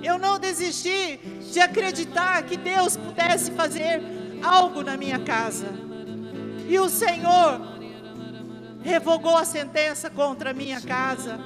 Eu 0.03 0.17
não 0.19 0.37
desisti 0.37 1.17
de 1.51 1.59
acreditar 1.59 2.43
que 2.43 2.57
Deus 2.57 2.97
pudesse 2.97 3.51
fazer 3.51 4.01
algo 4.43 4.83
na 4.83 4.97
minha 4.97 5.19
casa. 5.19 5.67
E 6.67 6.77
o 6.77 6.89
Senhor 6.89 7.61
revogou 8.83 9.37
a 9.37 9.45
sentença 9.45 10.09
contra 10.09 10.51
a 10.51 10.53
minha 10.53 10.81
casa 10.81 11.39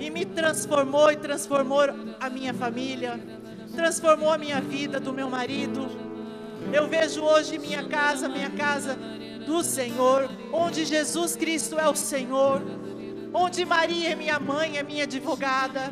e 0.00 0.10
me 0.10 0.24
transformou 0.24 1.12
e 1.12 1.16
transformou 1.16 1.82
a 2.18 2.30
minha 2.30 2.54
família, 2.54 3.20
transformou 3.74 4.32
a 4.32 4.38
minha 4.38 4.60
vida 4.60 4.98
do 4.98 5.12
meu 5.12 5.28
marido. 5.28 5.86
Eu 6.72 6.88
vejo 6.88 7.22
hoje 7.22 7.58
minha 7.58 7.86
casa, 7.86 8.28
minha 8.28 8.50
casa 8.50 8.98
do 9.48 9.64
Senhor, 9.64 10.28
onde 10.52 10.84
Jesus 10.84 11.34
Cristo 11.34 11.78
é 11.78 11.88
o 11.88 11.96
Senhor, 11.96 12.60
onde 13.32 13.64
Maria 13.64 14.10
é 14.10 14.14
minha 14.14 14.38
mãe, 14.38 14.76
é 14.76 14.82
minha 14.82 15.04
advogada. 15.04 15.90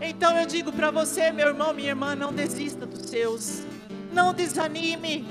Então 0.00 0.34
eu 0.38 0.46
digo 0.46 0.72
para 0.72 0.90
você, 0.90 1.30
meu 1.30 1.48
irmão, 1.48 1.74
minha 1.74 1.90
irmã, 1.90 2.16
não 2.16 2.32
desista 2.32 2.86
dos 2.86 3.02
seus, 3.02 3.64
não 4.10 4.32
desanime, 4.32 5.26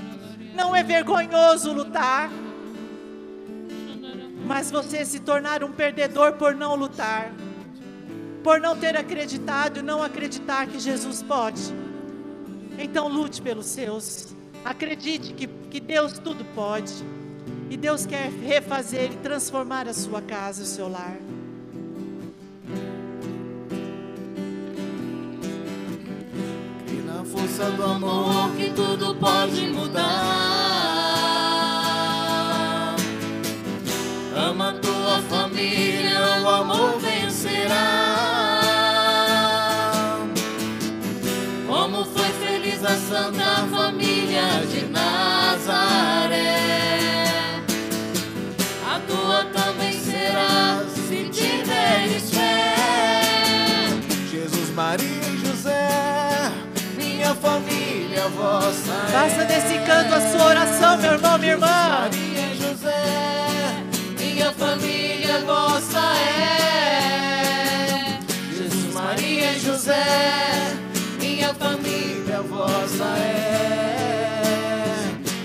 não 0.54 0.76
é 0.76 0.84
vergonhoso 0.84 1.74
lutar, 1.74 2.30
mas 4.46 4.70
você 4.70 5.04
se 5.04 5.22
tornar 5.22 5.64
um 5.64 5.72
perdedor 5.72 6.34
por 6.34 6.54
não 6.54 6.76
lutar, 6.76 7.32
por 8.44 8.60
não 8.60 8.78
ter 8.78 8.96
acreditado 8.96 9.80
e 9.80 9.82
não 9.82 10.04
acreditar 10.04 10.68
que 10.68 10.80
Jesus 10.80 11.24
pode. 11.24 11.64
Então 12.78 13.08
lute 13.08 13.42
pelos 13.42 13.66
seus. 13.66 14.33
Acredite 14.64 15.34
que, 15.34 15.48
que 15.48 15.80
Deus 15.80 16.14
tudo 16.20 16.46
pode. 16.56 16.94
E 17.70 17.78
Deus 17.78 18.06
quer 18.06 18.30
refazer 18.30 19.12
e 19.12 19.18
transformar 19.18 19.88
a 19.88 19.94
sua 19.94 20.22
casa, 20.22 20.64
o 20.64 20.66
seu 20.66 20.88
lar. 20.88 21.18
E 26.88 26.96
na 27.06 27.24
força 27.26 27.72
do 27.72 27.84
amor 27.84 28.52
que 28.56 28.70
tudo 28.72 29.16
pode 29.16 29.68
mudar. 29.68 30.83
Faça 59.12 59.46
desse 59.46 59.78
canto 59.86 60.14
a 60.14 60.22
sua 60.32 60.46
oração, 60.46 60.98
meu 60.98 61.14
irmão, 61.14 61.38
minha 61.38 61.52
irmã. 61.54 61.68
Maria 61.68 62.56
José, 62.56 63.04
minha 64.20 64.52
família, 64.54 65.40
vossa 65.46 66.00
é. 66.00 66.60
Jesus, 68.56 68.94
Maria 68.94 69.60
José 69.60 70.74
minha 71.44 71.54
família 71.56 72.42
vossa 72.42 73.04
é. 73.18 74.42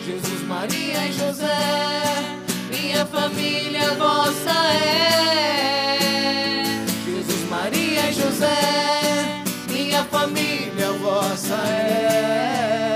Jesus, 0.07 0.43
Maria 0.47 1.13
José, 1.13 1.59
minha 2.71 3.05
família 3.07 3.95
vossa 3.95 4.53
é. 4.75 5.99
Jesus, 7.05 7.49
Maria 7.51 8.13
José, 8.13 9.43
minha 9.69 10.05
família 10.05 10.93
vossa 11.01 11.57
é. 11.67 12.88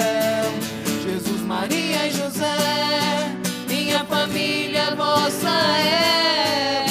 Família 4.33 4.95
vossa 4.95 5.51
é. 5.77 6.87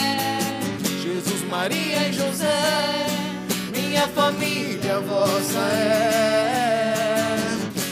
Jesus, 1.01 1.41
Maria 1.49 2.07
e 2.07 2.13
José, 2.13 3.07
minha 3.75 4.07
família 4.09 4.99
vossa 4.99 5.59
é. 5.73 7.33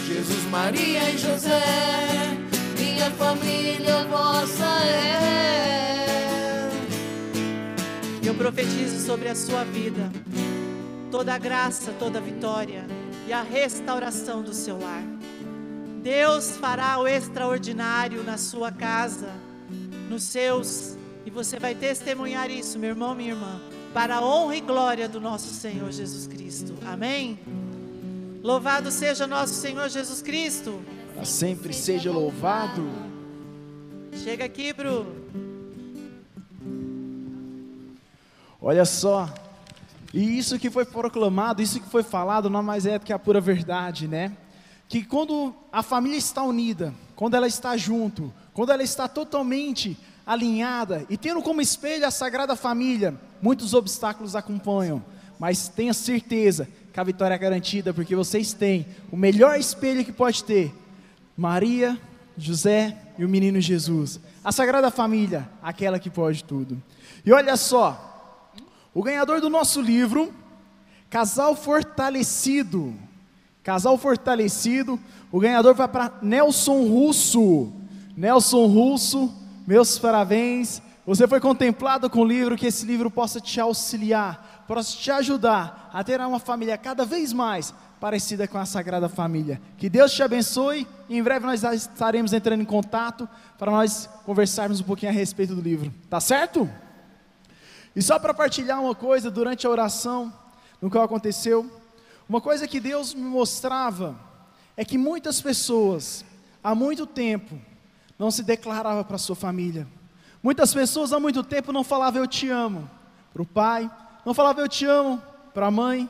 Jesus, 0.05 0.43
Maria 0.51 1.09
e 1.09 1.17
José, 1.17 1.63
minha 2.77 3.09
família 3.09 4.05
vossa 4.05 4.65
é. 4.85 6.69
Eu 8.23 8.35
profetizo 8.35 9.03
sobre 9.03 9.29
a 9.29 9.35
sua 9.35 9.63
vida 9.63 10.11
toda 11.09 11.33
a 11.33 11.39
graça, 11.39 11.91
toda 11.97 12.19
a 12.19 12.21
vitória 12.21 12.85
e 13.27 13.33
a 13.33 13.41
restauração 13.41 14.43
do 14.43 14.53
seu 14.53 14.79
lar. 14.79 15.18
Deus 16.01 16.57
fará 16.57 16.97
o 16.99 17.07
extraordinário 17.07 18.23
na 18.23 18.37
sua 18.37 18.71
casa, 18.71 19.29
nos 20.09 20.23
seus, 20.23 20.97
e 21.25 21.29
você 21.29 21.59
vai 21.59 21.75
testemunhar 21.75 22.49
isso, 22.49 22.79
meu 22.79 22.89
irmão, 22.89 23.13
minha 23.13 23.31
irmã 23.31 23.61
para 23.93 24.17
a 24.17 24.25
honra 24.25 24.55
e 24.55 24.61
glória 24.61 25.09
do 25.09 25.19
nosso 25.19 25.53
Senhor 25.53 25.91
Jesus 25.91 26.27
Cristo. 26.27 26.75
Amém? 26.85 27.39
Louvado 28.43 28.91
seja 28.91 29.25
nosso 29.25 29.53
Senhor 29.53 29.89
Jesus 29.89 30.21
Cristo. 30.21 30.79
Para 31.13 31.25
sempre 31.25 31.73
seja 31.73 32.11
louvado. 32.11 32.87
Chega 34.23 34.45
aqui, 34.45 34.71
Bru. 34.73 35.05
Olha 38.61 38.85
só. 38.85 39.33
E 40.13 40.37
isso 40.37 40.57
que 40.57 40.69
foi 40.69 40.85
proclamado, 40.85 41.61
isso 41.61 41.79
que 41.79 41.89
foi 41.89 42.03
falado, 42.03 42.49
não 42.49 42.63
mais 42.63 42.85
é 42.85 42.97
do 42.97 43.05
que 43.05 43.13
a 43.13 43.19
pura 43.19 43.39
verdade, 43.39 44.07
né? 44.07 44.35
Que 44.89 45.05
quando 45.05 45.55
a 45.71 45.81
família 45.81 46.17
está 46.17 46.43
unida, 46.43 46.93
quando 47.15 47.35
ela 47.35 47.47
está 47.47 47.77
junto, 47.77 48.33
quando 48.53 48.71
ela 48.71 48.83
está 48.83 49.07
totalmente 49.07 49.97
alinhada 50.25 51.05
e 51.09 51.15
tendo 51.15 51.41
como 51.41 51.61
espelho 51.61 52.05
a 52.05 52.11
Sagrada 52.11 52.55
Família, 52.55 53.17
muitos 53.41 53.73
obstáculos 53.73 54.35
acompanham, 54.35 55.01
mas 55.39 55.69
tenha 55.69 55.93
certeza 55.93 56.67
que 56.91 56.99
a 56.99 57.03
vitória 57.03 57.35
é 57.35 57.37
garantida, 57.37 57.93
porque 57.93 58.15
vocês 58.15 58.51
têm 58.51 58.85
o 59.11 59.15
melhor 59.15 59.57
espelho 59.57 60.03
que 60.03 60.11
pode 60.11 60.43
ter: 60.43 60.73
Maria, 61.37 61.97
José 62.37 62.97
e 63.17 63.23
o 63.23 63.29
menino 63.29 63.61
Jesus. 63.61 64.19
A 64.43 64.51
Sagrada 64.51 64.89
Família, 64.89 65.49
aquela 65.61 65.99
que 65.99 66.09
pode 66.09 66.43
tudo. 66.43 66.81
E 67.25 67.31
olha 67.31 67.55
só, 67.55 68.07
O 68.93 69.03
ganhador 69.03 69.39
do 69.39 69.49
nosso 69.49 69.81
livro, 69.81 70.33
Casal 71.09 71.55
Fortalecido. 71.55 72.93
Casal 73.63 73.97
Fortalecido. 73.97 74.99
O 75.31 75.39
ganhador 75.39 75.75
vai 75.75 75.87
para 75.87 76.13
Nelson 76.21 76.87
Russo. 76.87 77.71
Nelson 78.15 78.65
Russo, 78.67 79.33
meus 79.65 79.97
parabéns. 79.97 80.81
Você 81.05 81.27
foi 81.27 81.39
contemplado 81.39 82.09
com 82.09 82.19
o 82.19 82.25
livro, 82.25 82.55
que 82.55 82.67
esse 82.67 82.85
livro 82.85 83.09
possa 83.09 83.39
te 83.39 83.59
auxiliar, 83.59 84.65
possa 84.67 84.95
te 84.95 85.09
ajudar 85.09 85.89
a 85.91 86.03
ter 86.03 86.19
uma 86.21 86.39
família 86.39 86.77
cada 86.77 87.03
vez 87.03 87.33
mais 87.33 87.73
parecida 87.99 88.47
com 88.47 88.57
a 88.57 88.65
Sagrada 88.65 89.09
Família. 89.09 89.61
Que 89.77 89.89
Deus 89.89 90.13
te 90.13 90.23
abençoe 90.23 90.87
e 91.09 91.17
em 91.17 91.23
breve 91.23 91.45
nós 91.45 91.63
estaremos 91.63 92.31
entrando 92.31 92.61
em 92.61 92.65
contato 92.65 93.27
para 93.57 93.71
nós 93.71 94.09
conversarmos 94.25 94.79
um 94.79 94.83
pouquinho 94.83 95.11
a 95.11 95.15
respeito 95.15 95.53
do 95.53 95.61
livro. 95.61 95.91
Tá 96.09 96.19
certo? 96.19 96.69
E 97.95 98.01
só 98.01 98.17
para 98.17 98.33
partilhar 98.33 98.81
uma 98.81 98.95
coisa 98.95 99.29
durante 99.29 99.67
a 99.67 99.69
oração, 99.69 100.33
no 100.81 100.89
qual 100.89 101.03
aconteceu, 101.03 101.69
uma 102.29 102.39
coisa 102.39 102.67
que 102.67 102.79
Deus 102.79 103.15
me 103.15 103.23
mostrava 103.23 104.15
é 104.77 104.85
que 104.85 104.99
muitas 104.99 105.41
pessoas 105.41 106.23
há 106.63 106.75
muito 106.75 107.07
tempo 107.07 107.59
não 108.19 108.29
se 108.29 108.43
declaravam 108.43 109.03
para 109.03 109.17
sua 109.17 109.35
família. 109.35 109.87
Muitas 110.43 110.71
pessoas 110.71 111.11
há 111.11 111.19
muito 111.19 111.43
tempo 111.43 111.73
não 111.73 111.83
falavam 111.83 112.21
eu 112.21 112.27
te 112.27 112.47
amo 112.47 112.87
para 113.33 113.41
o 113.41 113.45
pai, 113.47 113.89
não 114.23 114.35
falavam 114.35 114.63
eu 114.63 114.69
te 114.69 114.85
amo 114.85 115.19
para 115.55 115.67
a 115.67 115.71
mãe, 115.71 116.07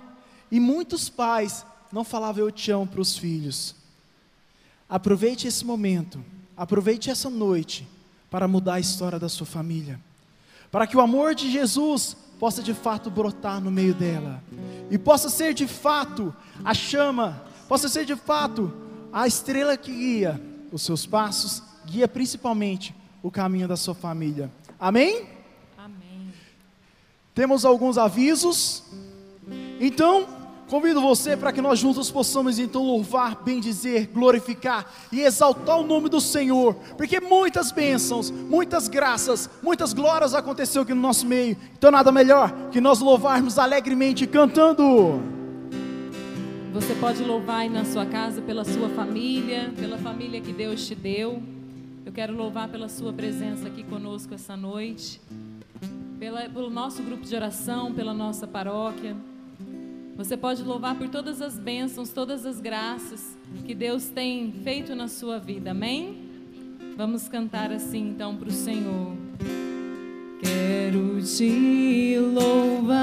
e 0.52 0.60
muitos 0.60 1.10
pais 1.10 1.66
não 1.90 2.04
falava 2.04 2.42
eu 2.42 2.52
te 2.52 2.70
amo 2.70 2.86
para 2.86 3.00
os 3.00 3.18
filhos. 3.18 3.74
Aproveite 4.90 5.48
esse 5.48 5.64
momento, 5.64 6.24
aproveite 6.58 7.10
essa 7.10 7.30
noite 7.30 7.88
para 8.30 8.46
mudar 8.46 8.74
a 8.74 8.80
história 8.80 9.18
da 9.18 9.30
sua 9.30 9.48
família. 9.48 10.00
Para 10.70 10.86
que 10.86 10.98
o 10.98 11.02
amor 11.02 11.34
de 11.34 11.50
Jesus 11.50 12.18
possa 12.40 12.64
de 12.64 12.74
fato 12.74 13.12
brotar 13.12 13.60
no 13.60 13.70
meio 13.70 13.94
dela 13.94 14.42
e 14.90 14.98
possa 14.98 15.30
ser 15.30 15.54
de 15.54 15.68
fato 15.68 16.34
a 16.64 16.74
chama, 16.74 17.44
possa 17.68 17.90
ser 17.90 18.06
de 18.06 18.16
fato 18.16 18.74
a 19.12 19.28
estrela 19.28 19.76
que 19.76 19.92
guia 19.92 20.42
os 20.72 20.82
seus 20.82 21.06
passos, 21.06 21.62
guia 21.86 22.08
principalmente 22.08 22.96
o 23.22 23.30
caminho 23.30 23.68
da 23.68 23.76
sua 23.76 23.94
família. 23.94 24.50
Amém? 24.80 25.28
Amém. 25.78 26.34
Temos 27.36 27.66
alguns 27.66 27.98
avisos. 27.98 28.84
Então, 29.80 30.39
Convido 30.70 31.02
você 31.02 31.36
para 31.36 31.52
que 31.52 31.62
nós 31.62 31.80
juntos 31.80 32.12
possamos 32.12 32.60
então 32.60 32.84
louvar, 32.84 33.42
bendizer, 33.44 34.08
glorificar 34.14 34.86
e 35.12 35.22
exaltar 35.22 35.80
o 35.80 35.84
nome 35.84 36.10
do 36.10 36.22
Senhor, 36.22 36.76
porque 36.96 37.20
muitas 37.20 37.72
bênçãos, 37.72 38.30
muitas 38.30 38.88
graças, 38.88 39.50
muitas 39.64 39.94
glórias 39.94 40.36
aconteceu 40.36 40.84
aqui 40.84 40.94
no 40.94 41.02
nosso 41.02 41.26
meio. 41.26 41.58
Então 41.76 41.90
nada 41.90 42.12
melhor 42.12 42.54
que 42.72 42.80
nós 42.80 43.00
louvarmos 43.00 43.58
alegremente 43.58 44.28
cantando. 44.28 45.20
Você 46.72 46.94
pode 46.94 47.24
louvar 47.24 47.62
aí 47.62 47.70
na 47.70 47.84
sua 47.84 48.06
casa 48.06 48.40
pela 48.40 48.64
sua 48.64 48.90
família, 48.90 49.74
pela 49.76 49.98
família 49.98 50.40
que 50.40 50.54
Deus 50.54 50.86
te 50.86 50.94
deu. 50.94 51.42
Eu 52.06 52.12
quero 52.12 52.36
louvar 52.36 52.70
pela 52.70 52.88
sua 52.88 53.12
presença 53.12 53.68
aqui 53.68 53.84
conosco 53.84 54.36
essa 54.36 54.56
noite, 54.56 55.20
pela, 56.20 56.48
pelo 56.48 56.70
nosso 56.70 57.02
grupo 57.02 57.26
de 57.26 57.36
oração, 57.36 57.92
pela 57.92 58.14
nossa 58.14 58.46
paróquia. 58.46 59.18
Você 60.20 60.36
pode 60.36 60.62
louvar 60.64 60.96
por 60.96 61.08
todas 61.08 61.42
as 61.42 61.58
bênçãos, 61.58 62.10
todas 62.10 62.46
as 62.46 62.60
graças 62.60 63.38
que 63.66 63.74
Deus 63.74 64.10
tem 64.10 64.52
feito 64.52 64.94
na 64.94 65.08
sua 65.08 65.40
vida. 65.40 65.72
Amém? 65.72 66.18
Vamos 66.98 67.30
cantar 67.30 67.72
assim 67.72 68.10
então 68.10 68.36
para 68.36 68.50
o 68.50 68.52
Senhor. 68.52 69.14
Quero 70.42 71.22
te 71.22 72.20
louvar. 72.20 72.98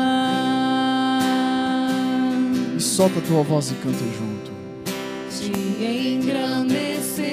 E 2.77 2.81
solta 2.83 3.19
a 3.19 3.23
tua 3.23 3.43
voz 3.43 3.71
e 3.71 3.75
canta 3.77 3.97
junto. 3.97 4.53
Te 5.31 5.51
engrandecer. 5.83 7.25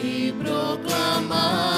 E 0.00 0.32
proclamar. 0.40 1.71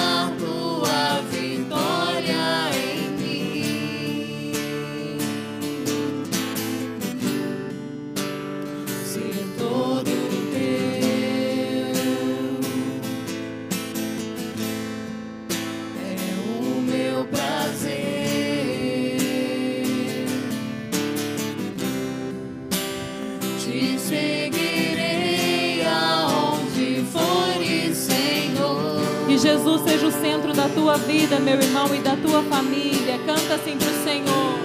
Da 30.55 30.69
tua 30.69 30.97
vida, 30.97 31.39
meu 31.41 31.61
irmão, 31.61 31.95
e 31.95 31.99
da 31.99 32.17
tua 32.17 32.43
família. 32.45 33.19
Canta 33.27 33.55
assim 33.55 33.77
pro 33.77 34.05
Senhor. 34.05 34.59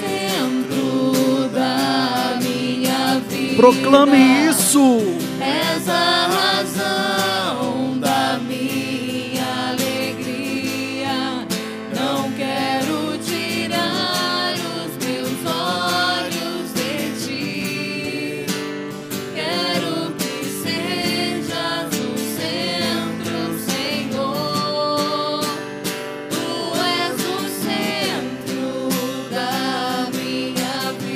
Centro 0.00 1.48
da 1.52 2.38
minha 2.40 3.20
vida. 3.28 3.56
Proclame 3.56 4.48
isso. 4.48 4.98
És 5.40 5.88
a 5.88 6.26
razão 6.28 6.99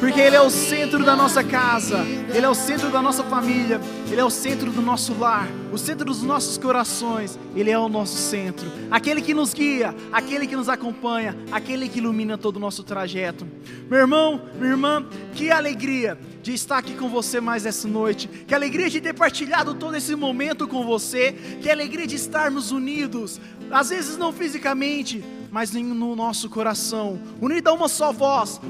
porque 0.00 0.18
Ele 0.18 0.34
é 0.34 0.40
o 0.40 0.48
centro 0.48 1.04
da 1.04 1.14
nossa 1.14 1.44
casa, 1.44 1.98
Ele 2.34 2.44
é 2.44 2.48
o 2.48 2.54
centro 2.54 2.90
da 2.90 3.02
nossa 3.02 3.22
família, 3.22 3.78
Ele 4.10 4.18
é 4.18 4.24
o 4.24 4.30
centro 4.30 4.72
do 4.72 4.80
nosso 4.80 5.12
lar, 5.16 5.46
o 5.70 5.76
centro 5.76 6.06
dos 6.06 6.22
nossos 6.22 6.56
corações, 6.56 7.38
Ele 7.54 7.70
é 7.70 7.78
o 7.78 7.88
nosso 7.88 8.16
centro, 8.16 8.66
aquele 8.90 9.20
que 9.20 9.34
nos 9.34 9.52
guia, 9.52 9.94
aquele 10.10 10.46
que 10.46 10.56
nos 10.56 10.70
acompanha, 10.70 11.36
aquele 11.52 11.86
que 11.86 11.98
ilumina 11.98 12.38
todo 12.38 12.56
o 12.56 12.60
nosso 12.60 12.82
trajeto. 12.82 13.46
Meu 13.90 14.00
irmão, 14.00 14.40
minha 14.58 14.70
irmã, 14.70 15.06
que 15.34 15.50
alegria 15.50 16.18
de 16.42 16.54
estar 16.54 16.78
aqui 16.78 16.94
com 16.94 17.10
você 17.10 17.38
mais 17.38 17.66
essa 17.66 17.86
noite, 17.86 18.26
que 18.26 18.54
alegria 18.54 18.88
de 18.88 19.02
ter 19.02 19.12
partilhado 19.12 19.74
todo 19.74 19.94
esse 19.94 20.16
momento 20.16 20.66
com 20.66 20.82
você, 20.82 21.32
que 21.60 21.68
alegria 21.68 22.06
de 22.06 22.16
estarmos 22.16 22.70
unidos, 22.70 23.38
às 23.70 23.90
vezes 23.90 24.16
não 24.16 24.32
fisicamente, 24.32 25.22
mas 25.50 25.72
no 25.72 26.14
nosso 26.14 26.48
coração, 26.48 27.20
unido 27.40 27.68
a 27.68 27.72
uma 27.72 27.88
só 27.88 28.12
voz, 28.12 28.60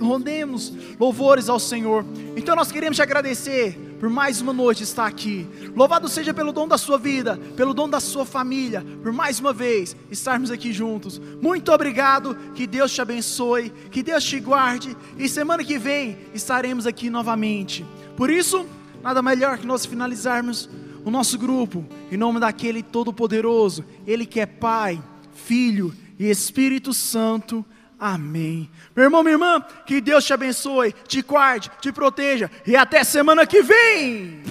rendemos 0.00 0.72
louvores 0.98 1.48
ao 1.48 1.58
Senhor. 1.58 2.04
Então 2.36 2.56
nós 2.56 2.72
queremos 2.72 2.96
te 2.96 3.02
agradecer 3.02 3.78
por 4.00 4.10
mais 4.10 4.40
uma 4.40 4.52
noite 4.52 4.82
estar 4.82 5.06
aqui. 5.06 5.46
Louvado 5.74 6.08
seja 6.08 6.34
pelo 6.34 6.52
dom 6.52 6.68
da 6.68 6.76
sua 6.76 6.98
vida, 6.98 7.38
pelo 7.56 7.72
dom 7.72 7.88
da 7.88 8.00
sua 8.00 8.24
família, 8.26 8.84
por 9.02 9.12
mais 9.12 9.40
uma 9.40 9.52
vez 9.52 9.96
estarmos 10.10 10.50
aqui 10.50 10.72
juntos. 10.72 11.20
Muito 11.40 11.72
obrigado, 11.72 12.36
que 12.54 12.66
Deus 12.66 12.92
te 12.92 13.00
abençoe, 13.00 13.70
que 13.90 14.02
Deus 14.02 14.24
te 14.24 14.40
guarde 14.40 14.96
e 15.16 15.28
semana 15.28 15.64
que 15.64 15.78
vem 15.78 16.18
estaremos 16.34 16.86
aqui 16.86 17.08
novamente. 17.08 17.86
Por 18.16 18.30
isso, 18.30 18.66
nada 19.02 19.22
melhor 19.22 19.58
que 19.58 19.66
nós 19.66 19.86
finalizarmos 19.86 20.68
o 21.04 21.10
nosso 21.10 21.38
grupo 21.38 21.84
em 22.10 22.16
nome 22.16 22.40
daquele 22.40 22.82
todo-poderoso, 22.82 23.84
ele 24.06 24.26
que 24.26 24.40
é 24.40 24.46
Pai, 24.46 25.00
Filho 25.32 25.94
e 26.18 26.28
Espírito 26.30 26.92
Santo. 26.92 27.64
Amém. 27.98 28.68
Meu 28.94 29.04
irmão, 29.04 29.22
minha 29.22 29.34
irmã, 29.34 29.62
que 29.86 30.00
Deus 30.00 30.24
te 30.24 30.32
abençoe, 30.34 30.94
te 31.08 31.22
guarde, 31.22 31.70
te 31.80 31.90
proteja 31.90 32.50
e 32.66 32.76
até 32.76 33.02
semana 33.02 33.46
que 33.46 33.62
vem. 33.62 34.42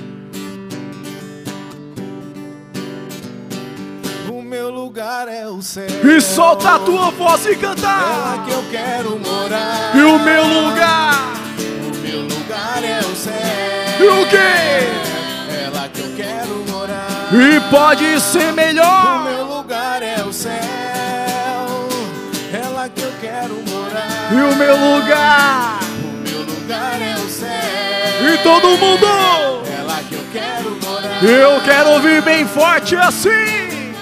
O 4.29 4.41
meu 4.41 4.69
lugar 4.69 5.27
é 5.27 5.47
o 5.47 5.61
céu. 5.61 5.85
E 6.03 6.21
solta 6.21 6.75
a 6.75 6.79
tua 6.79 7.11
voz 7.11 7.45
e 7.45 7.51
É 7.51 7.55
cantar. 7.55 8.01
lá 8.01 8.43
que 8.45 8.51
eu 8.51 8.63
quero 8.71 9.19
morar. 9.19 9.95
E 9.95 10.01
o 10.01 10.19
meu 10.19 10.43
lugar. 10.43 11.33
O 11.59 11.97
meu 12.07 12.21
lugar 12.21 12.83
é 12.83 12.99
o 12.99 13.15
céu. 13.15 13.33
E 13.99 14.07
o 14.07 14.29
quê? 14.29 14.37
É 14.37 15.69
lá 15.73 15.87
que 15.89 16.01
eu 16.01 16.15
quero 16.15 16.65
morar. 16.71 17.29
E 17.33 17.59
pode 17.69 18.19
ser 18.21 18.51
O 18.51 18.55
melhor. 18.55 19.23
meu 19.23 19.45
lugar 19.45 19.94
E 24.37 24.41
o 24.53 24.55
meu 24.55 24.75
lugar. 24.75 25.79
O 26.03 26.29
meu 26.29 26.39
lugar 26.41 27.01
é 27.01 27.15
o 27.15 27.29
céu. 27.29 28.33
E 28.33 28.37
todo 28.43 28.77
mundo. 28.77 29.05
É 29.05 29.83
lá 29.83 29.99
que 30.07 30.15
eu 30.15 30.25
quero 30.33 30.77
morar. 30.83 31.23
Eu 31.23 31.61
quero 31.61 31.89
ouvir 31.91 32.21
bem 32.21 32.45
forte 32.47 32.95
assim. 32.95 33.93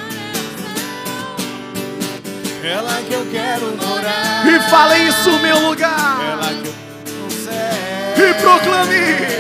É 2.64 2.80
lá 2.82 3.00
que 3.08 3.14
eu 3.14 3.28
quero 3.32 3.76
morar. 3.78 4.48
E 4.48 4.60
fala 4.70 4.98
isso, 4.98 5.30
meu 5.40 5.58
É 5.58 5.60
lugar. 5.60 6.38
lá 6.42 6.48
que 6.48 6.68
eu 6.68 6.74
no 7.24 7.32
céu. 7.32 8.30
E 8.30 8.34
proclame. 8.36 9.33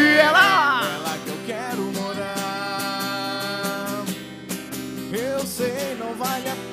E 0.00 0.16
lá. 0.32 0.82
É 0.82 0.98
lá 0.98 1.18
que 1.22 1.28
eu 1.28 1.38
quero 1.46 1.82
morar. 1.92 3.22
Eu 5.12 5.46
sei, 5.46 5.94
não 5.98 6.14
vale 6.14 6.48
a 6.48 6.54
pena. 6.54 6.70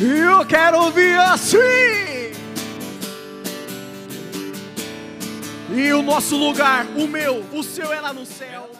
E 0.00 0.18
eu 0.20 0.46
quero 0.46 0.78
ouvir 0.84 1.18
assim. 1.18 1.58
E 5.76 5.92
o 5.92 6.02
nosso 6.02 6.36
lugar, 6.36 6.86
o 6.96 7.08
meu, 7.08 7.44
o 7.52 7.62
seu 7.64 7.92
é 7.92 8.00
lá 8.00 8.12
no 8.12 8.24
céu. 8.24 8.73